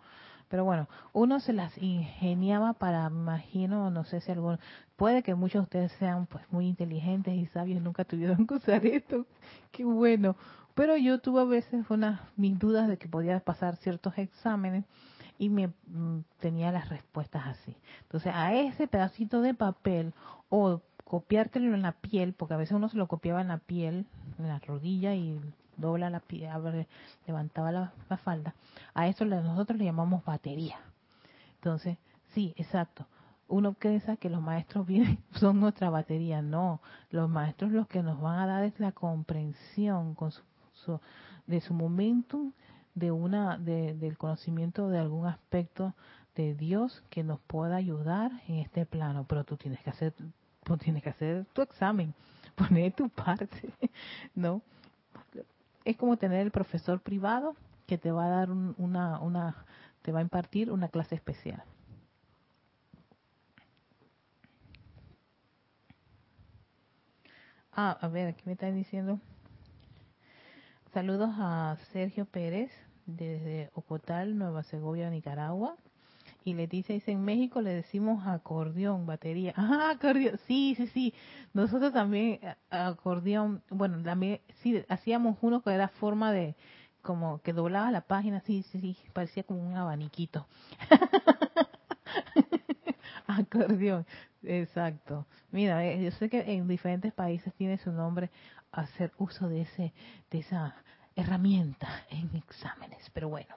Pero 0.47 0.63
bueno, 0.63 0.87
uno 1.11 1.41
se 1.41 1.51
las 1.51 1.77
ingeniaba 1.77 2.71
para, 2.71 3.07
imagino, 3.07 3.89
no 3.89 4.05
sé 4.05 4.21
si 4.21 4.31
algún, 4.31 4.57
puede 4.95 5.21
que 5.21 5.35
muchos 5.35 5.59
de 5.59 5.63
ustedes 5.63 5.91
sean 5.99 6.27
pues 6.27 6.45
muy 6.49 6.65
inteligentes 6.65 7.35
y 7.35 7.45
sabios, 7.47 7.81
nunca 7.81 8.05
tuvieron 8.05 8.47
que 8.47 8.53
usar 8.53 8.85
esto, 8.85 9.25
qué 9.73 9.83
bueno. 9.83 10.37
Pero 10.73 10.95
yo 10.95 11.19
tuve 11.19 11.41
a 11.41 11.43
veces 11.43 11.85
unas 11.89 12.21
mis 12.37 12.57
dudas 12.57 12.87
de 12.87 12.97
que 12.97 13.09
podía 13.09 13.37
pasar 13.41 13.75
ciertos 13.75 14.17
exámenes 14.17 14.85
y 15.37 15.49
me 15.49 15.67
mm, 15.87 16.19
tenía 16.39 16.71
las 16.71 16.87
respuestas 16.87 17.47
así. 17.47 17.75
Entonces, 18.03 18.31
a 18.33 18.53
ese 18.53 18.87
pedacito 18.87 19.41
de 19.41 19.53
papel 19.53 20.13
o 20.47 20.81
copiártelo 21.05 21.73
en 21.73 21.83
la 21.83 21.93
piel, 21.93 22.33
porque 22.33 22.55
a 22.55 22.57
veces 22.57 22.75
uno 22.75 22.89
se 22.89 22.97
lo 22.97 23.07
copiaba 23.07 23.39
en 23.41 23.47
la 23.47 23.59
piel, 23.59 24.05
en 24.37 24.47
la 24.47 24.59
rodilla 24.59 25.15
y 25.15 25.39
dobla 25.77 26.09
la 26.09 26.21
levantaba 27.27 27.71
la, 27.71 27.93
falda, 28.17 28.55
a 28.93 29.07
eso 29.07 29.25
nosotros 29.25 29.77
le 29.79 29.85
llamamos 29.85 30.25
batería. 30.25 30.77
Entonces, 31.55 31.97
sí, 32.33 32.53
exacto. 32.57 33.07
Uno 33.47 33.73
piensa 33.73 34.17
que 34.17 34.29
los 34.29 34.41
maestros 34.41 34.87
vienen, 34.87 35.19
son 35.31 35.59
nuestra 35.59 35.89
batería. 35.89 36.41
No, 36.41 36.81
los 37.11 37.29
maestros 37.29 37.71
los 37.71 37.87
que 37.87 38.01
nos 38.01 38.19
van 38.19 38.39
a 38.39 38.47
dar 38.47 38.63
es 38.63 38.79
la 38.79 38.91
comprensión 38.91 40.15
con 40.15 40.31
su, 40.31 40.99
de 41.45 41.61
su 41.61 41.73
momentum, 41.73 42.51
de 42.95 43.11
una, 43.11 43.57
de, 43.57 43.93
del 43.93 44.17
conocimiento 44.17 44.89
de 44.89 44.99
algún 44.99 45.27
aspecto 45.27 45.93
de 46.35 46.55
Dios 46.55 47.03
que 47.09 47.23
nos 47.23 47.39
pueda 47.41 47.75
ayudar 47.75 48.31
en 48.47 48.55
este 48.55 48.85
plano. 48.85 49.25
Pero 49.27 49.43
tú 49.43 49.57
tienes 49.57 49.79
que 49.81 49.89
hacer, 49.89 50.13
tú 50.65 50.75
tienes 50.77 51.03
que 51.03 51.09
hacer 51.09 51.45
tu 51.53 51.61
examen, 51.61 52.13
poner 52.55 52.91
tu 52.91 53.07
parte, 53.07 53.69
¿no? 54.35 54.61
es 55.85 55.95
como 55.97 56.17
tener 56.17 56.41
el 56.41 56.51
profesor 56.51 56.99
privado 56.99 57.55
que 57.85 57.99
te 57.99 58.11
va 58.11 58.25
a 58.25 58.29
dar 58.29 58.49
una, 58.49 59.19
una, 59.19 59.65
te 60.01 60.11
va 60.11 60.19
a 60.19 60.23
impartir 60.23 60.71
una 60.71 60.89
clase 60.89 61.13
especial. 61.13 61.63
Ah, 67.71 67.97
a 68.01 68.07
ver, 68.07 68.29
aquí 68.29 68.41
me 68.45 68.53
están 68.53 68.73
diciendo. 68.73 69.19
Saludos 70.91 71.29
a 71.37 71.77
Sergio 71.91 72.25
Pérez 72.25 72.71
desde 73.05 73.69
Ocotal, 73.75 74.37
Nueva 74.37 74.63
Segovia, 74.63 75.09
Nicaragua. 75.09 75.75
Y 76.47 76.53
Leticia 76.53 76.93
dice, 76.93 77.11
en 77.11 77.25
México 77.25 77.59
le 77.59 77.71
decimos 77.71 78.27
acordeón, 78.27 79.07
batería. 79.07 79.53
Ah, 79.57 79.93
acordeón, 79.95 80.39
sí, 80.47 80.75
sí, 80.77 80.85
sí. 80.87 81.13
Nosotros 81.53 81.91
también, 81.91 82.39
acordeón, 82.69 83.63
bueno, 83.71 84.01
también, 84.03 84.41
sí, 84.61 84.85
hacíamos 84.87 85.39
uno 85.41 85.63
que 85.63 85.71
era 85.71 85.87
forma 85.87 86.31
de, 86.31 86.55
como 87.01 87.41
que 87.41 87.51
doblaba 87.51 87.89
la 87.89 88.01
página, 88.01 88.41
sí, 88.41 88.61
sí, 88.71 88.79
sí, 88.79 88.95
parecía 89.11 89.41
como 89.41 89.59
un 89.59 89.75
abaniquito. 89.75 90.45
acordeón, 93.27 94.05
exacto. 94.43 95.25
Mira, 95.49 95.83
eh, 95.83 96.03
yo 96.03 96.11
sé 96.11 96.29
que 96.29 96.41
en 96.41 96.67
diferentes 96.67 97.11
países 97.11 97.55
tiene 97.55 97.79
su 97.79 97.91
nombre 97.91 98.29
hacer 98.71 99.11
uso 99.17 99.49
de 99.49 99.61
ese, 99.61 99.93
de 100.29 100.39
esa 100.39 100.75
herramienta 101.15 101.87
en 102.11 102.35
exámenes, 102.35 103.09
pero 103.13 103.29
bueno 103.29 103.55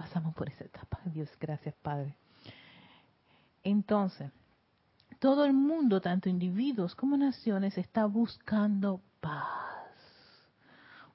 pasamos 0.00 0.34
por 0.34 0.48
esa 0.48 0.64
etapa. 0.64 0.98
Dios, 1.04 1.28
gracias 1.38 1.74
Padre. 1.82 2.16
Entonces, 3.62 4.32
todo 5.18 5.44
el 5.44 5.52
mundo, 5.52 6.00
tanto 6.00 6.30
individuos 6.30 6.94
como 6.94 7.18
naciones, 7.18 7.76
está 7.76 8.06
buscando 8.06 9.02
paz. 9.20 9.92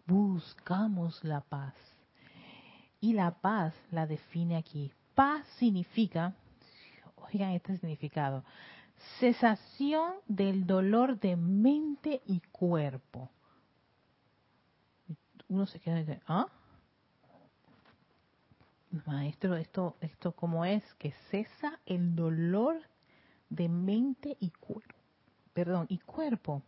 Buscamos 0.06 1.24
la 1.24 1.42
paz. 1.42 1.74
Y 3.02 3.14
la 3.14 3.32
paz 3.32 3.74
la 3.90 4.06
define 4.06 4.56
aquí. 4.56 4.94
Paz 5.16 5.44
significa, 5.58 6.36
oigan 7.16 7.52
este 7.52 7.78
significado, 7.78 8.44
cesación 9.20 10.14
del 10.28 10.68
dolor 10.68 11.20
de 11.20 11.36
mente 11.36 12.22
y 12.28 12.40
cuerpo. 12.52 13.32
Uno 15.48 15.66
se 15.66 15.80
queda 15.80 16.02
y 16.02 16.20
¿ah? 16.28 16.48
Maestro, 19.06 19.56
esto, 19.56 19.96
esto 20.02 20.32
cómo 20.34 20.66
es, 20.66 20.84
que 20.96 21.14
cesa 21.30 21.80
el 21.86 22.16
dolor 22.16 22.82
de 23.50 23.70
mente 23.70 24.38
y 24.40 24.50
cuerpo, 24.52 24.96
perdón, 25.54 25.86
y 25.90 26.00
cuerpo. 26.00 26.62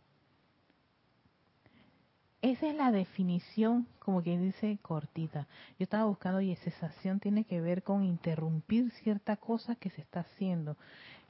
Esa 2.40 2.68
es 2.68 2.76
la 2.76 2.92
definición, 2.92 3.88
como 3.98 4.22
quien 4.22 4.42
dice, 4.42 4.78
cortita. 4.80 5.48
Yo 5.78 5.84
estaba 5.84 6.04
buscando 6.04 6.40
y 6.40 6.54
cesación 6.54 7.18
tiene 7.18 7.44
que 7.44 7.60
ver 7.60 7.82
con 7.82 8.04
interrumpir 8.04 8.92
cierta 8.92 9.36
cosa 9.36 9.74
que 9.74 9.90
se 9.90 10.02
está 10.02 10.20
haciendo. 10.20 10.76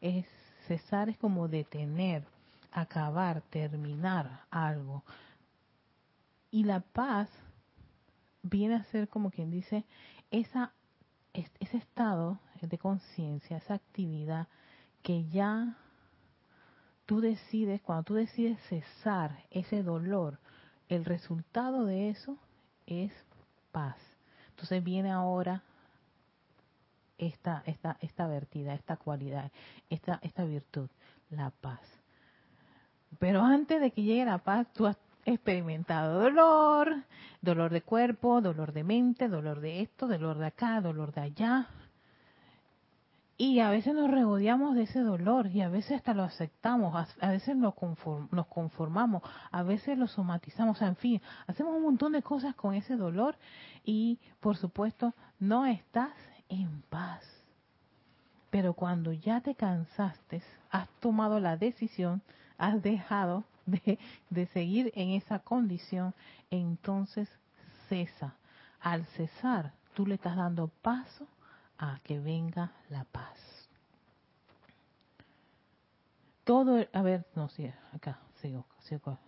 Es 0.03 0.27
cesar 0.67 1.09
es 1.09 1.17
como 1.17 1.49
detener, 1.49 2.25
acabar, 2.73 3.41
terminar 3.51 4.43
algo. 4.51 5.03
Y 6.51 6.65
la 6.65 6.81
paz 6.81 7.31
viene 8.43 8.75
a 8.75 8.85
ser 8.85 9.09
como 9.09 9.31
quien 9.31 9.51
dice 9.51 9.85
esa 10.31 10.73
ese 11.33 11.77
estado 11.77 12.39
de 12.61 12.79
conciencia, 12.79 13.59
esa 13.59 13.75
actividad 13.75 14.49
que 15.03 15.29
ya 15.29 15.77
tú 17.07 17.21
decides, 17.21 17.81
cuando 17.83 18.05
tú 18.05 18.15
decides 18.15 18.59
cesar 18.69 19.45
ese 19.51 19.83
dolor, 19.83 20.39
el 20.89 21.05
resultado 21.05 21.85
de 21.85 22.11
eso 22.11 22.37
es 22.87 23.13
paz. 23.73 23.97
Entonces 24.51 24.83
viene 24.83 25.11
ahora 25.11 25.63
esta, 27.17 27.63
esta, 27.67 27.97
esta 28.01 28.27
vertida, 28.27 28.75
esta 28.75 28.97
cualidad, 28.97 29.51
esta, 29.91 30.19
esta 30.23 30.45
virtud, 30.45 30.89
la 31.31 31.51
paz. 31.51 31.81
Pero 33.19 33.43
antes 33.43 33.81
de 33.81 33.91
que 33.91 34.03
llegue 34.03 34.25
la 34.25 34.39
paz, 34.39 34.67
tú 34.73 34.87
has 34.87 34.97
experimentado 35.33 36.21
dolor, 36.21 37.05
dolor 37.41 37.73
de 37.73 37.83
cuerpo, 37.83 38.41
dolor 38.41 38.73
de 38.73 38.85
mente, 38.85 39.29
dolor 39.29 39.61
de 39.61 39.83
esto, 39.83 40.09
dolor 40.09 40.39
de 40.39 40.47
acá, 40.47 40.81
dolor 40.81 41.13
de 41.13 41.21
allá. 41.21 41.69
Y 43.41 43.61
a 43.61 43.71
veces 43.71 43.95
nos 43.95 44.11
regodeamos 44.11 44.75
de 44.75 44.83
ese 44.83 44.99
dolor 44.99 45.47
y 45.47 45.61
a 45.61 45.69
veces 45.69 45.99
hasta 45.99 46.13
lo 46.13 46.25
aceptamos, 46.25 47.07
a, 47.21 47.31
veces 47.31 47.55
nos, 47.55 47.75
conformamos, 47.75 49.23
a 49.53 49.63
veces 49.63 49.97
lo 49.97 50.09
somatizamos, 50.09 50.83
en 50.83 50.97
fin, 50.97 51.23
hacemos 51.47 51.77
un 51.77 51.83
montón 51.83 52.13
de 52.13 52.23
cosas 52.23 52.57
con 52.57 52.75
ese 52.75 52.97
dolor 52.97 53.37
y 53.85 54.19
por 54.41 54.57
supuesto 54.57 55.15
no 55.39 55.67
estás 55.67 56.11
en 56.49 56.83
paz. 56.91 57.23
Pero 58.51 58.73
cuando 58.73 59.13
ya 59.13 59.41
te 59.41 59.55
cansaste, 59.55 60.43
has 60.71 60.89
tomado 60.99 61.39
la 61.39 61.57
decisión, 61.57 62.23
has 62.57 62.83
dejado 62.83 63.45
de, 63.71 63.99
de 64.31 64.47
seguir 64.49 64.93
en 64.95 65.11
esa 65.11 65.39
condición, 65.39 66.15
entonces 66.51 67.29
cesa. 67.89 68.35
Al 68.81 69.05
cesar, 69.07 69.73
tú 69.95 70.07
le 70.07 70.15
estás 70.15 70.37
dando 70.37 70.69
paso 70.69 71.27
a 71.79 72.01
que 72.05 72.19
venga 72.19 72.73
la 72.91 73.05
paz. 73.05 73.69
Todo, 76.45 76.87
a 76.93 77.03
ver, 77.03 77.27
no, 77.35 77.49
sí, 77.51 77.71
acá, 77.93 78.19
sigo, 78.41 78.65
sigo. 78.81 79.19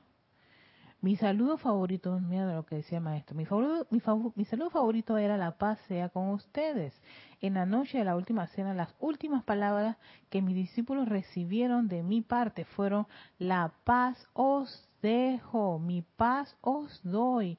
Mi 1.02 1.16
saludo 1.16 1.56
favorito, 1.56 2.20
mira 2.20 2.54
lo 2.54 2.66
que 2.66 2.76
decía 2.76 2.98
el 2.98 3.04
maestro, 3.04 3.34
mi, 3.34 3.46
mi, 3.90 4.00
mi 4.34 4.44
saludo 4.44 4.68
favorito 4.68 5.16
era 5.16 5.38
la 5.38 5.56
paz 5.56 5.78
sea 5.88 6.10
con 6.10 6.28
ustedes. 6.28 6.92
En 7.40 7.54
la 7.54 7.64
noche 7.64 7.96
de 7.96 8.04
la 8.04 8.16
última 8.16 8.46
cena, 8.48 8.74
las 8.74 8.94
últimas 9.00 9.42
palabras 9.44 9.96
que 10.28 10.42
mis 10.42 10.54
discípulos 10.54 11.08
recibieron 11.08 11.88
de 11.88 12.02
mi 12.02 12.20
parte 12.20 12.66
fueron, 12.66 13.06
la 13.38 13.72
paz 13.84 14.28
os 14.34 14.90
dejo, 15.00 15.78
mi 15.78 16.02
paz 16.02 16.54
os 16.60 17.00
doy. 17.02 17.56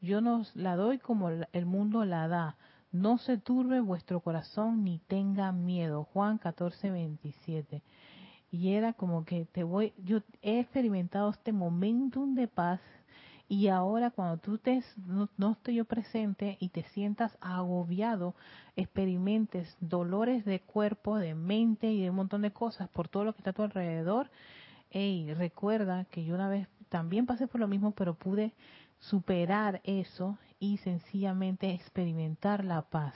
Yo 0.00 0.20
nos 0.20 0.56
la 0.56 0.74
doy 0.74 0.98
como 0.98 1.28
el 1.28 1.66
mundo 1.66 2.04
la 2.04 2.26
da. 2.26 2.56
No 2.90 3.18
se 3.18 3.38
turbe 3.38 3.78
vuestro 3.78 4.18
corazón 4.18 4.82
ni 4.82 4.98
tenga 4.98 5.52
miedo. 5.52 6.08
Juan 6.12 6.38
14, 6.38 6.90
27. 6.90 7.84
Y 8.50 8.72
era 8.72 8.92
como 8.92 9.24
que 9.24 9.44
te 9.44 9.62
voy, 9.62 9.92
yo 10.04 10.20
he 10.42 10.60
experimentado 10.60 11.30
este 11.30 11.52
momentum 11.52 12.34
de 12.34 12.48
paz 12.48 12.80
y 13.48 13.66
ahora 13.66 14.10
cuando 14.10 14.36
tú 14.36 14.58
te, 14.58 14.82
no, 15.06 15.28
no, 15.36 15.52
estoy 15.52 15.74
yo 15.74 15.84
presente 15.84 16.56
y 16.60 16.68
te 16.68 16.84
sientas 16.84 17.36
agobiado, 17.40 18.36
experimentes 18.76 19.76
dolores 19.80 20.44
de 20.44 20.60
cuerpo, 20.60 21.18
de 21.18 21.34
mente 21.34 21.90
y 21.90 22.02
de 22.02 22.10
un 22.10 22.16
montón 22.16 22.42
de 22.42 22.52
cosas 22.52 22.88
por 22.88 23.08
todo 23.08 23.24
lo 23.24 23.32
que 23.32 23.38
está 23.38 23.50
a 23.50 23.54
tu 23.54 23.62
alrededor, 23.62 24.30
hey, 24.90 25.34
recuerda 25.34 26.04
que 26.06 26.24
yo 26.24 26.36
una 26.36 26.48
vez 26.48 26.68
también 26.88 27.26
pasé 27.26 27.48
por 27.48 27.60
lo 27.60 27.66
mismo, 27.66 27.90
pero 27.92 28.14
pude 28.14 28.52
superar 29.00 29.80
eso 29.82 30.38
y 30.60 30.76
sencillamente 30.78 31.72
experimentar 31.72 32.64
la 32.64 32.82
paz. 32.82 33.14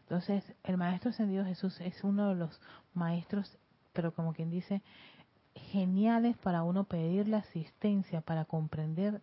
Entonces, 0.00 0.44
el 0.64 0.76
Maestro 0.76 1.10
Ascendido 1.10 1.44
Jesús 1.44 1.80
es 1.80 2.02
uno 2.04 2.28
de 2.28 2.36
los 2.36 2.60
maestros, 2.94 3.58
pero 3.92 4.12
como 4.12 4.32
quien 4.32 4.50
dice, 4.50 4.82
geniales 5.54 6.36
para 6.38 6.62
uno 6.62 6.84
pedir 6.84 7.28
la 7.28 7.38
asistencia, 7.38 8.20
para 8.20 8.44
comprender 8.44 9.20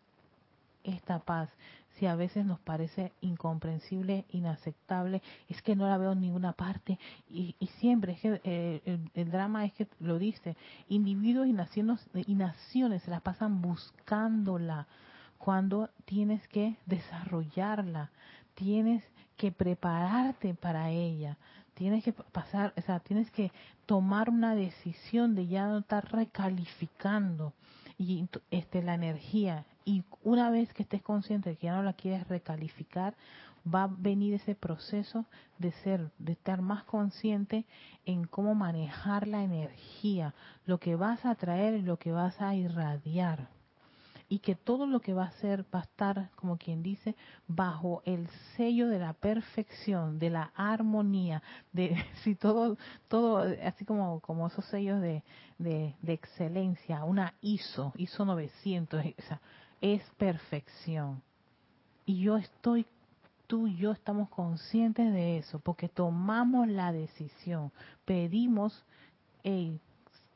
esta 0.83 1.19
paz. 1.19 1.49
Si 1.97 2.05
a 2.05 2.15
veces 2.15 2.45
nos 2.45 2.59
parece 2.59 3.11
incomprensible, 3.19 4.25
inaceptable, 4.29 5.21
es 5.49 5.61
que 5.61 5.75
no 5.75 5.87
la 5.87 5.97
veo 5.97 6.13
en 6.13 6.21
ninguna 6.21 6.53
parte. 6.53 6.97
Y, 7.29 7.55
siempre 7.79 8.13
es 8.13 8.21
que 8.21 8.41
eh, 8.43 8.99
el, 9.13 9.31
drama 9.31 9.65
es 9.65 9.73
que 9.73 9.87
lo 9.99 10.17
dice, 10.17 10.55
individuos 10.87 11.47
y 11.47 11.53
naciones, 11.53 12.07
y 12.13 12.35
naciones 12.35 13.03
se 13.03 13.11
la 13.11 13.19
pasan 13.19 13.61
buscándola 13.61 14.87
cuando 15.37 15.89
tienes 16.05 16.47
que 16.47 16.77
desarrollarla, 16.85 18.11
tienes 18.55 19.03
que 19.35 19.51
prepararte 19.51 20.53
para 20.53 20.89
ella, 20.91 21.37
tienes 21.79 22.03
que 22.03 22.11
pasar, 22.11 22.73
o 22.77 22.81
sea, 22.81 22.99
tienes 22.99 23.31
que 23.31 23.53
tomar 23.85 24.29
una 24.29 24.53
decisión 24.53 25.33
de 25.33 25.47
ya 25.47 25.65
no 25.65 25.77
estar 25.77 26.11
recalificando 26.11 27.53
y 27.97 28.27
este 28.51 28.83
la 28.83 28.95
energía. 28.95 29.63
Y 29.85 30.03
una 30.21 30.49
vez 30.49 30.73
que 30.73 30.83
estés 30.83 31.01
consciente 31.01 31.51
de 31.51 31.55
que 31.55 31.67
ya 31.67 31.77
no 31.77 31.83
la 31.83 31.93
quieres 31.93 32.27
recalificar, 32.27 33.15
va 33.65 33.83
a 33.83 33.89
venir 33.97 34.33
ese 34.33 34.55
proceso 34.55 35.25
de 35.57 35.71
ser, 35.71 36.11
de 36.19 36.33
estar 36.33 36.61
más 36.61 36.83
consciente 36.83 37.65
en 38.05 38.25
cómo 38.25 38.55
manejar 38.55 39.25
la 39.25 39.41
energía, 39.41 40.33
lo 40.65 40.79
que 40.79 40.97
vas 40.97 41.25
a 41.25 41.35
traer 41.35 41.75
y 41.75 41.81
lo 41.81 41.97
que 41.97 42.11
vas 42.11 42.41
a 42.41 42.55
irradiar 42.55 43.47
y 44.29 44.39
que 44.39 44.53
todo 44.53 44.85
lo 44.85 44.99
que 44.99 45.15
va 45.15 45.23
a 45.23 45.31
ser 45.31 45.65
va 45.73 45.79
a 45.79 45.83
estar, 45.83 46.29
como 46.35 46.57
quien 46.57 46.83
dice, 46.83 47.15
bajo 47.47 48.03
el 48.05 48.27
sello 48.55 48.87
de 48.87 48.99
la 48.99 49.13
perfección, 49.13 50.19
de 50.19 50.29
la 50.29 50.51
armonía, 50.55 51.41
de 51.73 51.97
si 52.23 52.35
todo, 52.35 52.77
todo, 53.07 53.43
así 53.63 53.85
como, 53.85 54.19
como 54.19 54.47
esos 54.47 54.63
sellos 54.65 55.01
de, 55.01 55.23
de, 55.57 55.95
excelencia, 56.13 57.03
una 57.03 57.33
ISO, 57.41 57.91
ISO 57.97 58.23
900, 58.23 59.03
esa, 59.17 59.41
es 59.81 60.03
perfección. 60.17 61.23
Y 62.05 62.21
yo 62.21 62.37
estoy, 62.37 62.85
tú 63.47 63.65
y 63.65 63.77
yo 63.77 63.91
estamos 63.91 64.29
conscientes 64.29 65.11
de 65.11 65.39
eso, 65.39 65.57
porque 65.57 65.89
tomamos 65.89 66.67
la 66.67 66.91
decisión, 66.91 67.71
pedimos, 68.05 68.85
hey, 69.43 69.81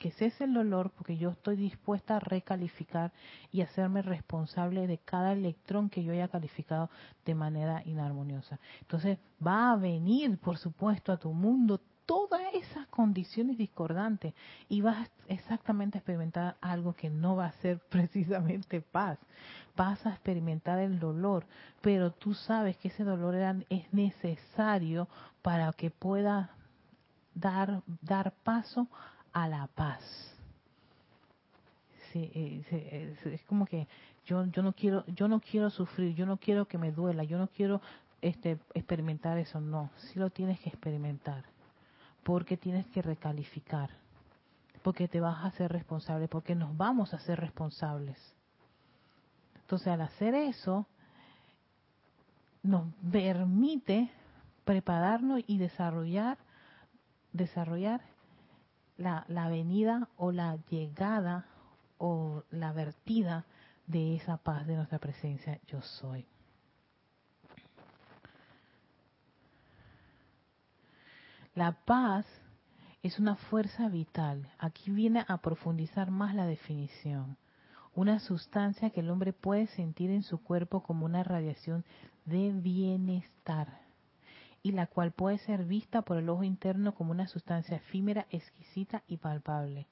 que 0.04 0.12
cese 0.12 0.44
el 0.44 0.54
dolor 0.54 0.90
porque 0.90 1.16
yo 1.16 1.30
estoy 1.30 1.56
dispuesta 1.56 2.18
a 2.18 2.20
recalificar 2.20 3.14
y 3.54 3.62
hacerme 3.62 4.02
responsable 4.02 4.86
de 4.86 4.98
cada 4.98 5.32
electrón 5.32 5.90
que 5.90 6.04
yo 6.04 6.12
haya 6.12 6.28
calificado 6.28 6.90
de 7.24 7.34
manera 7.34 7.82
inarmoniosa. 7.86 8.60
Entonces 8.82 9.18
va 9.40 9.72
a 9.72 9.78
venir, 9.78 10.38
por 10.40 10.58
supuesto, 10.58 11.14
a 11.14 11.18
tu 11.18 11.32
mundo 11.32 11.80
todas 12.06 12.42
esas 12.54 12.86
condiciones 12.88 13.58
discordantes 13.58 14.34
y 14.68 14.82
vas 14.82 15.10
exactamente 15.30 15.98
a 15.98 16.00
experimentar 16.00 16.58
algo 16.60 16.92
que 16.92 17.10
no 17.10 17.38
va 17.38 17.46
a 17.46 17.62
ser 17.62 17.80
precisamente 17.90 18.82
paz. 18.82 19.18
Vas 19.78 20.06
a 20.06 20.10
experimentar 20.10 20.80
el 20.80 21.00
dolor, 21.00 21.46
pero 21.80 22.12
tú 22.12 22.34
sabes 22.34 22.76
que 22.76 22.90
ese 22.90 23.06
dolor 23.06 23.36
es 23.70 23.94
necesario 23.94 25.08
para 25.42 25.72
que 25.72 25.92
pueda 25.92 26.50
dar, 27.34 27.84
dar 28.02 28.34
paso 28.44 28.90
a 29.34 29.48
la 29.48 29.68
paz. 29.68 30.02
Eh, 32.16 33.16
es 33.26 33.42
como 33.44 33.66
que 33.66 33.88
yo 34.26 34.46
yo 34.46 34.62
no 34.62 34.74
quiero 34.74 35.04
yo 35.08 35.28
no 35.28 35.40
quiero 35.40 35.72
sufrir, 35.72 36.14
yo 36.14 36.28
no 36.28 36.38
quiero 36.38 36.68
que 36.68 36.78
me 36.78 36.92
duela, 36.92 37.24
yo 37.24 37.40
no 37.40 37.48
quiero 37.48 37.82
este 38.22 38.60
experimentar 38.74 39.38
eso, 39.38 39.60
no, 39.60 39.90
sí 39.98 40.20
lo 40.20 40.30
tienes 40.30 40.60
que 40.60 40.70
experimentar. 40.70 41.44
Porque 42.24 42.56
tienes 42.56 42.86
que 42.88 43.02
recalificar. 43.02 43.90
Porque 44.82 45.08
te 45.08 45.20
vas 45.20 45.44
a 45.44 45.48
hacer 45.48 45.72
responsable, 45.72 46.28
porque 46.28 46.56
nos 46.56 46.76
vamos 46.78 47.14
a 47.14 47.20
ser 47.20 47.40
responsables. 47.40 48.18
Entonces, 49.56 49.88
al 49.88 50.02
hacer 50.02 50.36
eso 50.36 50.88
nos 52.62 52.94
permite 53.12 54.10
prepararnos 54.64 55.42
y 55.48 55.58
desarrollar 55.58 56.38
desarrollar 57.34 58.02
la, 58.98 59.26
la 59.28 59.48
venida 59.50 60.10
o 60.18 60.32
la 60.32 60.58
llegada 60.70 61.46
o 61.98 62.44
la 62.52 62.74
vertida 62.74 63.46
de 63.88 64.16
esa 64.16 64.38
paz 64.38 64.66
de 64.68 64.76
nuestra 64.76 65.00
presencia 65.00 65.60
yo 65.68 65.82
soy. 65.82 66.26
La 71.56 71.74
paz 71.86 72.26
es 73.04 73.20
una 73.20 73.36
fuerza 73.36 73.90
vital. 73.90 74.52
Aquí 74.58 74.90
viene 74.90 75.24
a 75.28 75.38
profundizar 75.38 76.10
más 76.10 76.34
la 76.34 76.48
definición. 76.48 77.38
Una 77.94 78.20
sustancia 78.20 78.90
que 78.90 79.02
el 79.02 79.12
hombre 79.12 79.34
puede 79.34 79.68
sentir 79.68 80.10
en 80.10 80.24
su 80.24 80.42
cuerpo 80.42 80.82
como 80.82 81.06
una 81.06 81.24
radiación 81.24 81.86
de 82.26 82.52
bienestar 82.54 83.83
y 84.64 84.72
la 84.72 84.88
cual 84.88 85.12
puede 85.12 85.38
ser 85.40 85.66
vista 85.66 86.02
por 86.02 86.18
el 86.18 86.30
ojo 86.30 86.44
interno 86.44 86.96
como 86.96 87.12
una 87.12 87.28
sustancia 87.28 87.76
efímera, 87.78 88.26
exquisita 88.32 89.04
y 89.08 89.18
palpable, 89.18 89.88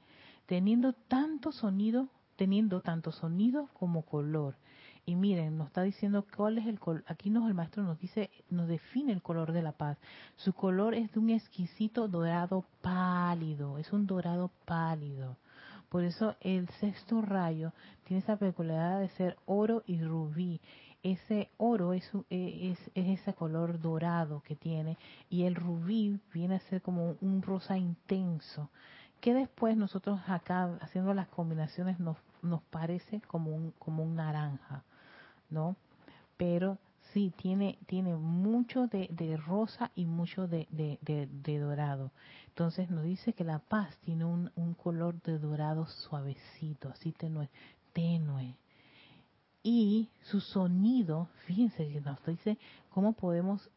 teniendo 0.45 0.93
tanto 0.93 1.51
sonido, 1.51 2.07
teniendo 2.37 2.81
tanto 2.81 3.11
sonido 3.11 3.67
como 3.73 4.03
color. 4.03 4.55
Y 5.05 5.15
miren, 5.15 5.57
nos 5.57 5.67
está 5.67 5.81
diciendo 5.81 6.25
cuál 6.35 6.57
es 6.57 6.67
el 6.67 6.79
color. 6.79 7.03
Aquí 7.07 7.29
nos 7.29 7.47
el 7.47 7.53
maestro 7.53 7.83
nos 7.83 7.99
dice, 7.99 8.29
nos 8.49 8.67
define 8.67 9.11
el 9.11 9.21
color 9.21 9.51
de 9.51 9.61
la 9.61 9.73
paz. 9.73 9.97
Su 10.37 10.53
color 10.53 10.93
es 10.93 11.11
de 11.11 11.19
un 11.19 11.31
exquisito 11.31 12.07
dorado 12.07 12.65
pálido, 12.81 13.77
es 13.77 13.91
un 13.91 14.07
dorado 14.07 14.51
pálido. 14.65 15.37
Por 15.89 16.05
eso 16.05 16.35
el 16.39 16.69
sexto 16.79 17.21
rayo 17.21 17.73
tiene 18.05 18.21
esa 18.21 18.37
peculiaridad 18.37 19.01
de 19.01 19.09
ser 19.09 19.37
oro 19.45 19.83
y 19.85 20.01
rubí 20.01 20.61
ese 21.03 21.49
oro 21.57 21.93
es, 21.93 22.09
es, 22.29 22.79
ese 22.93 23.33
color 23.33 23.79
dorado 23.79 24.41
que 24.41 24.55
tiene 24.55 24.97
y 25.29 25.43
el 25.43 25.55
rubí 25.55 26.19
viene 26.33 26.55
a 26.55 26.59
ser 26.59 26.81
como 26.81 27.15
un 27.21 27.41
rosa 27.41 27.77
intenso 27.77 28.69
que 29.19 29.33
después 29.33 29.77
nosotros 29.77 30.19
acá 30.27 30.77
haciendo 30.81 31.13
las 31.13 31.27
combinaciones 31.27 31.99
nos, 31.99 32.17
nos 32.41 32.61
parece 32.63 33.21
como 33.21 33.51
un, 33.55 33.71
como 33.77 34.03
un 34.03 34.15
naranja, 34.15 34.83
¿no? 35.49 35.75
Pero 36.37 36.79
sí, 37.13 37.31
tiene, 37.37 37.77
tiene 37.85 38.15
mucho 38.15 38.87
de, 38.87 39.07
de 39.11 39.37
rosa 39.37 39.91
y 39.95 40.05
mucho 40.05 40.47
de, 40.47 40.67
de, 40.71 41.59
dorado. 41.59 42.11
Entonces 42.47 42.89
nos 42.89 43.03
dice 43.03 43.33
que 43.33 43.43
la 43.43 43.59
paz 43.59 43.95
tiene 43.97 44.25
un, 44.25 44.51
un 44.55 44.73
color 44.73 45.21
de 45.21 45.37
dorado 45.37 45.85
suavecito, 45.85 46.89
así 46.89 47.11
tenue, 47.11 47.47
tenue 47.93 48.55
y 49.63 50.09
su 50.23 50.41
sonido, 50.41 51.29
fíjense 51.45 51.87
que 51.87 52.01
nos 52.01 52.23
dice 52.25 52.57
cómo 52.89 53.13
podemos 53.13 53.69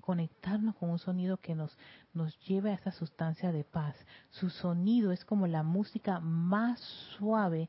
conectarnos 0.00 0.74
con 0.76 0.90
un 0.90 0.98
sonido 0.98 1.36
que 1.36 1.54
nos, 1.54 1.76
nos 2.14 2.38
lleve 2.46 2.70
a 2.70 2.74
esa 2.74 2.92
sustancia 2.92 3.52
de 3.52 3.62
paz. 3.62 3.94
Su 4.30 4.50
sonido 4.50 5.12
es 5.12 5.24
como 5.24 5.46
la 5.46 5.62
música 5.62 6.18
más 6.18 6.80
suave 7.18 7.68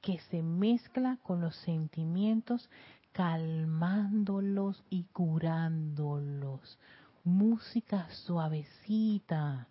que 0.00 0.18
se 0.30 0.42
mezcla 0.42 1.18
con 1.22 1.40
los 1.40 1.56
sentimientos, 1.56 2.70
calmándolos 3.12 4.84
y 4.88 5.02
curándolos. 5.12 6.78
Música 7.24 8.08
suavecita. 8.10 9.66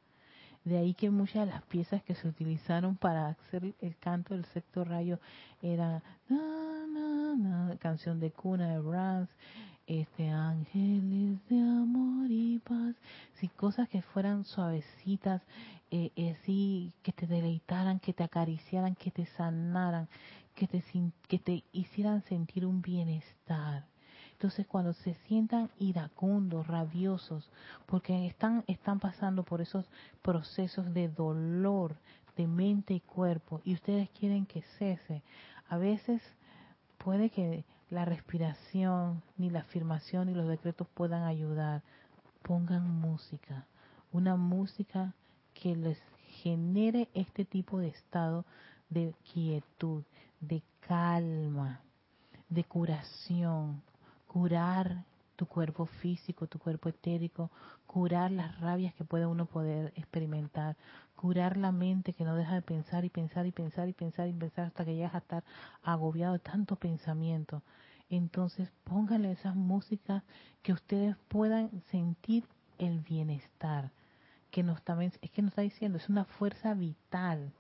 De 0.66 0.78
ahí 0.78 0.94
que 0.94 1.10
muchas 1.10 1.48
de 1.48 1.54
las 1.54 1.64
piezas 1.64 2.04
que 2.04 2.16
se 2.16 2.28
utilizaron 2.28 2.98
para 2.98 3.30
hacer 3.30 3.74
el 3.80 3.98
canto 3.98 4.34
del 4.34 4.46
sexto 4.46 4.84
rayo 4.84 5.20
era 7.10 7.78
canción 7.78 8.20
de 8.20 8.32
cuna 8.32 8.70
de 8.74 8.80
Brahms, 8.80 9.30
este 9.88 10.30
ángeles 10.30 11.40
de 11.50 11.60
amor 11.60 12.30
y 12.30 12.60
paz, 12.60 12.96
si 13.40 13.48
cosas 13.48 13.90
que 13.90 14.02
fueran 14.02 14.46
suavecitas, 14.46 15.42
eh, 15.92 16.12
eh, 16.16 16.92
que 17.02 17.12
te 17.12 17.26
deleitaran, 17.26 18.00
que 18.00 18.14
te 18.14 18.24
acariciaran, 18.24 18.96
que 18.96 19.10
te 19.10 19.26
sanaran, 19.26 20.08
que 20.54 20.68
te, 20.68 20.84
que 21.28 21.40
te 21.40 21.64
hicieran 21.72 22.22
sentir 22.24 22.66
un 22.66 22.82
bienestar. 22.82 23.86
Entonces 24.34 24.68
cuando 24.68 24.94
se 24.94 25.16
sientan 25.28 25.70
iracundos, 25.80 26.68
rabiosos, 26.68 27.50
porque 27.88 28.28
están, 28.28 28.64
están 28.68 29.00
pasando 29.00 29.44
por 29.44 29.62
esos 29.62 29.86
procesos 30.22 30.94
de 30.94 31.10
dolor 31.10 31.96
de 32.38 32.48
mente 32.48 32.94
y 32.94 33.00
cuerpo 33.02 33.62
y 33.66 33.74
ustedes 33.74 34.10
quieren 34.12 34.46
que 34.46 34.62
cese, 34.78 35.24
a 35.68 35.78
veces 35.78 36.22
puede 37.00 37.30
que 37.30 37.64
la 37.90 38.06
respiración, 38.06 39.24
ni 39.38 39.50
la 39.50 39.62
afirmación, 39.62 40.28
ni 40.28 40.36
los 40.36 40.48
decretos 40.48 40.88
puedan 40.94 41.24
ayudar. 41.24 41.82
Pongan 42.44 42.90
música, 42.90 43.66
una 44.12 44.36
música 44.36 45.14
que 45.54 45.76
les 45.76 45.98
genere 46.44 47.10
este 47.14 47.46
tipo 47.46 47.80
de 47.80 47.88
estado 47.88 48.46
de 48.90 49.14
quietud, 49.34 50.04
de 50.40 50.62
calma, 50.88 51.82
de 52.48 52.64
curación, 52.64 53.82
curar 54.28 55.04
tu 55.36 55.46
cuerpo 55.46 55.86
físico, 55.86 56.48
tu 56.48 56.60
cuerpo 56.60 56.90
etérico, 56.90 57.50
curar 57.88 58.32
las 58.32 58.60
rabias 58.60 58.94
que 58.96 59.04
puede 59.04 59.26
uno 59.26 59.46
poder 59.46 59.94
experimentar, 59.96 60.76
curar 61.20 61.58
la 61.58 61.74
mente 61.74 62.14
que 62.14 62.24
no 62.24 62.34
deja 62.34 62.56
de 62.56 62.62
pensar 62.62 63.04
y 63.04 63.10
pensar 63.10 63.46
y 63.46 63.52
pensar 63.52 63.90
y 63.90 63.94
pensar 63.94 64.30
y 64.30 64.32
pensar 64.32 64.68
hasta 64.68 64.86
que 64.86 64.96
llegas 64.96 65.14
a 65.16 65.18
estar 65.18 65.44
agobiado 65.84 66.32
de 66.32 66.40
tanto 66.40 66.78
pensamiento. 66.78 67.62
Entonces 68.10 68.72
pónganle 68.86 69.34
esas 69.34 69.54
músicas 69.54 70.24
que 70.64 70.72
ustedes 70.72 71.18
puedan 71.28 71.72
sentir 71.92 72.46
el 72.78 73.02
bienestar, 73.02 73.92
que 74.50 74.64
nos 74.64 74.82
también 74.84 75.12
es 75.22 75.30
que 75.32 75.42
nos 75.42 75.50
está 75.52 75.62
diciendo, 75.62 75.98
es 75.98 76.08
una 76.08 76.24
fuerza 76.24 76.74
vital, 76.74 77.52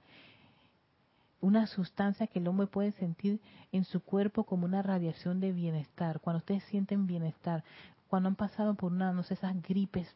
una 1.41 1.67
sustancia 1.67 2.27
que 2.27 2.39
el 2.39 2.47
hombre 2.47 2.67
puede 2.67 2.93
sentir 2.93 3.41
en 3.73 3.83
su 3.83 3.99
cuerpo 3.99 4.45
como 4.45 4.63
una 4.63 4.81
radiación 4.81 5.41
de 5.41 5.51
bienestar. 5.51 6.21
Cuando 6.21 6.37
ustedes 6.37 6.63
sienten 6.63 7.07
bienestar, 7.07 7.65
cuando 8.07 8.29
han 8.29 8.35
pasado 8.35 8.75
por 8.75 8.93
una, 8.93 9.11
no 9.11 9.23
sé, 9.23 9.33
esas 9.33 9.61
gripes, 9.63 10.07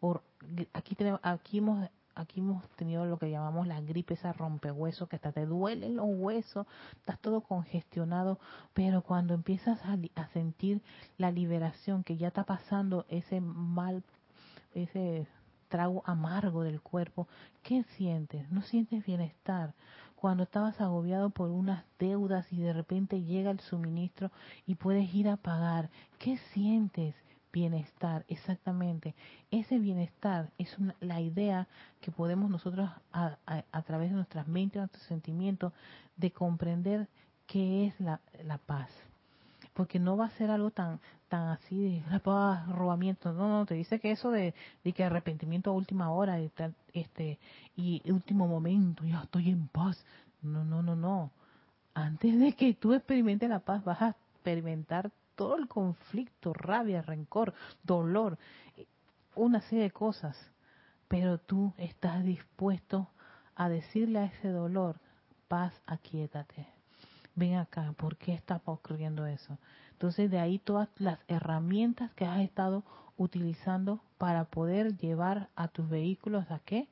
o 0.00 0.22
aquí, 0.72 0.94
tenemos, 0.94 1.20
aquí 1.22 1.58
hemos 1.58 1.90
aquí 2.14 2.40
hemos 2.40 2.68
tenido 2.76 3.04
lo 3.04 3.18
que 3.18 3.30
llamamos 3.30 3.66
la 3.66 3.80
gripe, 3.80 4.14
esa 4.14 4.32
rompehuesos, 4.32 5.08
que 5.08 5.16
hasta 5.16 5.32
te 5.32 5.46
duelen 5.46 5.96
los 5.96 6.06
huesos, 6.08 6.66
estás 6.96 7.18
todo 7.20 7.40
congestionado, 7.40 8.38
pero 8.74 9.02
cuando 9.02 9.34
empiezas 9.34 9.80
a, 9.84 9.96
a, 10.14 10.28
sentir 10.28 10.82
la 11.18 11.30
liberación, 11.30 12.04
que 12.04 12.16
ya 12.16 12.28
está 12.28 12.44
pasando 12.44 13.06
ese 13.08 13.40
mal, 13.40 14.02
ese 14.74 15.26
trago 15.68 16.02
amargo 16.06 16.62
del 16.62 16.80
cuerpo, 16.80 17.28
¿qué 17.62 17.84
sientes? 17.96 18.50
¿No 18.50 18.62
sientes 18.62 19.04
bienestar? 19.04 19.74
cuando 20.22 20.44
estabas 20.44 20.80
agobiado 20.80 21.30
por 21.30 21.50
unas 21.50 21.84
deudas 21.98 22.46
y 22.52 22.60
de 22.60 22.72
repente 22.72 23.24
llega 23.24 23.50
el 23.50 23.58
suministro 23.58 24.30
y 24.66 24.76
puedes 24.76 25.12
ir 25.12 25.28
a 25.28 25.36
pagar, 25.36 25.90
¿qué 26.20 26.38
sientes? 26.52 27.16
Bienestar, 27.52 28.24
exactamente. 28.28 29.14
Ese 29.50 29.78
bienestar 29.78 30.50
es 30.56 30.74
la 31.00 31.20
idea 31.20 31.68
que 32.00 32.10
podemos 32.10 32.50
nosotros 32.50 32.88
a, 33.12 33.82
través 33.86 34.10
de 34.10 34.16
nuestras 34.16 34.48
mentes, 34.48 34.80
nuestros 34.80 35.02
sentimientos, 35.04 35.72
de 36.16 36.30
comprender 36.30 37.08
qué 37.46 37.86
es 37.86 38.00
la, 38.00 38.20
paz 38.66 38.90
porque 39.74 39.98
no 39.98 40.16
va 40.16 40.26
a 40.26 40.30
ser 40.30 40.50
algo 40.50 40.70
tan 40.70 41.00
tan 41.28 41.48
así 41.48 41.82
de 41.82 42.10
la 42.10 42.18
paz, 42.18 42.68
robamiento, 42.68 43.32
no, 43.32 43.48
no, 43.48 43.64
te 43.64 43.72
dice 43.74 43.98
que 44.00 44.10
eso 44.10 44.30
de, 44.30 44.52
de 44.84 44.92
que 44.92 45.02
arrepentimiento 45.02 45.70
a 45.70 45.72
última 45.72 46.10
hora, 46.10 46.38
este, 46.92 47.38
y 47.74 48.02
último 48.10 48.46
momento, 48.46 49.02
ya 49.04 49.22
estoy 49.22 49.48
en 49.48 49.66
paz. 49.68 50.04
No, 50.42 50.62
no, 50.62 50.82
no, 50.82 50.94
no. 50.94 51.30
Antes 51.94 52.38
de 52.38 52.52
que 52.52 52.74
tú 52.74 52.92
experimentes 52.92 53.48
la 53.48 53.60
paz, 53.60 53.82
vas 53.82 54.02
a 54.02 54.16
experimentar 54.34 55.10
todo 55.42 55.56
el 55.56 55.66
conflicto, 55.66 56.52
rabia, 56.52 57.02
rencor, 57.02 57.52
dolor, 57.82 58.38
una 59.34 59.60
serie 59.62 59.82
de 59.82 59.90
cosas. 59.90 60.36
Pero 61.08 61.38
tú 61.38 61.74
estás 61.78 62.22
dispuesto 62.22 63.08
a 63.56 63.68
decirle 63.68 64.20
a 64.20 64.26
ese 64.26 64.50
dolor, 64.50 65.00
paz, 65.48 65.74
aquíétate. 65.84 66.68
Ven 67.34 67.56
acá, 67.56 67.92
¿por 67.96 68.16
qué 68.18 68.34
está 68.34 68.62
ocurriendo 68.64 69.26
eso? 69.26 69.58
Entonces 69.90 70.30
de 70.30 70.38
ahí 70.38 70.60
todas 70.60 70.88
las 70.96 71.18
herramientas 71.26 72.14
que 72.14 72.24
has 72.24 72.40
estado 72.40 72.84
utilizando 73.16 74.00
para 74.18 74.44
poder 74.44 74.96
llevar 74.96 75.48
a 75.56 75.66
tus 75.66 75.88
vehículos 75.88 76.48
a 76.52 76.60
qué? 76.60 76.88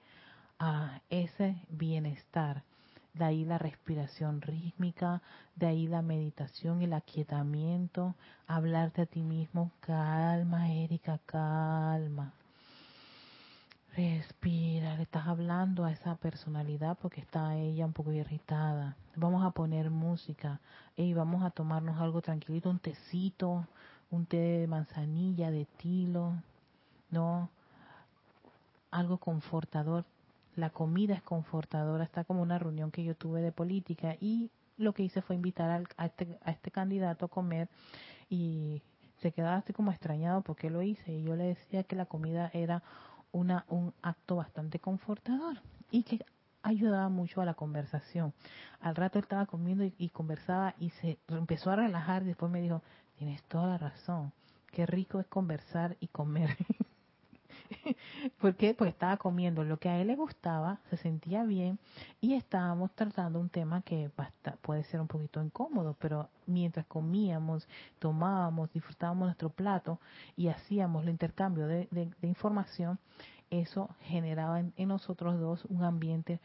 A 0.59 1.03
ese 1.09 1.57
bienestar. 1.69 2.65
De 3.15 3.25
ahí 3.25 3.45
la 3.45 3.59
respiración 3.59 4.41
rítmica, 4.41 5.21
de 5.57 5.67
ahí 5.67 5.87
la 5.89 6.03
meditación, 6.03 6.83
el 6.83 6.93
aquietamiento, 6.93 8.15
hablarte 8.47 9.03
a 9.03 9.07
ti 9.07 9.23
mismo, 9.23 9.73
calma 9.81 10.71
Erika, 10.73 11.19
calma. 11.27 12.33
Respira, 13.97 14.97
le 14.97 15.03
estás 15.03 15.27
hablando 15.27 15.85
a 15.85 15.91
esa 15.91 16.15
personalidad 16.15 16.97
porque 17.03 17.21
está 17.21 17.57
ella 17.57 17.85
un 17.85 17.93
poco 17.93 18.13
irritada. 18.13 18.97
Vamos 19.17 19.45
a 19.45 19.51
poner 19.51 19.91
música 19.91 20.61
y 20.97 21.13
vamos 21.13 21.43
a 21.43 21.51
tomarnos 21.51 22.01
algo 22.01 22.23
tranquilito, 22.23 22.71
un 22.71 22.79
tecito, 22.79 23.67
un 24.13 24.27
té 24.27 24.37
de 24.37 24.67
manzanilla, 24.69 25.51
de 25.51 25.65
tilo, 25.77 26.35
¿no? 27.11 27.51
Algo 28.93 29.19
confortador. 29.19 30.05
La 30.61 30.69
comida 30.69 31.15
es 31.15 31.23
confortadora, 31.23 32.05
está 32.05 32.25
como 32.25 32.43
una 32.43 32.59
reunión 32.59 32.91
que 32.91 33.03
yo 33.03 33.15
tuve 33.15 33.41
de 33.41 33.51
política 33.51 34.17
y 34.21 34.51
lo 34.77 34.93
que 34.93 35.03
hice 35.03 35.23
fue 35.23 35.35
invitar 35.35 35.87
a, 35.97 36.05
este, 36.05 36.39
a 36.43 36.51
este 36.51 36.71
candidato 36.71 37.25
a 37.25 37.29
comer 37.29 37.71
y 38.29 38.83
se 39.23 39.33
quedaba 39.33 39.57
así 39.57 39.73
como 39.73 39.91
extrañado 39.91 40.43
porque 40.43 40.69
lo 40.69 40.83
hice 40.83 41.13
y 41.13 41.23
yo 41.23 41.35
le 41.35 41.45
decía 41.45 41.85
que 41.85 41.97
la 41.97 42.05
comida 42.05 42.51
era 42.53 42.83
una, 43.33 43.65
un 43.69 43.95
acto 44.03 44.37
bastante 44.37 44.79
confortador 44.79 45.63
y 45.91 46.03
que 46.03 46.25
ayudaba 46.63 47.09
mucho 47.09 47.41
a 47.41 47.47
la 47.47 47.55
conversación. 47.55 48.35
Al 48.81 48.97
rato 48.97 49.19
él 49.19 49.25
estaba 49.25 49.47
comiendo 49.47 49.85
y, 49.85 50.09
conversaba 50.11 50.75
y 50.79 50.91
se 50.91 51.19
empezó 51.29 51.71
a 51.71 51.77
relajar 51.77 52.23
y 52.23 52.27
después 52.27 52.53
me 52.53 52.61
dijo, 52.61 52.83
tienes 53.17 53.43
toda 53.45 53.67
la 53.67 53.79
razón, 53.79 54.33
qué 54.73 54.85
rico 54.85 55.21
es 55.21 55.27
conversar 55.27 55.97
y 56.01 56.09
comer. 56.09 56.55
¿Por 58.41 58.57
qué? 58.57 58.75
Pues 58.75 58.91
estaba 58.91 59.17
comiendo 59.17 59.65
lo 59.65 59.79
que 59.79 59.89
a 59.89 60.01
él 60.01 60.09
le 60.09 60.17
gustaba, 60.17 60.81
se 60.91 60.97
sentía 60.97 61.45
bien 61.45 61.79
y 62.21 62.35
estábamos 62.35 62.93
tratando 62.95 63.41
un 63.41 63.49
tema 63.49 63.83
que 63.83 64.11
puede 64.63 64.85
ser 64.85 65.01
un 65.01 65.07
poquito 65.07 65.43
incómodo, 65.43 65.97
pero 65.99 66.29
mientras 66.47 66.87
comíamos, 66.87 67.67
tomábamos, 67.99 68.73
disfrutábamos 68.73 69.27
nuestro 69.27 69.51
plato 69.51 70.01
y 70.37 70.49
hacíamos 70.49 71.05
el 71.05 71.11
intercambio 71.11 71.67
de, 71.67 71.89
información, 72.23 72.99
eso 73.51 73.89
generaba 74.03 74.61
en, 74.61 74.89
nosotros 74.89 75.39
dos 75.39 75.65
un 75.67 75.83
ambiente 75.85 76.41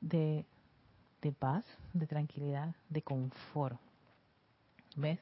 de 0.00 0.44
paz, 1.38 1.64
de 1.92 2.06
tranquilidad, 2.06 2.74
de 2.88 3.02
confort. 3.02 3.78
¿Ves? 4.96 5.20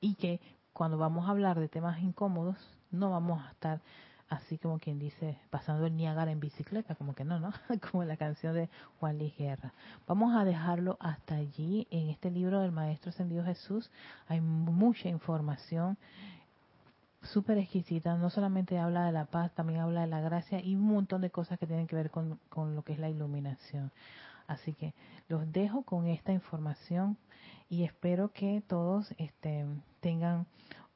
Y 0.00 0.14
que 0.14 0.40
cuando 0.72 0.98
vamos 0.98 1.26
a 1.26 1.30
hablar 1.30 1.58
de 1.58 1.68
temas 1.68 2.00
incómodos, 2.00 2.56
no 2.90 3.10
vamos 3.10 3.42
a 3.44 3.50
estar 3.50 3.80
así 4.28 4.58
como 4.58 4.78
quien 4.78 4.98
dice, 4.98 5.38
pasando 5.50 5.86
el 5.86 5.96
Niágara 5.96 6.32
en 6.32 6.40
bicicleta, 6.40 6.94
como 6.94 7.14
que 7.14 7.24
no, 7.24 7.38
¿no? 7.38 7.52
como 7.90 8.04
la 8.04 8.16
canción 8.16 8.54
de 8.54 8.68
Juan 8.98 9.18
Luis 9.18 9.36
Guerra. 9.36 9.72
Vamos 10.06 10.34
a 10.34 10.44
dejarlo 10.44 10.96
hasta 11.00 11.36
allí. 11.36 11.86
En 11.90 12.08
este 12.08 12.30
libro 12.30 12.60
del 12.60 12.72
Maestro 12.72 13.10
Ascendido 13.10 13.44
Jesús 13.44 13.90
hay 14.28 14.40
mucha 14.40 15.08
información 15.08 15.96
súper 17.22 17.58
exquisita. 17.58 18.16
No 18.16 18.30
solamente 18.30 18.78
habla 18.78 19.06
de 19.06 19.12
la 19.12 19.26
paz, 19.26 19.52
también 19.54 19.80
habla 19.80 20.02
de 20.02 20.06
la 20.08 20.20
gracia 20.20 20.60
y 20.60 20.74
un 20.74 20.86
montón 20.86 21.20
de 21.20 21.30
cosas 21.30 21.58
que 21.58 21.66
tienen 21.66 21.86
que 21.86 21.96
ver 21.96 22.10
con, 22.10 22.38
con 22.48 22.74
lo 22.74 22.82
que 22.82 22.94
es 22.94 22.98
la 22.98 23.08
iluminación. 23.08 23.92
Así 24.46 24.74
que 24.74 24.94
los 25.28 25.50
dejo 25.52 25.82
con 25.82 26.06
esta 26.06 26.32
información 26.32 27.16
y 27.68 27.82
espero 27.84 28.32
que 28.32 28.62
todos 28.66 29.12
este, 29.18 29.66
tengan 30.00 30.46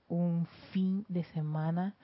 un 0.08 0.46
fin 0.72 1.04
de 1.08 1.24
semana 1.24 1.94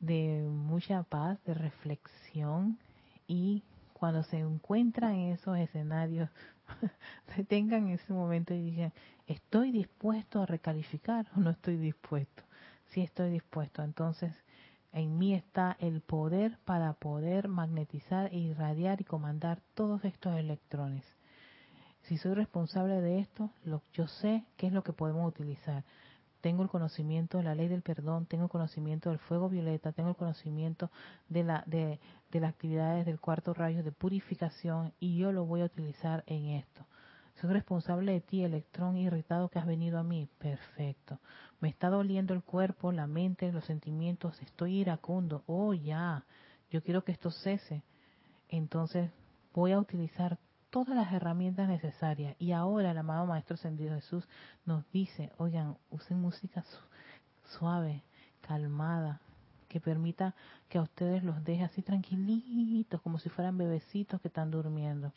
de 0.00 0.46
mucha 0.48 1.02
paz, 1.02 1.42
de 1.44 1.54
reflexión 1.54 2.78
y 3.26 3.62
cuando 3.92 4.22
se 4.24 4.38
encuentran 4.38 5.14
en 5.14 5.32
esos 5.32 5.56
escenarios, 5.58 6.28
se 7.34 7.44
tengan 7.44 7.88
en 7.88 7.94
ese 7.94 8.12
momento 8.12 8.52
y 8.54 8.62
digan, 8.62 8.92
¿estoy 9.26 9.72
dispuesto 9.72 10.42
a 10.42 10.46
recalificar 10.46 11.26
o 11.36 11.40
no 11.40 11.50
estoy 11.50 11.76
dispuesto? 11.76 12.42
Si 12.88 13.00
estoy 13.00 13.30
dispuesto, 13.30 13.82
entonces 13.82 14.34
en 14.92 15.18
mí 15.18 15.34
está 15.34 15.76
el 15.80 16.00
poder 16.00 16.58
para 16.64 16.92
poder 16.94 17.48
magnetizar 17.48 18.32
e 18.32 18.38
irradiar 18.38 19.00
y 19.00 19.04
comandar 19.04 19.60
todos 19.74 20.04
estos 20.04 20.36
electrones. 20.38 21.04
Si 22.02 22.18
soy 22.18 22.34
responsable 22.34 23.00
de 23.00 23.18
esto, 23.20 23.50
lo, 23.64 23.82
yo 23.92 24.06
sé 24.06 24.44
qué 24.56 24.68
es 24.68 24.72
lo 24.72 24.82
que 24.82 24.92
podemos 24.92 25.26
utilizar 25.28 25.84
tengo 26.46 26.62
el 26.62 26.68
conocimiento 26.68 27.38
de 27.38 27.42
la 27.42 27.56
ley 27.56 27.66
del 27.66 27.82
perdón, 27.82 28.26
tengo 28.26 28.44
el 28.44 28.50
conocimiento 28.50 29.10
del 29.10 29.18
fuego 29.18 29.48
violeta, 29.48 29.90
tengo 29.90 30.10
el 30.10 30.14
conocimiento 30.14 30.92
de, 31.28 31.42
la, 31.42 31.64
de, 31.66 31.98
las 32.30 32.50
actividades 32.50 33.04
del 33.04 33.18
cuarto 33.18 33.52
rayo 33.52 33.82
de 33.82 33.90
purificación 33.90 34.92
y 35.00 35.16
yo 35.16 35.32
lo 35.32 35.44
voy 35.44 35.62
a 35.62 35.64
utilizar 35.64 36.22
en 36.28 36.50
esto. 36.50 36.86
Soy 37.40 37.52
responsable 37.52 38.12
de 38.12 38.20
ti, 38.20 38.44
electrón 38.44 38.96
irritado 38.96 39.48
que 39.48 39.58
has 39.58 39.66
venido 39.66 39.98
a 39.98 40.04
mí. 40.04 40.28
Perfecto. 40.38 41.18
Me 41.58 41.68
está 41.68 41.88
doliendo 41.88 42.32
el 42.32 42.44
cuerpo, 42.44 42.92
la 42.92 43.08
mente, 43.08 43.50
los 43.50 43.64
sentimientos. 43.64 44.40
Estoy 44.40 44.76
iracundo. 44.76 45.42
Oh, 45.46 45.74
ya. 45.74 46.24
Yo 46.70 46.80
quiero 46.80 47.02
que 47.02 47.10
esto 47.10 47.32
cese. 47.32 47.82
Entonces 48.48 49.10
voy 49.52 49.72
a 49.72 49.80
utilizar 49.80 50.38
todas 50.70 50.96
las 50.96 51.12
herramientas 51.12 51.68
necesarias. 51.68 52.36
Y 52.38 52.52
ahora 52.52 52.90
el 52.90 52.98
amado 52.98 53.26
Maestro 53.26 53.54
Ascendido 53.54 53.94
Jesús 53.94 54.26
nos 54.64 54.90
dice, 54.92 55.32
oigan, 55.38 55.76
usen 55.90 56.20
música 56.20 56.64
suave, 57.58 58.02
calmada, 58.40 59.20
que 59.68 59.80
permita 59.80 60.34
que 60.68 60.78
a 60.78 60.82
ustedes 60.82 61.22
los 61.22 61.44
deje 61.44 61.64
así 61.64 61.82
tranquilitos, 61.82 63.00
como 63.02 63.18
si 63.18 63.28
fueran 63.28 63.58
bebecitos 63.58 64.20
que 64.20 64.28
están 64.28 64.50
durmiendo. 64.50 65.12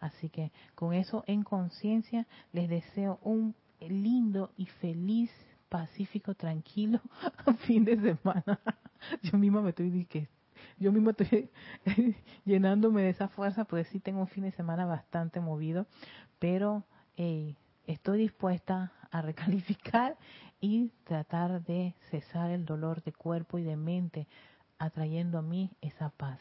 Así 0.00 0.28
que 0.28 0.52
con 0.74 0.92
eso 0.92 1.24
en 1.26 1.42
conciencia 1.42 2.26
les 2.52 2.68
deseo 2.68 3.18
un 3.22 3.54
lindo 3.80 4.52
y 4.56 4.66
feliz, 4.66 5.30
pacífico, 5.68 6.34
tranquilo 6.34 7.00
fin 7.66 7.84
de 7.84 7.96
semana. 8.00 8.60
Yo 9.22 9.38
misma 9.38 9.62
me 9.62 9.70
estoy 9.70 9.90
diciendo 9.90 10.35
yo 10.78 10.92
mismo 10.92 11.10
estoy 11.10 11.50
llenándome 12.44 13.02
de 13.02 13.10
esa 13.10 13.28
fuerza, 13.28 13.64
pues 13.64 13.88
sí 13.88 14.00
tengo 14.00 14.20
un 14.20 14.28
fin 14.28 14.44
de 14.44 14.52
semana 14.52 14.86
bastante 14.86 15.40
movido, 15.40 15.86
pero 16.38 16.84
estoy 17.86 18.18
dispuesta 18.18 18.92
a 19.10 19.22
recalificar 19.22 20.16
y 20.60 20.90
tratar 21.04 21.62
de 21.64 21.94
cesar 22.10 22.50
el 22.50 22.64
dolor 22.64 23.02
de 23.02 23.12
cuerpo 23.12 23.58
y 23.58 23.64
de 23.64 23.76
mente, 23.76 24.26
atrayendo 24.78 25.38
a 25.38 25.42
mí 25.42 25.70
esa 25.80 26.10
paz. 26.10 26.38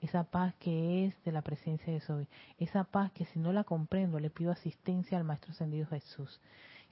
Esa 0.00 0.24
paz 0.24 0.54
que 0.60 1.06
es 1.06 1.24
de 1.24 1.32
la 1.32 1.42
presencia 1.42 1.92
de 1.92 2.00
Soy. 2.00 2.28
Esa 2.58 2.84
paz 2.84 3.10
que 3.12 3.24
si 3.26 3.38
no 3.38 3.52
la 3.52 3.64
comprendo 3.64 4.20
le 4.20 4.30
pido 4.30 4.52
asistencia 4.52 5.18
al 5.18 5.24
Maestro 5.24 5.52
Ascendido 5.52 5.86
Jesús. 5.86 6.40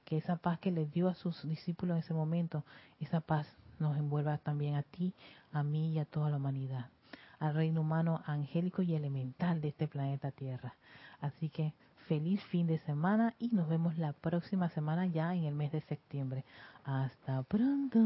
Que 0.03 0.17
esa 0.17 0.37
paz 0.37 0.59
que 0.59 0.71
le 0.71 0.85
dio 0.85 1.07
a 1.07 1.13
sus 1.13 1.47
discípulos 1.47 1.95
en 1.95 1.99
ese 1.99 2.13
momento, 2.13 2.63
esa 2.99 3.21
paz 3.21 3.47
nos 3.79 3.97
envuelva 3.97 4.37
también 4.37 4.75
a 4.75 4.83
ti, 4.83 5.13
a 5.51 5.63
mí 5.63 5.93
y 5.93 5.99
a 5.99 6.05
toda 6.05 6.29
la 6.29 6.37
humanidad, 6.37 6.89
al 7.39 7.53
reino 7.53 7.81
humano 7.81 8.21
angélico 8.25 8.81
y 8.81 8.95
elemental 8.95 9.61
de 9.61 9.69
este 9.69 9.87
planeta 9.87 10.31
Tierra. 10.31 10.75
Así 11.21 11.49
que 11.49 11.73
feliz 12.07 12.41
fin 12.45 12.67
de 12.67 12.79
semana 12.79 13.33
y 13.39 13.49
nos 13.49 13.67
vemos 13.67 13.97
la 13.97 14.13
próxima 14.13 14.69
semana 14.69 15.05
ya 15.05 15.35
en 15.35 15.43
el 15.43 15.55
mes 15.55 15.71
de 15.71 15.81
septiembre. 15.81 16.45
Hasta 16.85 17.43
pronto. 17.43 17.99